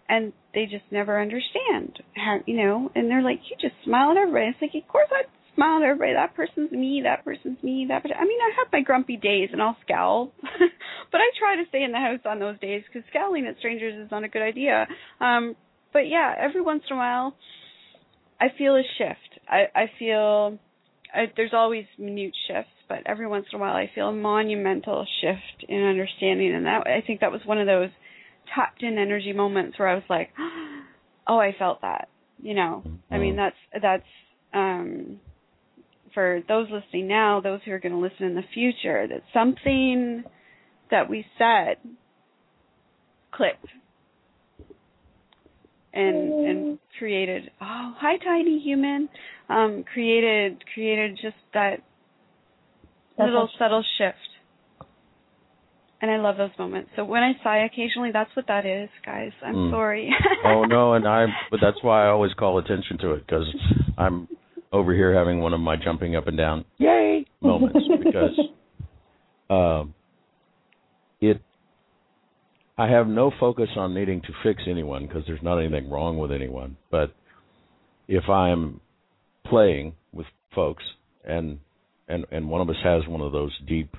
and 0.09 0.33
they 0.55 0.65
just 0.65 0.85
never 0.91 1.21
understand 1.21 1.99
how 2.15 2.39
you 2.47 2.57
know 2.57 2.91
and 2.95 3.11
they're 3.11 3.23
like 3.23 3.41
you 3.51 3.57
just 3.61 3.75
smile 3.85 4.11
at 4.11 4.17
everybody. 4.17 4.47
It's 4.47 4.63
like 4.63 4.83
of 4.83 4.89
course 4.89 5.09
i 5.11 5.23
smile 5.55 5.79
at 5.83 5.89
everybody. 5.89 6.15
That 6.15 6.35
person's 6.35 6.71
me 6.71 7.03
that 7.05 7.25
person's 7.25 7.63
me 7.63 7.87
that 7.89 8.03
person. 8.03 8.17
i 8.19 8.25
mean 8.25 8.39
i 8.41 8.51
have 8.59 8.73
my 8.73 8.83
grumpy 8.83 9.17
days 9.17 9.51
and 9.53 9.63
i'll 9.63 9.77
scowl 9.85 10.33
but 10.43 11.21
i 11.21 11.29
try 11.39 11.57
to 11.57 11.69
stay 11.69 11.83
in 11.83 11.93
the 11.93 11.99
house 11.99 12.21
on 12.25 12.39
those 12.39 12.59
days 12.61 12.83
because 12.87 13.07
scowling 13.11 13.47
at 13.47 13.59
strangers 13.59 13.95
is 13.95 14.11
not 14.11 14.25
a 14.25 14.29
good 14.29 14.43
idea. 14.43 14.87
Um 15.21 15.57
but 15.93 16.09
yeah 16.09 16.35
every 16.39 16.61
once 16.63 16.83
in 16.89 16.97
a 16.97 16.99
while 16.99 17.35
i 18.41 18.47
feel 18.57 18.77
a 18.77 18.83
shift. 18.99 19.41
I 19.49 19.65
i 19.75 19.91
feel 19.99 20.59
I, 21.15 21.27
there's 21.37 21.55
always 21.55 21.87
minute 21.99 22.35
shifts 22.47 22.71
but 22.89 22.99
every 23.07 23.27
once 23.27 23.47
in 23.53 23.59
a 23.59 23.61
while 23.61 23.75
i 23.75 23.91
feel 23.95 24.09
a 24.09 24.13
monumental 24.13 25.07
shift 25.21 25.69
in 25.69 25.83
understanding. 25.83 26.55
And 26.55 26.67
that 26.67 26.87
i 26.87 27.03
think 27.07 27.21
that 27.21 27.33
was 27.33 27.41
one 27.45 27.59
of 27.59 27.67
those 27.67 27.91
tapped 28.55 28.83
in 28.83 28.99
energy 28.99 29.33
moments 29.33 29.79
where 29.79 29.89
I 29.89 29.95
was 29.95 30.05
like, 30.09 30.31
oh, 31.27 31.39
I 31.39 31.55
felt 31.59 31.83
that. 31.83 32.09
You 32.39 32.55
know, 32.55 32.85
I 33.11 33.19
mean, 33.19 33.37
that's 33.37 33.57
that's 33.81 34.05
um 34.53 35.21
for 36.13 36.41
those 36.49 36.69
listening 36.71 37.09
now, 37.09 37.41
those 37.41 37.61
who 37.65 37.73
are 37.73 37.79
going 37.79 37.93
to 37.93 37.99
listen 37.99 38.27
in 38.27 38.35
the 38.35 38.43
future, 38.53 39.07
that 39.09 39.23
something 39.33 40.23
that 40.91 41.09
we 41.09 41.25
said 41.39 41.77
clicked 43.33 43.67
and 45.93 46.47
and 46.47 46.79
created 46.99 47.51
oh 47.61 47.95
hi 47.97 48.17
tiny 48.19 48.61
human 48.61 49.09
um 49.49 49.85
created 49.93 50.63
created 50.73 51.19
just 51.21 51.37
that 51.55 51.77
little 53.19 53.49
subtle 53.59 53.85
shift 53.99 54.17
and 56.07 56.11
I 56.21 56.23
love 56.23 56.37
those 56.37 56.51
moments. 56.59 56.91
So 56.97 57.05
when 57.05 57.23
I 57.23 57.33
sigh 57.43 57.65
occasionally, 57.65 58.11
that's 58.13 58.31
what 58.37 58.47
that 58.49 58.65
is, 58.65 58.89
guys. 59.05 59.33
I'm 59.45 59.55
Mm. 59.55 59.71
sorry. 59.71 60.11
oh 60.45 60.65
no, 60.69 60.95
and 60.95 61.07
I. 61.07 61.27
But 61.51 61.61
that's 61.61 61.83
why 61.83 62.05
I 62.07 62.09
always 62.09 62.33
call 62.35 62.59
attention 62.59 62.99
to 62.99 63.13
it 63.13 63.27
because 63.27 63.47
I'm 63.99 64.29
over 64.73 64.95
here 64.95 65.13
having 65.15 65.41
one 65.41 65.53
of 65.55 65.61
my 65.61 65.77
jumping 65.77 66.17
up 66.17 66.27
and 66.27 66.37
down 66.37 66.65
yay 66.79 67.25
moments 67.41 67.79
because 68.05 68.39
um, 69.51 69.95
it. 71.21 71.41
I 72.79 72.89
have 72.89 73.07
no 73.07 73.31
focus 73.41 73.71
on 73.77 73.95
needing 73.95 74.21
to 74.23 74.29
fix 74.43 74.63
anyone 74.69 75.07
because 75.07 75.23
there's 75.27 75.43
not 75.43 75.59
anything 75.59 75.89
wrong 75.91 76.19
with 76.19 76.31
anyone. 76.31 76.77
But 76.91 77.15
if 78.07 78.29
I'm 78.29 78.81
playing 79.47 79.95
with 80.13 80.27
folks 80.55 80.85
and 81.25 81.59
and 82.09 82.27
and 82.31 82.49
one 82.51 82.61
of 82.61 82.69
us 82.69 82.77
has 82.85 83.03
one 83.09 83.21
of 83.23 83.33
those 83.33 83.53
deep 83.67 83.97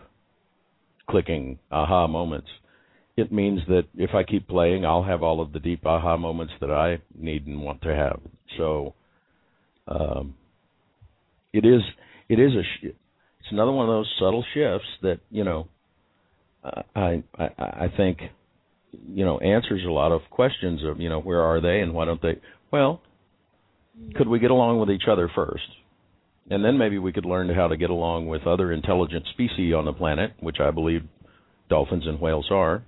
clicking 1.10 1.60
aha 1.72 2.08
moments 2.08 2.49
it 3.18 3.32
means 3.32 3.60
that 3.68 3.86
if 3.95 4.12
I 4.14 4.24
keep 4.24 4.47
playing, 4.47 4.86
I'll 4.86 5.03
have 5.03 5.24
all 5.24 5.41
of 5.41 5.51
the 5.51 5.60
deep 5.60 5.86
aha 5.86 6.16
moments 6.18 6.53
that 6.62 6.70
I 6.70 6.99
need 7.18 7.47
and 7.47 7.64
want 7.64 7.82
to 7.82 7.93
have. 7.93 8.22
So, 8.58 8.93
um, 9.88 10.36
it 11.51 11.66
is 11.66 11.82
it 12.30 12.39
is 12.39 12.51
a 12.53 12.62
sh- 12.62 12.86
it's 12.86 13.51
another 13.51 13.72
one 13.72 13.89
of 13.89 13.93
those 13.93 14.14
subtle 14.20 14.45
shifts 14.53 14.88
that 15.01 15.20
you 15.32 15.43
know 15.43 15.68
I 16.95 17.24
I 17.38 17.49
I 17.58 17.88
think 17.97 18.20
you 18.91 19.26
know 19.26 19.39
answers 19.39 19.82
a 19.88 19.91
lot 19.91 20.12
of 20.12 20.22
questions 20.30 20.82
of 20.84 21.01
you 21.01 21.10
know 21.10 21.20
where 21.20 21.41
are 21.41 21.60
they 21.60 21.80
and 21.80 21.93
why 21.93 22.05
don't 22.05 22.22
they 22.22 22.39
well 22.72 23.01
could 24.16 24.28
we 24.28 24.38
get 24.38 24.51
along 24.51 24.80
with 24.80 24.91
each 24.91 25.08
other 25.10 25.32
first 25.34 25.68
and 26.50 26.64
then 26.64 26.78
maybe 26.78 26.98
we 26.98 27.12
could 27.12 27.26
learn 27.26 27.50
how 27.50 27.68
to 27.68 27.78
get 27.78 27.89
along 27.89 28.28
with 28.28 28.48
other 28.48 28.72
intelligent 28.72 29.26
species 29.34 29.74
on 29.74 29.86
the 29.86 29.93
planet 29.93 30.32
which 30.39 30.58
I 30.60 30.72
believe 30.72 31.02
dolphins 31.70 32.08
and 32.08 32.20
whales 32.20 32.48
are. 32.52 32.84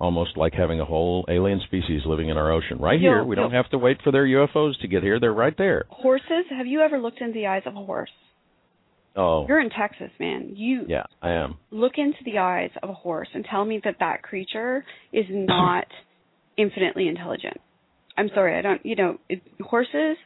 Almost 0.00 0.38
like 0.38 0.54
having 0.54 0.80
a 0.80 0.84
whole 0.86 1.26
alien 1.28 1.60
species 1.66 2.02
living 2.06 2.30
in 2.30 2.38
our 2.38 2.50
ocean. 2.50 2.78
Right 2.78 2.98
here 2.98 3.22
we 3.22 3.36
don't 3.36 3.52
have 3.52 3.68
to 3.70 3.78
wait 3.78 3.98
for 4.02 4.10
their 4.10 4.24
UFOs 4.24 4.80
to 4.80 4.88
get 4.88 5.02
here. 5.02 5.20
They're 5.20 5.32
right 5.32 5.54
there. 5.58 5.84
Horses, 5.90 6.46
have 6.56 6.66
you 6.66 6.80
ever 6.80 6.98
looked 6.98 7.20
into 7.20 7.34
the 7.34 7.46
eyes 7.48 7.62
of 7.66 7.76
a 7.76 7.84
horse? 7.84 8.10
oh. 9.16 9.44
You're 9.46 9.60
in 9.60 9.70
Texas, 9.70 10.10
man. 10.18 10.52
You 10.54 10.84
yeah 10.88 11.04
I 11.20 11.32
am. 11.32 11.56
look 11.70 11.94
into 11.96 12.18
the 12.24 12.38
eyes 12.38 12.70
of 12.82 12.88
a 12.88 12.94
horse 12.94 13.28
and 13.34 13.44
tell 13.44 13.64
me 13.64 13.80
that 13.84 13.96
that 14.00 14.22
creature 14.22 14.84
is 15.12 15.26
not 15.28 15.86
infinitely 16.56 17.08
intelligent. 17.08 17.60
I'm 18.16 18.30
sorry, 18.34 18.58
I 18.58 18.62
don't, 18.62 18.84
you 18.84 18.96
know, 18.96 19.18
it, 19.28 19.40
horses, 19.60 20.16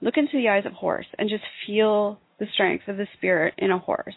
look 0.00 0.16
into 0.16 0.32
the 0.36 0.48
eyes 0.48 0.64
of 0.66 0.72
a 0.72 0.76
horse 0.76 1.06
and 1.18 1.28
just 1.28 1.42
feel 1.66 2.18
the 2.38 2.46
strength 2.54 2.88
of 2.88 2.96
the 2.96 3.06
spirit 3.16 3.54
in 3.58 3.70
a 3.70 3.78
horse. 3.78 4.14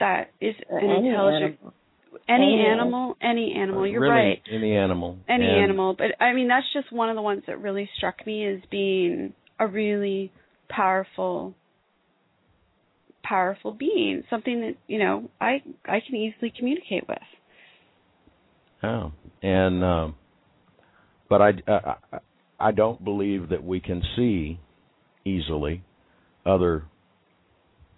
That 0.00 0.30
is 0.40 0.54
an 0.68 0.78
any 0.90 1.08
intelligent 1.08 1.58
animal. 1.60 1.72
any 2.28 2.44
Any 2.54 2.66
animal, 2.66 3.16
any 3.22 3.54
animal, 3.56 3.86
you're 3.86 4.00
really 4.00 4.12
right. 4.14 4.42
any 4.52 4.76
animal 4.76 5.18
Any 5.28 5.46
And- 5.46 5.62
animal, 5.64 5.94
but 5.96 6.20
I 6.20 6.32
mean 6.32 6.48
that's 6.48 6.66
just 6.72 6.90
one 6.92 7.08
of 7.10 7.16
the 7.16 7.22
ones 7.22 7.42
that 7.46 7.60
really 7.60 7.88
struck 7.96 8.26
me 8.26 8.44
as 8.46 8.60
being 8.70 9.34
a 9.58 9.66
really 9.66 10.32
powerful 10.68 11.54
powerful 13.22 13.72
being, 13.72 14.22
something 14.28 14.60
that, 14.60 14.74
you 14.86 14.98
know, 14.98 15.30
I 15.40 15.62
I 15.86 16.00
can 16.06 16.16
easily 16.16 16.52
communicate 16.56 17.08
with. 17.08 17.18
Oh, 18.82 19.12
and 19.42 19.82
um, 19.84 20.14
but 21.28 21.40
I, 21.40 21.52
I 21.66 21.94
I 22.60 22.72
don't 22.72 23.02
believe 23.02 23.48
that 23.50 23.64
we 23.64 23.80
can 23.80 24.02
see 24.16 24.58
easily 25.24 25.82
other 26.46 26.84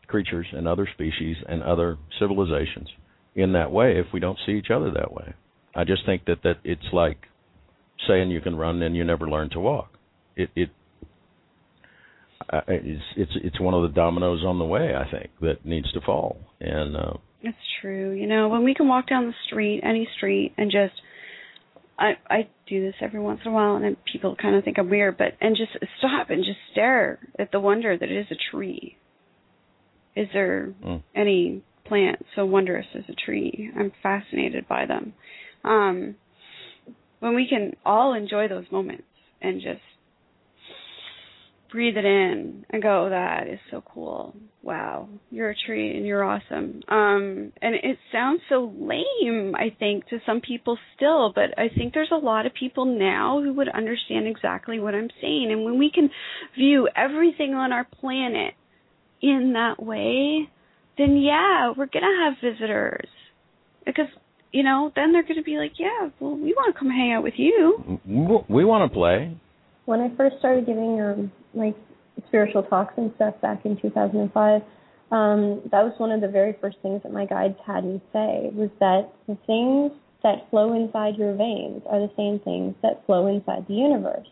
creatures 0.06 0.46
and 0.52 0.68
other 0.68 0.88
species 0.94 1.36
and 1.48 1.62
other 1.62 1.98
civilizations 2.18 2.88
in 3.34 3.52
that 3.52 3.70
way 3.72 3.98
if 3.98 4.06
we 4.12 4.20
don't 4.20 4.38
see 4.46 4.52
each 4.52 4.70
other 4.70 4.90
that 4.90 5.12
way. 5.12 5.34
I 5.74 5.84
just 5.84 6.06
think 6.06 6.24
that 6.26 6.42
that 6.44 6.56
it's 6.64 6.92
like 6.92 7.18
saying 8.08 8.30
you 8.30 8.40
can 8.40 8.56
run 8.56 8.80
and 8.82 8.96
you 8.96 9.04
never 9.04 9.28
learn 9.28 9.50
to 9.50 9.60
walk. 9.60 9.90
It 10.36 10.50
it 10.54 10.70
it's 12.68 13.02
it's 13.16 13.32
it's 13.42 13.60
one 13.60 13.74
of 13.74 13.82
the 13.82 13.94
dominoes 13.94 14.44
on 14.44 14.58
the 14.58 14.64
way 14.64 14.94
I 14.94 15.10
think 15.10 15.30
that 15.40 15.64
needs 15.64 15.90
to 15.92 16.00
fall 16.00 16.38
and. 16.60 16.96
Uh, 16.96 17.14
It's 17.42 17.56
true. 17.80 18.12
You 18.12 18.26
know, 18.26 18.48
when 18.48 18.64
we 18.64 18.74
can 18.74 18.88
walk 18.88 19.08
down 19.08 19.26
the 19.26 19.34
street, 19.46 19.80
any 19.82 20.08
street, 20.16 20.52
and 20.56 20.70
just 20.70 20.94
I 21.98 22.12
I 22.28 22.48
do 22.68 22.82
this 22.82 22.94
every 23.00 23.20
once 23.20 23.40
in 23.44 23.50
a 23.50 23.54
while, 23.54 23.76
and 23.76 23.84
then 23.84 23.96
people 24.10 24.36
kind 24.36 24.54
of 24.56 24.64
think 24.64 24.78
I'm 24.78 24.90
weird, 24.90 25.16
but 25.16 25.34
and 25.40 25.56
just 25.56 25.72
stop 25.98 26.30
and 26.30 26.44
just 26.44 26.58
stare 26.72 27.18
at 27.38 27.52
the 27.52 27.60
wonder 27.60 27.96
that 27.96 28.10
it 28.10 28.16
is 28.16 28.26
a 28.30 28.50
tree. 28.56 28.96
Is 30.14 30.28
there 30.32 30.72
Mm. 30.82 31.02
any 31.14 31.62
plant 31.84 32.24
so 32.34 32.44
wondrous 32.44 32.86
as 32.94 33.04
a 33.08 33.14
tree? 33.14 33.70
I'm 33.76 33.92
fascinated 34.02 34.66
by 34.68 34.86
them. 34.86 35.14
Um, 35.64 36.16
when 37.20 37.34
we 37.34 37.48
can 37.48 37.76
all 37.84 38.12
enjoy 38.14 38.48
those 38.48 38.70
moments 38.70 39.04
and 39.40 39.60
just 39.60 39.80
breathe 41.70 41.96
it 41.96 42.04
in 42.04 42.64
and 42.70 42.82
go, 42.82 43.08
that 43.10 43.46
is 43.48 43.58
so 43.70 43.82
cool. 43.92 44.34
Wow, 44.62 45.08
you're 45.30 45.50
a 45.50 45.54
tree 45.66 45.96
and 45.96 46.04
you're 46.06 46.24
awesome. 46.24 46.82
Um, 46.88 47.52
and 47.62 47.74
it 47.74 47.98
sounds 48.12 48.40
so 48.48 48.72
lame, 48.78 49.54
I 49.54 49.74
think, 49.78 50.06
to 50.08 50.18
some 50.26 50.40
people 50.40 50.76
still, 50.96 51.32
but 51.34 51.56
I 51.58 51.68
think 51.76 51.94
there's 51.94 52.10
a 52.12 52.16
lot 52.16 52.46
of 52.46 52.52
people 52.54 52.84
now 52.84 53.40
who 53.42 53.52
would 53.54 53.68
understand 53.68 54.26
exactly 54.26 54.80
what 54.80 54.94
I'm 54.94 55.10
saying. 55.20 55.48
And 55.52 55.64
when 55.64 55.78
we 55.78 55.90
can 55.94 56.10
view 56.56 56.88
everything 56.96 57.54
on 57.54 57.72
our 57.72 57.84
planet 58.00 58.54
in 59.22 59.52
that 59.54 59.82
way, 59.82 60.48
then 60.98 61.16
yeah, 61.16 61.72
we're 61.76 61.86
gonna 61.86 62.24
have 62.24 62.34
visitors. 62.42 63.08
Because, 63.84 64.08
you 64.50 64.62
know, 64.64 64.90
then 64.96 65.12
they're 65.12 65.22
gonna 65.22 65.42
be 65.42 65.58
like, 65.58 65.72
Yeah, 65.78 66.08
well 66.18 66.36
we 66.36 66.54
wanna 66.56 66.72
come 66.78 66.90
hang 66.90 67.12
out 67.12 67.22
with 67.22 67.34
you. 67.36 68.00
we 68.48 68.64
want 68.64 68.90
to 68.90 68.94
play. 68.94 69.36
when 69.84 70.00
I 70.00 70.08
first 70.16 70.38
started 70.40 70.66
giving 70.66 71.00
um, 71.00 71.30
like 71.56 71.76
spiritual 72.28 72.62
talks 72.62 72.94
and 72.96 73.12
stuff 73.16 73.34
back 73.40 73.64
in 73.64 73.76
2005, 73.80 74.62
um, 75.10 75.62
that 75.70 75.84
was 75.84 75.94
one 75.98 76.10
of 76.10 76.20
the 76.20 76.28
very 76.28 76.56
first 76.60 76.78
things 76.82 77.02
that 77.02 77.12
my 77.12 77.26
guides 77.26 77.58
had 77.66 77.84
me 77.84 78.00
say 78.12 78.50
was 78.52 78.70
that 78.80 79.12
the 79.26 79.36
things 79.46 79.92
that 80.22 80.48
flow 80.50 80.74
inside 80.74 81.16
your 81.16 81.34
veins 81.34 81.82
are 81.88 82.00
the 82.00 82.10
same 82.16 82.40
things 82.40 82.74
that 82.82 83.04
flow 83.06 83.26
inside 83.28 83.66
the 83.68 83.74
universe, 83.74 84.26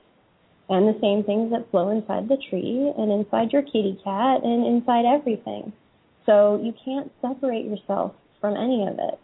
and 0.68 0.88
the 0.88 0.98
same 1.00 1.22
things 1.22 1.50
that 1.52 1.70
flow 1.70 1.90
inside 1.90 2.28
the 2.28 2.38
tree 2.50 2.92
and 2.96 3.12
inside 3.12 3.52
your 3.52 3.62
kitty 3.62 3.98
cat 4.02 4.42
and 4.42 4.66
inside 4.66 5.04
everything. 5.04 5.72
So 6.26 6.60
you 6.62 6.74
can't 6.84 7.12
separate 7.20 7.66
yourself 7.66 8.14
from 8.40 8.56
any 8.56 8.86
of 8.86 8.98
it. 8.98 9.20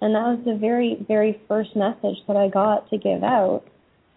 And 0.00 0.14
that 0.14 0.22
was 0.22 0.40
the 0.44 0.54
very, 0.54 0.96
very 1.06 1.40
first 1.48 1.74
message 1.76 2.18
that 2.26 2.36
I 2.36 2.48
got 2.48 2.88
to 2.90 2.98
give 2.98 3.22
out 3.22 3.64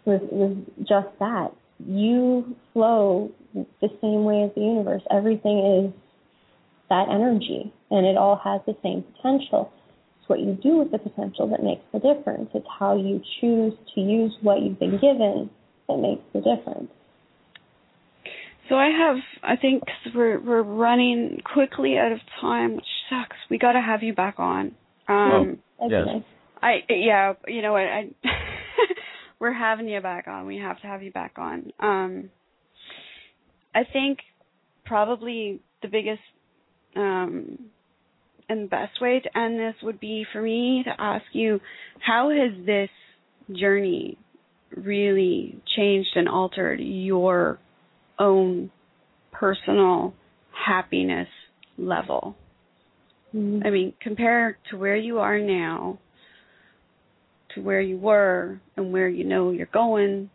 was 0.06 0.22
was 0.32 0.58
just 0.88 1.08
that. 1.20 1.52
You 1.86 2.56
flow 2.74 3.32
the 3.54 3.90
same 4.02 4.24
way 4.24 4.44
as 4.44 4.52
the 4.56 4.62
universe. 4.62 5.02
Everything 5.12 5.86
is 5.86 5.94
that 6.90 7.08
energy, 7.10 7.72
and 7.92 8.06
it 8.06 8.18
all 8.18 8.40
has 8.44 8.62
the 8.66 8.76
same 8.84 9.04
potential. 9.16 9.72
It's 10.20 10.30
what 10.30 10.40
you 10.40 10.58
do 10.62 10.78
with 10.78 10.92
the 10.92 10.98
potential 10.98 11.48
that 11.50 11.64
makes 11.64 11.84
the 11.94 12.00
difference. 12.00 12.50
It's 12.54 12.68
how 12.80 12.98
you 12.98 13.22
choose 13.42 13.74
to 13.96 14.02
use 14.02 14.34
what 14.42 14.62
you've 14.62 14.80
been 14.80 15.00
given 15.00 15.50
that 15.88 15.98
makes 15.98 16.24
the 16.34 16.40
difference. 16.40 16.90
So 18.70 18.76
I 18.76 18.90
have, 18.90 19.18
I 19.44 19.56
think, 19.56 19.84
we 20.06 20.12
we're 20.14 20.40
we're 20.40 20.62
running 20.62 21.42
quickly 21.54 21.98
out 21.98 22.12
of 22.12 22.20
time, 22.42 22.76
which 22.76 22.86
sucks. 23.10 23.38
We 23.50 23.58
got 23.58 23.74
to 23.74 23.82
have 23.82 24.04
you 24.04 24.14
back 24.14 24.36
on. 24.40 24.76
Um, 25.08 25.60
That'd 25.80 26.06
Yes. 26.08 26.24
I 26.62 26.80
yeah, 26.90 27.34
you 27.48 27.62
know 27.62 27.72
what? 27.72 27.84
I 27.84 28.10
we're 29.40 29.54
having 29.54 29.88
you 29.88 30.02
back 30.02 30.28
on. 30.28 30.46
We 30.46 30.58
have 30.58 30.80
to 30.82 30.88
have 30.88 31.04
you 31.04 31.12
back 31.12 31.34
on. 31.38 31.72
Um, 31.80 32.30
I 33.74 33.82
think 33.92 34.20
probably 34.86 35.62
the 35.82 35.88
biggest 35.88 36.22
um, 36.96 37.60
and 38.50 38.70
best 38.70 39.02
way 39.02 39.20
to 39.20 39.38
end 39.38 39.60
this 39.60 39.76
would 39.84 40.00
be 40.00 40.26
for 40.32 40.42
me 40.42 40.84
to 40.86 41.02
ask 41.02 41.26
you, 41.34 41.60
how 42.00 42.30
has 42.30 42.66
this 42.66 42.90
journey 43.56 44.18
really 44.76 45.62
changed 45.76 46.10
and 46.16 46.28
altered 46.28 46.80
your 46.80 47.60
own 48.20 48.72
personal 49.32 50.14
happiness 50.66 51.28
level? 51.78 52.36
Mhm. 53.36 53.66
I 53.66 53.70
mean, 53.70 53.94
compare 54.00 54.58
to 54.70 54.78
where 54.78 54.96
you 54.96 55.20
are 55.20 55.40
now 55.40 56.00
to 57.56 57.62
where 57.62 57.82
you 57.82 57.98
were 57.98 58.60
and 58.76 58.92
where 58.92 59.10
you 59.10 59.24
know 59.24 59.52
you're 59.52 59.68
going 59.68 60.30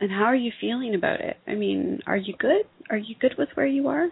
and 0.00 0.10
how 0.10 0.24
are 0.24 0.36
you 0.36 0.50
feeling 0.60 0.94
about 0.94 1.20
it? 1.20 1.36
I 1.46 1.54
mean, 1.54 2.00
are 2.06 2.16
you 2.16 2.34
good? 2.38 2.64
Are 2.88 2.96
you 2.96 3.14
good 3.20 3.34
with 3.36 3.50
where 3.54 3.66
you 3.66 3.88
are? 3.88 4.08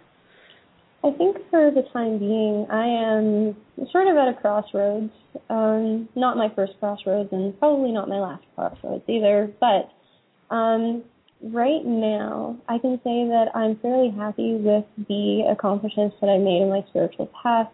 I 1.03 1.11
think 1.11 1.37
for 1.49 1.71
the 1.71 1.83
time 1.93 2.19
being, 2.19 2.67
I 2.69 2.85
am 2.85 3.55
sort 3.91 4.07
of 4.07 4.17
at 4.17 4.27
a 4.27 4.33
crossroads. 4.39 5.11
Um, 5.49 6.09
not 6.15 6.37
my 6.37 6.49
first 6.55 6.73
crossroads, 6.79 7.29
and 7.31 7.57
probably 7.57 7.91
not 7.91 8.07
my 8.07 8.19
last 8.19 8.43
crossroads 8.53 9.03
either. 9.07 9.51
But 9.59 9.89
um, 10.53 11.03
right 11.41 11.83
now, 11.83 12.57
I 12.67 12.77
can 12.77 12.97
say 12.97 13.27
that 13.29 13.47
I'm 13.55 13.77
fairly 13.77 14.11
happy 14.11 14.55
with 14.55 14.85
the 15.07 15.47
accomplishments 15.49 16.17
that 16.21 16.27
I 16.27 16.37
made 16.37 16.61
in 16.61 16.69
my 16.69 16.83
spiritual 16.89 17.31
path. 17.41 17.69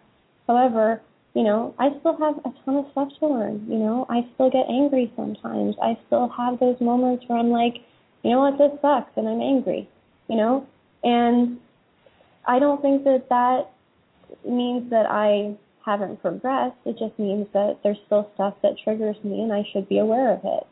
However, 0.46 1.02
you 1.36 1.44
know, 1.44 1.74
I 1.78 1.90
still 2.00 2.16
have 2.16 2.38
a 2.38 2.64
ton 2.64 2.76
of 2.76 2.86
stuff 2.92 3.08
to 3.20 3.26
learn. 3.28 3.66
You 3.68 3.76
know, 3.76 4.06
I 4.08 4.26
still 4.32 4.48
get 4.48 4.64
angry 4.70 5.12
sometimes. 5.16 5.76
I 5.82 5.98
still 6.06 6.30
have 6.30 6.58
those 6.58 6.80
moments 6.80 7.24
where 7.26 7.38
I'm 7.38 7.50
like, 7.50 7.74
you 8.22 8.30
know 8.30 8.40
what, 8.40 8.56
this 8.56 8.72
sucks, 8.80 9.12
and 9.16 9.28
I'm 9.28 9.42
angry. 9.42 9.86
You 10.28 10.36
know, 10.36 10.66
and 11.04 11.60
I 12.46 12.58
don't 12.58 12.80
think 12.80 13.04
that 13.04 13.28
that 13.28 13.68
means 14.50 14.88
that 14.88 15.04
I 15.10 15.54
haven't 15.84 16.22
progressed. 16.22 16.78
It 16.86 16.96
just 16.98 17.18
means 17.18 17.46
that 17.52 17.80
there's 17.84 17.98
still 18.06 18.30
stuff 18.32 18.54
that 18.62 18.78
triggers 18.82 19.16
me, 19.22 19.42
and 19.42 19.52
I 19.52 19.62
should 19.74 19.90
be 19.90 19.98
aware 19.98 20.32
of 20.32 20.40
it. 20.42 20.66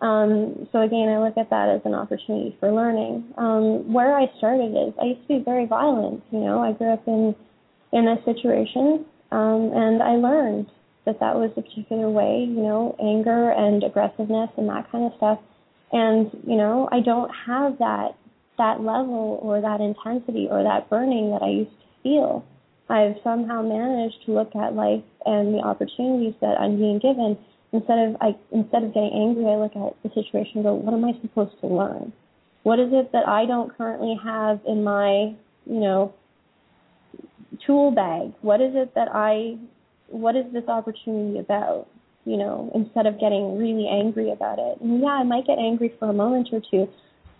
Um, 0.00 0.68
so 0.70 0.80
again, 0.80 1.08
I 1.08 1.18
look 1.18 1.36
at 1.36 1.50
that 1.50 1.70
as 1.70 1.80
an 1.84 1.94
opportunity 1.94 2.56
for 2.60 2.70
learning. 2.70 3.34
Um, 3.36 3.92
where 3.92 4.16
I 4.16 4.30
started 4.38 4.70
is 4.78 4.94
I 5.02 5.06
used 5.06 5.22
to 5.22 5.38
be 5.38 5.44
very 5.44 5.66
violent. 5.66 6.22
You 6.30 6.38
know, 6.38 6.62
I 6.62 6.70
grew 6.70 6.92
up 6.92 7.02
in 7.08 7.34
in 7.90 8.06
a 8.06 8.22
situation 8.24 9.04
um, 9.30 9.72
and 9.74 10.02
I 10.02 10.16
learned 10.16 10.70
that 11.04 11.20
that 11.20 11.36
was 11.36 11.50
a 11.56 11.62
particular 11.62 12.08
way, 12.08 12.44
you 12.48 12.62
know, 12.62 12.96
anger 13.00 13.50
and 13.50 13.82
aggressiveness 13.82 14.50
and 14.56 14.68
that 14.68 14.90
kind 14.90 15.04
of 15.04 15.12
stuff. 15.16 15.38
And, 15.92 16.30
you 16.46 16.56
know, 16.56 16.88
I 16.92 17.00
don't 17.00 17.30
have 17.46 17.78
that 17.78 18.16
that 18.58 18.80
level 18.80 19.38
or 19.40 19.60
that 19.60 19.80
intensity 19.80 20.48
or 20.50 20.64
that 20.64 20.90
burning 20.90 21.30
that 21.30 21.42
I 21.42 21.48
used 21.48 21.70
to 21.70 21.86
feel. 22.02 22.44
I've 22.90 23.14
somehow 23.22 23.62
managed 23.62 24.26
to 24.26 24.32
look 24.32 24.54
at 24.56 24.74
life 24.74 25.04
and 25.24 25.54
the 25.54 25.60
opportunities 25.60 26.34
that 26.40 26.58
I'm 26.58 26.76
being 26.76 26.98
given 26.98 27.38
instead 27.72 27.98
of 27.98 28.16
I 28.20 28.34
instead 28.50 28.82
of 28.82 28.94
getting 28.94 29.12
angry, 29.12 29.44
I 29.46 29.56
look 29.56 29.76
at 29.76 29.94
the 30.02 30.08
situation 30.10 30.56
and 30.56 30.64
go, 30.64 30.74
what 30.74 30.94
am 30.94 31.04
I 31.04 31.12
supposed 31.20 31.58
to 31.60 31.66
learn? 31.66 32.12
What 32.62 32.78
is 32.78 32.88
it 32.92 33.12
that 33.12 33.28
I 33.28 33.46
don't 33.46 33.76
currently 33.76 34.18
have 34.22 34.60
in 34.66 34.82
my, 34.84 35.34
you 35.66 35.80
know, 35.80 36.14
tool 37.66 37.90
bag. 37.90 38.32
What 38.42 38.60
is 38.60 38.72
it 38.74 38.94
that 38.94 39.08
I, 39.12 39.56
what 40.08 40.36
is 40.36 40.44
this 40.52 40.68
opportunity 40.68 41.38
about? 41.38 41.88
You 42.24 42.36
know, 42.36 42.70
instead 42.74 43.06
of 43.06 43.18
getting 43.18 43.56
really 43.56 43.88
angry 43.88 44.30
about 44.30 44.58
it. 44.58 44.80
And 44.80 45.00
yeah, 45.00 45.16
I 45.16 45.22
might 45.22 45.46
get 45.46 45.58
angry 45.58 45.94
for 45.98 46.10
a 46.10 46.12
moment 46.12 46.48
or 46.52 46.60
two, 46.70 46.88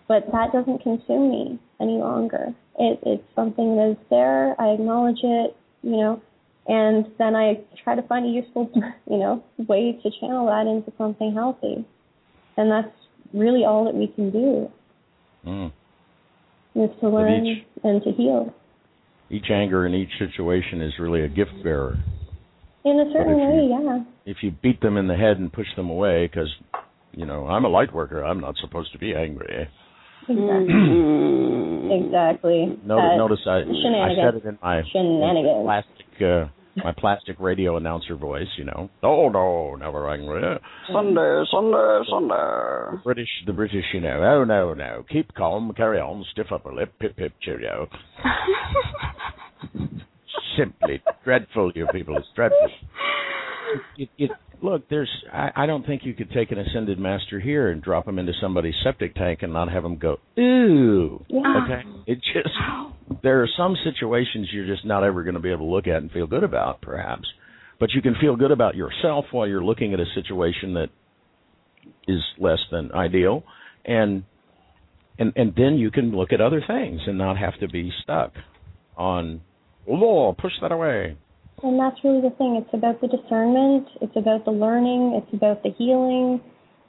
but 0.07 0.25
that 0.31 0.51
doesn't 0.51 0.81
consume 0.81 1.29
me 1.29 1.59
any 1.79 1.97
longer. 1.97 2.53
It, 2.79 2.99
it's 3.05 3.23
something 3.35 3.75
that 3.75 3.91
is 3.91 3.97
there. 4.09 4.59
I 4.59 4.69
acknowledge 4.69 5.19
it, 5.21 5.55
you 5.83 5.97
know, 5.97 6.21
and 6.67 7.07
then 7.17 7.35
I 7.35 7.59
try 7.83 7.95
to 7.95 8.01
find 8.03 8.25
a 8.25 8.29
useful, 8.29 8.69
you 9.09 9.17
know, 9.17 9.43
way 9.57 9.99
to 10.03 10.11
channel 10.19 10.45
that 10.45 10.67
into 10.67 10.93
something 10.97 11.33
healthy. 11.33 11.85
And 12.57 12.71
that's 12.71 12.93
really 13.33 13.65
all 13.65 13.85
that 13.85 13.95
we 13.95 14.07
can 14.07 14.31
do. 14.31 14.71
Mm. 15.45 15.71
Is 16.75 16.89
to 17.01 17.09
learn 17.09 17.65
and 17.83 18.03
to 18.03 18.11
heal 18.11 18.53
each 19.29 19.45
anger 19.51 19.85
in 19.85 19.93
each 19.93 20.11
situation 20.17 20.81
is 20.81 20.93
really 20.99 21.23
a 21.23 21.27
gift 21.27 21.51
bearer. 21.63 21.97
In 22.85 22.99
a 22.99 23.11
certain 23.13 23.35
way, 23.35 23.65
you, 23.65 23.85
yeah. 23.85 24.03
If 24.25 24.37
you 24.41 24.51
beat 24.63 24.81
them 24.81 24.97
in 24.97 25.07
the 25.07 25.15
head 25.15 25.37
and 25.37 25.51
push 25.51 25.67
them 25.75 25.89
away, 25.89 26.27
because 26.27 26.49
you 27.11 27.25
know 27.25 27.47
I'm 27.47 27.65
a 27.65 27.69
light 27.69 27.93
worker, 27.93 28.23
I'm 28.23 28.39
not 28.39 28.55
supposed 28.61 28.91
to 28.93 28.99
be 28.99 29.13
angry. 29.13 29.67
Exactly. 30.27 30.69
exactly. 31.97 32.79
Notice, 32.85 33.11
uh, 33.13 33.17
notice 33.17 33.39
I, 33.47 33.57
I 33.57 34.15
said 34.15 34.35
it 34.35 34.45
in 34.45 34.57
my 34.61 34.81
plastic 35.63 36.21
uh, 36.21 36.45
my 36.83 36.93
plastic 36.97 37.39
radio 37.39 37.77
announcer 37.77 38.15
voice, 38.15 38.47
you 38.57 38.65
know. 38.65 38.89
Oh 39.03 39.29
no, 39.29 39.75
never 39.75 40.09
angry. 40.09 40.41
Sunday, 40.91 41.43
Sunday, 41.51 42.01
Sunday. 42.09 42.97
The 42.97 43.01
British, 43.03 43.29
the 43.45 43.53
British, 43.53 43.85
you 43.93 44.01
know. 44.01 44.21
Oh 44.23 44.43
no, 44.43 44.73
no. 44.73 45.05
Keep 45.09 45.33
calm, 45.35 45.73
carry 45.75 45.99
on, 45.99 46.25
stiff 46.31 46.47
upper 46.51 46.73
lip, 46.73 46.93
pip 46.99 47.15
pip 47.15 47.33
cheerio. 47.41 47.87
Simply 50.57 51.01
dreadful, 51.23 51.71
you 51.75 51.87
people. 51.91 52.17
It's 52.17 52.27
dreadful. 52.35 52.69
It, 53.97 54.09
it, 54.17 54.31
look, 54.61 54.89
there's. 54.89 55.09
I, 55.31 55.51
I 55.55 55.65
don't 55.65 55.85
think 55.85 56.03
you 56.05 56.13
could 56.13 56.31
take 56.31 56.51
an 56.51 56.59
ascended 56.59 56.99
master 56.99 57.39
here 57.39 57.69
and 57.69 57.81
drop 57.81 58.07
him 58.07 58.19
into 58.19 58.33
somebody's 58.41 58.75
septic 58.83 59.15
tank 59.15 59.39
and 59.41 59.53
not 59.53 59.71
have 59.71 59.83
him 59.83 59.97
go 59.97 60.17
ooh. 60.39 61.23
Okay. 61.29 61.81
It 62.07 62.19
just 62.33 62.49
there 63.23 63.41
are 63.41 63.49
some 63.57 63.75
situations 63.83 64.49
you're 64.51 64.67
just 64.67 64.85
not 64.85 65.03
ever 65.03 65.23
going 65.23 65.35
to 65.35 65.39
be 65.39 65.51
able 65.51 65.67
to 65.67 65.71
look 65.71 65.87
at 65.87 65.97
and 65.97 66.11
feel 66.11 66.27
good 66.27 66.43
about, 66.43 66.81
perhaps. 66.81 67.27
But 67.79 67.91
you 67.93 68.01
can 68.01 68.15
feel 68.19 68.35
good 68.35 68.51
about 68.51 68.75
yourself 68.75 69.25
while 69.31 69.47
you're 69.47 69.63
looking 69.63 69.93
at 69.93 69.99
a 69.99 70.05
situation 70.13 70.73
that 70.73 70.89
is 72.07 72.21
less 72.37 72.59
than 72.71 72.91
ideal, 72.91 73.43
and 73.85 74.23
and 75.17 75.33
and 75.35 75.53
then 75.55 75.75
you 75.75 75.91
can 75.91 76.11
look 76.11 76.33
at 76.33 76.41
other 76.41 76.61
things 76.65 77.01
and 77.07 77.17
not 77.17 77.37
have 77.37 77.57
to 77.59 77.67
be 77.67 77.91
stuck 78.03 78.33
on. 78.97 79.41
Oh, 79.89 80.35
push 80.37 80.51
that 80.61 80.71
away. 80.71 81.17
And 81.61 81.79
that's 81.79 82.03
really 82.03 82.21
the 82.21 82.35
thing. 82.37 82.55
It's 82.55 82.73
about 82.73 83.01
the 83.01 83.07
discernment. 83.07 83.87
It's 84.01 84.15
about 84.15 84.45
the 84.45 84.51
learning. 84.51 85.21
It's 85.21 85.33
about 85.33 85.63
the 85.63 85.71
healing. 85.77 86.41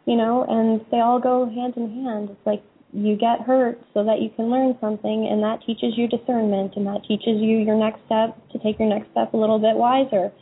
You 0.07 0.17
know, 0.17 0.45
and 0.49 0.81
they 0.91 1.01
all 1.01 1.21
go 1.21 1.47
hand 1.47 1.75
in 1.77 2.05
hand. 2.05 2.31
It's 2.31 2.47
like 2.47 2.63
you 2.93 3.17
get 3.17 3.41
hurt 3.43 3.79
so 3.95 4.05
that 4.05 4.21
you 4.21 4.31
can 4.35 4.51
learn 4.51 4.77
something, 4.81 5.29
and 5.31 5.43
that 5.43 5.61
teaches 5.65 5.95
you 5.97 6.09
discernment, 6.09 6.75
and 6.75 6.87
that 6.87 7.05
teaches 7.07 7.41
you 7.41 7.59
your 7.59 7.77
next 7.77 8.01
step 8.07 8.37
to 8.51 8.59
take 8.59 8.79
your 8.79 8.89
next 8.89 9.11
step 9.13 9.33
a 9.35 9.37
little 9.37 9.59
bit 9.59 9.77
wiser. 9.77 10.33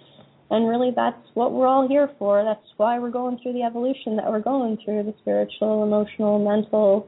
And 0.50 0.66
really, 0.66 0.90
that's 0.94 1.20
what 1.34 1.52
we're 1.52 1.66
all 1.66 1.86
here 1.86 2.10
for. 2.18 2.42
That's 2.44 2.64
why 2.78 2.98
we're 2.98 3.10
going 3.10 3.38
through 3.42 3.52
the 3.52 3.62
evolution 3.62 4.16
that 4.16 4.30
we're 4.30 4.40
going 4.40 4.78
through 4.82 5.02
the 5.02 5.14
spiritual, 5.20 5.82
emotional, 5.82 6.38
mental, 6.38 7.06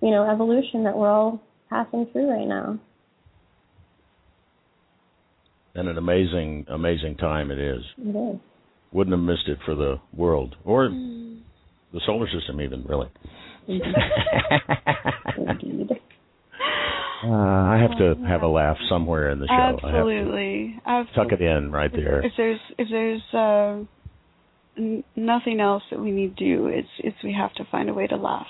you 0.00 0.10
know, 0.10 0.30
evolution 0.30 0.84
that 0.84 0.96
we're 0.96 1.10
all 1.10 1.42
passing 1.68 2.06
through 2.12 2.30
right 2.30 2.48
now. 2.48 2.78
And 5.74 5.88
an 5.88 5.98
amazing, 5.98 6.66
amazing 6.68 7.16
time 7.16 7.50
it 7.50 7.58
is. 7.58 7.82
It 7.98 8.16
is. 8.16 8.40
Wouldn't 8.92 9.16
have 9.16 9.24
missed 9.24 9.46
it 9.46 9.58
for 9.64 9.74
the 9.74 10.00
world 10.12 10.56
or 10.64 10.88
mm. 10.88 11.40
the 11.92 12.00
solar 12.04 12.26
system, 12.28 12.60
even, 12.60 12.84
really. 12.84 13.08
Indeed. 13.68 13.94
Uh, 17.22 17.28
I 17.28 17.78
have 17.78 17.98
to 17.98 18.14
have 18.26 18.40
a 18.42 18.48
laugh 18.48 18.78
somewhere 18.88 19.30
in 19.30 19.40
the 19.40 19.46
show. 19.46 19.52
Absolutely, 19.52 20.80
Absolutely. 20.86 21.14
Tuck 21.14 21.38
it 21.38 21.42
in 21.42 21.70
right 21.70 21.92
there. 21.92 22.20
If, 22.20 22.26
if 22.26 22.32
there's 22.36 22.60
if 22.78 22.88
there's 22.90 23.22
uh, 23.34 23.84
n- 24.78 25.04
nothing 25.16 25.60
else 25.60 25.82
that 25.90 26.00
we 26.00 26.12
need 26.12 26.38
to 26.38 26.44
do, 26.44 26.66
it's 26.68 26.88
it's 26.98 27.16
we 27.22 27.34
have 27.34 27.52
to 27.56 27.64
find 27.70 27.90
a 27.90 27.94
way 27.94 28.06
to 28.06 28.16
laugh 28.16 28.46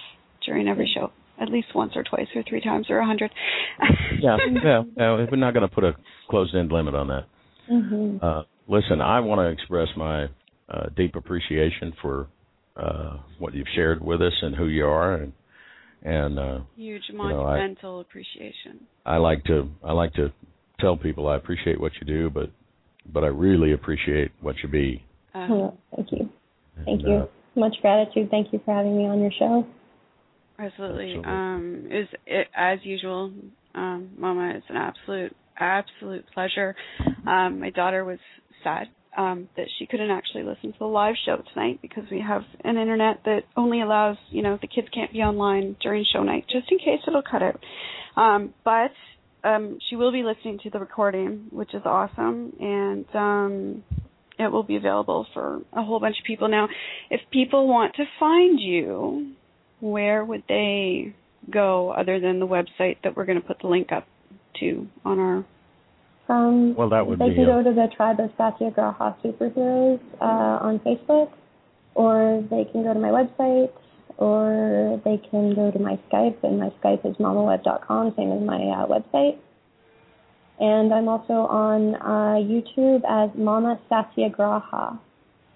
during 0.47 0.69
every 0.69 0.89
show, 0.95 1.11
at 1.41 1.49
least 1.49 1.69
once 1.75 1.93
or 1.97 2.05
twice 2.05 2.29
or 2.35 2.43
three 2.49 2.61
times 2.61 2.87
or 2.91 2.99
a 2.99 3.07
hundred. 3.07 3.31
yeah, 4.21 4.37
yeah, 4.63 4.83
yeah. 4.97 5.27
We're 5.31 5.37
not 5.37 5.55
going 5.55 5.69
to 5.69 5.75
put 5.75 5.85
a 5.85 5.97
closed-end 6.29 6.71
limit 6.71 6.95
on 6.95 7.09
that. 7.09 7.25
Mm-hmm. 7.71 8.25
Uh, 8.25 8.43
listen, 8.69 9.01
I 9.01 9.21
want 9.21 9.41
to 9.41 9.47
express 9.47 9.89
my 9.97 10.25
uh, 10.69 10.89
deep 10.97 11.17
appreciation 11.17 11.93
for 12.03 12.29
uh, 12.77 13.19
what 13.39 13.55
you've 13.55 13.67
shared 13.75 14.03
with 14.03 14.21
us 14.21 14.33
and 14.43 14.55
who 14.55 14.67
you 14.67 14.87
are, 14.87 15.15
and 15.15 15.33
and 16.03 16.39
uh, 16.39 16.59
huge 16.77 17.03
monumental 17.13 17.49
you 17.57 17.83
know, 17.83 17.99
I, 17.99 18.01
appreciation. 18.01 18.87
I 19.05 19.17
like 19.17 19.45
to 19.45 19.69
I 19.85 19.93
like 19.93 20.13
to 20.15 20.33
tell 20.79 20.97
people 20.97 21.29
I 21.29 21.37
appreciate 21.37 21.81
what 21.81 21.93
you 22.01 22.07
do, 22.07 22.31
but 22.31 22.51
but 23.13 23.25
I 23.25 23.29
really 23.29 23.73
appreciate 23.73 24.31
what 24.41 24.57
you 24.63 24.69
be. 24.69 25.05
Uh, 25.35 25.47
oh, 25.51 25.79
thank 25.95 26.13
you, 26.13 26.31
thank 26.85 27.01
and, 27.01 27.03
you. 27.03 27.15
Uh, 27.15 27.27
Much 27.57 27.77
gratitude. 27.83 28.31
Thank 28.31 28.53
you 28.53 28.61
for 28.65 28.75
having 28.75 28.97
me 28.97 29.07
on 29.07 29.21
your 29.21 29.33
show. 29.39 29.67
Absolutely. 30.61 31.15
absolutely. 31.17 31.25
Um, 31.25 31.89
is 31.91 32.09
it, 32.27 32.49
as 32.55 32.79
usual, 32.83 33.33
um, 33.75 34.11
Mama. 34.19 34.53
It's 34.57 34.67
an 34.69 34.77
absolute 34.77 35.35
absolute 35.59 36.25
pleasure. 36.33 36.75
Um, 37.27 37.61
my 37.61 37.71
daughter 37.71 38.05
was 38.05 38.19
sad 38.65 38.89
um, 39.17 39.49
that 39.57 39.67
she 39.79 39.87
couldn't 39.87 40.11
actually 40.11 40.43
listen 40.43 40.73
to 40.73 40.79
the 40.79 40.87
live 40.87 41.15
show 41.27 41.43
tonight 41.53 41.81
because 41.83 42.05
we 42.11 42.21
have 42.27 42.43
an 42.65 42.79
internet 42.79 43.21
that 43.25 43.41
only 43.57 43.83
allows, 43.83 44.17
you 44.31 44.43
know, 44.43 44.59
the 44.61 44.69
kids 44.69 44.89
can't 44.95 45.13
be 45.13 45.19
online 45.19 45.77
during 45.83 46.05
show 46.13 46.23
night, 46.23 46.47
just 46.51 46.71
in 46.71 46.79
case 46.79 47.01
it'll 47.07 47.23
cut 47.23 47.43
out. 47.43 47.61
Um, 48.17 48.55
but 48.65 48.93
um, 49.45 49.79
she 49.89 49.97
will 49.97 50.13
be 50.13 50.23
listening 50.23 50.59
to 50.63 50.71
the 50.71 50.79
recording, 50.79 51.49
which 51.51 51.75
is 51.75 51.83
awesome, 51.85 52.55
and 52.59 53.05
um, 53.15 53.85
it 54.39 54.51
will 54.51 54.63
be 54.63 54.77
available 54.77 55.27
for 55.35 55.61
a 55.73 55.83
whole 55.83 56.01
bunch 56.01 56.17
of 56.19 56.25
people. 56.25 56.49
Now, 56.49 56.69
if 57.11 57.21
people 57.31 57.69
want 57.69 57.97
to 57.97 58.05
find 58.19 58.59
you, 58.59 59.35
where 59.81 60.25
would 60.25 60.45
they 60.49 61.15
go 61.51 61.91
other 61.91 62.21
than 62.21 62.39
the 62.39 62.47
website 62.47 62.97
that 63.03 63.17
we're 63.17 63.25
going 63.25 63.41
to 63.41 63.47
put 63.47 63.59
the 63.61 63.67
link 63.67 63.93
up 63.93 64.07
to 64.61 64.87
on 65.05 65.19
our 65.19 65.45
um, 66.31 66.77
well, 66.77 66.89
that 66.91 67.07
would 67.07 67.19
they 67.19 67.31
be 67.31 67.35
can 67.35 67.47
go 67.47 67.63
to 67.63 67.73
the 67.73 67.89
Tribe 67.97 68.21
of 68.21 68.31
Satyagraha 68.39 69.17
Superheroes 69.25 69.99
uh, 70.21 70.65
on 70.65 70.79
Facebook, 70.79 71.33
or 71.97 72.45
they 72.49 72.71
can 72.71 72.85
go 72.85 72.95
to 72.95 73.01
my 73.01 73.09
website, 73.09 73.73
or 74.17 75.01
they 75.05 75.17
can 75.29 75.57
go 75.57 75.73
to 75.73 75.79
my 75.81 75.99
Skype, 76.09 76.45
and 76.45 76.61
my 76.61 76.71
Skype 76.81 77.05
is 77.05 77.17
mommawebb.com, 77.17 78.15
same 78.17 78.31
as 78.31 78.43
my 78.43 78.59
uh, 78.59 78.87
website. 78.87 79.39
And 80.61 80.95
I'm 80.95 81.09
also 81.09 81.33
on 81.33 81.97
uh, 81.97 82.39
YouTube 82.39 83.03
as 83.09 83.31
Mama 83.37 83.81
Satyagraha, 83.89 85.01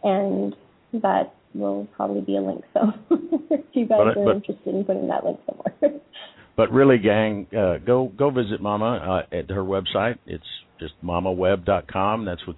and 0.02 0.56
that 0.94 1.33
will 1.54 1.86
probably 1.96 2.20
be 2.20 2.36
a 2.36 2.40
link. 2.40 2.62
So 2.72 2.80
if 3.50 3.64
you 3.72 3.86
guys 3.86 3.98
but, 3.98 4.08
are 4.08 4.24
but, 4.24 4.36
interested 4.36 4.74
in 4.74 4.84
putting 4.84 5.08
that 5.08 5.24
link 5.24 5.40
somewhere. 5.46 6.00
but 6.56 6.72
really, 6.72 6.98
gang, 6.98 7.46
uh, 7.56 7.78
go 7.78 8.12
go 8.16 8.30
visit 8.30 8.60
Mama 8.60 9.24
uh, 9.32 9.36
at 9.36 9.50
her 9.50 9.62
website. 9.62 10.18
It's 10.26 10.44
just 10.80 10.94
mommawebb.com. 11.02 12.24
That's 12.24 12.46
with 12.46 12.56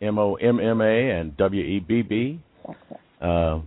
M 0.00 0.18
O 0.18 0.34
M 0.34 0.60
M 0.60 0.80
A 0.80 1.10
and 1.10 1.36
W 1.36 1.62
E 1.62 1.80
B 1.80 2.02
B 2.02 2.40
uh, 3.20 3.60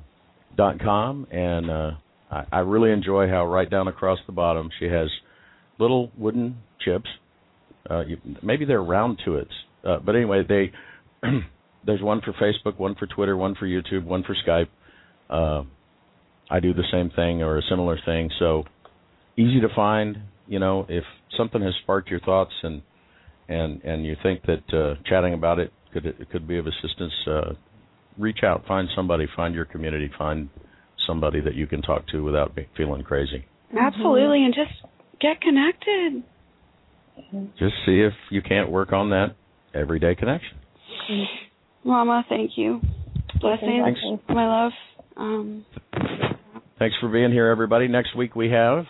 dot 0.56 0.80
com, 0.80 1.28
and 1.32 1.70
uh, 1.70 1.92
I, 2.32 2.46
I 2.52 2.60
really 2.60 2.92
enjoy 2.92 3.28
how 3.28 3.46
right 3.46 3.70
down 3.70 3.88
across 3.88 4.20
the 4.28 4.34
bottom 4.34 4.70
she 4.80 4.86
has 4.86 5.10
little 5.80 6.12
wooden 6.18 6.58
chips. 6.82 7.10
Uh, 7.90 8.06
you, 8.06 8.18
maybe 8.44 8.66
they're 8.66 8.84
round 8.84 9.20
to 9.26 9.38
it, 9.38 9.48
uh, 9.88 9.98
but 10.00 10.16
anyway, 10.16 10.44
they 10.48 10.72
there's 11.86 12.02
one 12.02 12.22
for 12.22 12.34
Facebook, 12.34 12.78
one 12.80 12.96
for 12.96 13.08
Twitter, 13.08 13.36
one 13.38 13.56
for 13.56 13.66
YouTube, 13.66 14.06
one 14.06 14.24
for 14.24 14.36
Skype. 14.46 14.68
Uh, 15.30 15.64
I 16.50 16.60
do 16.60 16.74
the 16.74 16.84
same 16.92 17.12
thing 17.16 17.44
or 17.44 17.58
a 17.58 17.62
similar 17.70 17.98
thing, 18.06 18.30
so 18.40 18.64
easy 19.38 19.62
to 19.62 19.70
find. 19.76 20.18
You 20.48 20.60
know, 20.60 20.86
if 20.90 21.04
something 21.38 21.62
has 21.62 21.74
sparked 21.84 22.10
your 22.10 22.20
thoughts 22.22 22.52
and 22.64 22.82
and 23.48 23.82
and 23.84 24.06
you 24.06 24.16
think 24.22 24.42
that 24.44 24.74
uh, 24.74 25.02
chatting 25.08 25.34
about 25.34 25.60
it 25.60 25.72
could 25.94 26.06
it 26.06 26.30
could 26.32 26.48
be 26.48 26.58
of 26.58 26.66
assistance, 26.66 27.14
uh, 27.28 27.54
reach 28.18 28.40
out, 28.44 28.66
find 28.68 28.88
somebody, 28.96 29.28
find 29.36 29.54
your 29.54 29.66
community, 29.66 30.10
find 30.18 30.50
somebody 31.08 31.42
that 31.42 31.56
you 31.56 31.68
can 31.68 31.82
talk 31.82 32.08
to 32.08 32.24
without 32.24 32.58
feeling 32.76 33.04
crazy. 33.04 33.46
Absolutely, 33.80 34.44
and 34.44 34.54
just 34.54 34.74
get 35.22 35.40
connected. 35.42 36.24
Just 37.60 37.74
see 37.86 38.02
if 38.02 38.14
you 38.32 38.42
can't 38.42 38.72
work 38.72 38.94
on 38.94 39.10
that 39.10 39.36
everyday 39.74 40.16
connection. 40.16 40.58
Mama, 41.84 42.26
thank 42.30 42.52
you. 42.56 42.82
Blessings, 43.42 43.84
Thanks. 43.86 44.00
my 44.28 44.64
love. 44.64 44.72
Um, 45.16 45.66
Thanks 46.78 46.96
for 47.02 47.10
being 47.10 47.32
here, 47.32 47.48
everybody. 47.48 47.88
Next 47.88 48.16
week 48.16 48.36
we 48.36 48.50
have 48.52 48.86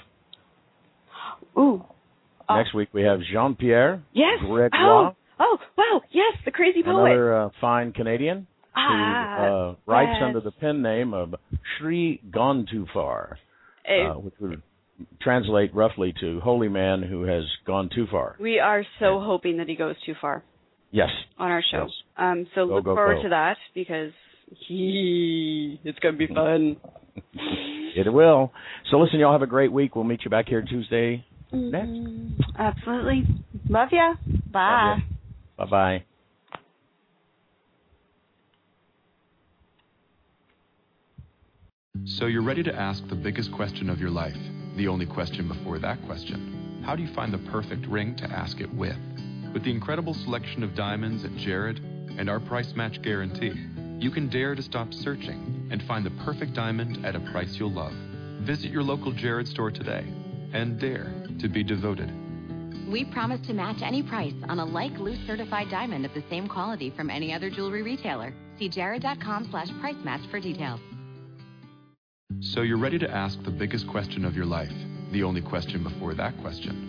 ooh, 1.57 1.83
uh, 2.47 2.57
next 2.57 2.73
week 2.73 2.89
we 2.93 3.03
have 3.03 3.19
Jean 3.31 3.55
Pierre 3.55 4.01
yes. 4.13 4.39
Gregoire, 4.41 5.11
Oh, 5.11 5.15
oh, 5.39 5.57
wow, 5.77 6.01
yes, 6.11 6.33
the 6.45 6.51
crazy 6.51 6.83
poet. 6.83 6.95
another 7.05 7.43
uh, 7.45 7.49
fine 7.61 7.91
Canadian 7.93 8.47
ah, 8.75 9.35
who 9.37 9.43
uh, 9.43 9.75
writes 9.85 10.11
yes. 10.19 10.23
under 10.25 10.39
the 10.41 10.51
pen 10.51 10.81
name 10.81 11.13
of 11.13 11.35
Sri 11.77 12.21
Gone 12.31 12.65
Too 12.71 12.85
Far, 12.93 13.37
uh, 13.87 14.13
which 14.15 14.33
would 14.39 14.61
translate 15.21 15.73
roughly 15.73 16.13
to 16.21 16.39
holy 16.41 16.69
man 16.69 17.01
who 17.03 17.23
has 17.23 17.43
gone 17.65 17.89
too 17.93 18.05
far. 18.11 18.35
we 18.39 18.59
are 18.59 18.83
so 18.99 19.19
hoping 19.21 19.57
that 19.57 19.67
he 19.69 19.75
goes 19.75 19.95
too 20.05 20.13
far 20.19 20.43
Yes. 20.91 21.09
on 21.37 21.51
our 21.51 21.63
show. 21.71 21.83
Yes. 21.83 21.91
Um, 22.17 22.47
so 22.55 22.67
Go, 22.67 22.75
look 22.75 22.85
go, 22.85 22.95
forward 22.95 23.17
go. 23.17 23.23
to 23.23 23.29
that 23.29 23.57
because 23.75 24.11
he, 24.67 25.79
it's 25.83 25.99
gonna 25.99 26.17
be 26.17 26.27
fun. 26.33 26.77
It 27.95 28.11
will. 28.11 28.51
So 28.89 28.97
listen, 28.99 29.19
y'all 29.19 29.31
have 29.31 29.41
a 29.41 29.47
great 29.47 29.71
week. 29.71 29.95
We'll 29.95 30.03
meet 30.05 30.23
you 30.23 30.29
back 30.31 30.47
here 30.47 30.61
Tuesday. 30.61 31.23
Next. 31.51 31.87
Mhm. 31.89 32.33
Absolutely. 32.57 33.23
Love 33.67 33.89
ya. 33.91 34.13
Bye. 34.51 34.97
Bye 35.57 35.65
bye. 35.65 36.03
So 42.05 42.27
you're 42.27 42.43
ready 42.43 42.63
to 42.63 42.73
ask 42.73 43.07
the 43.09 43.15
biggest 43.15 43.51
question 43.51 43.89
of 43.89 43.99
your 43.99 44.09
life, 44.09 44.37
the 44.77 44.87
only 44.87 45.05
question 45.05 45.47
before 45.47 45.79
that 45.79 46.01
question. 46.05 46.81
How 46.85 46.95
do 46.95 47.03
you 47.03 47.13
find 47.13 47.33
the 47.33 47.37
perfect 47.51 47.85
ring 47.87 48.15
to 48.17 48.25
ask 48.25 48.59
it 48.61 48.73
with? 48.73 48.95
With 49.53 49.63
the 49.63 49.71
incredible 49.71 50.13
selection 50.13 50.61
of 50.63 50.75
diamonds 50.75 51.25
at 51.25 51.35
Jared 51.35 51.79
and 52.17 52.29
our 52.29 52.39
price 52.39 52.75
match 52.75 53.01
guarantee, 53.01 53.53
you 53.99 54.11
can 54.11 54.29
dare 54.29 54.53
to 54.53 54.61
stop 54.61 54.93
searching 54.93 55.67
and 55.71 55.81
find 55.83 56.05
the 56.05 56.11
perfect 56.23 56.53
diamond 56.53 57.03
at 57.03 57.15
a 57.15 57.19
price 57.19 57.55
you'll 57.55 57.71
love. 57.71 57.93
Visit 58.41 58.71
your 58.71 58.83
local 58.83 59.11
Jared 59.11 59.47
store 59.47 59.71
today 59.71 60.05
and 60.53 60.79
dare 60.79 61.11
to 61.39 61.49
be 61.49 61.63
devoted. 61.63 62.13
We 62.87 63.05
promise 63.05 63.45
to 63.47 63.53
match 63.53 63.81
any 63.81 64.03
price 64.03 64.35
on 64.47 64.59
a 64.59 64.65
like 64.65 64.97
loose 64.99 65.19
certified 65.25 65.69
diamond 65.69 66.05
of 66.05 66.13
the 66.13 66.23
same 66.29 66.47
quality 66.47 66.91
from 66.91 67.09
any 67.09 67.33
other 67.33 67.49
jewelry 67.49 67.81
retailer. 67.81 68.33
See 68.59 68.69
jared.com 68.69 69.47
slash 69.49 69.69
price 69.79 69.97
match 70.03 70.21
for 70.29 70.39
details. 70.39 70.79
So 72.41 72.61
you're 72.61 72.77
ready 72.77 72.99
to 72.99 73.09
ask 73.09 73.41
the 73.43 73.51
biggest 73.51 73.87
question 73.87 74.25
of 74.25 74.35
your 74.35 74.45
life, 74.45 74.71
the 75.11 75.23
only 75.23 75.41
question 75.41 75.83
before 75.83 76.13
that 76.13 76.39
question. 76.41 76.88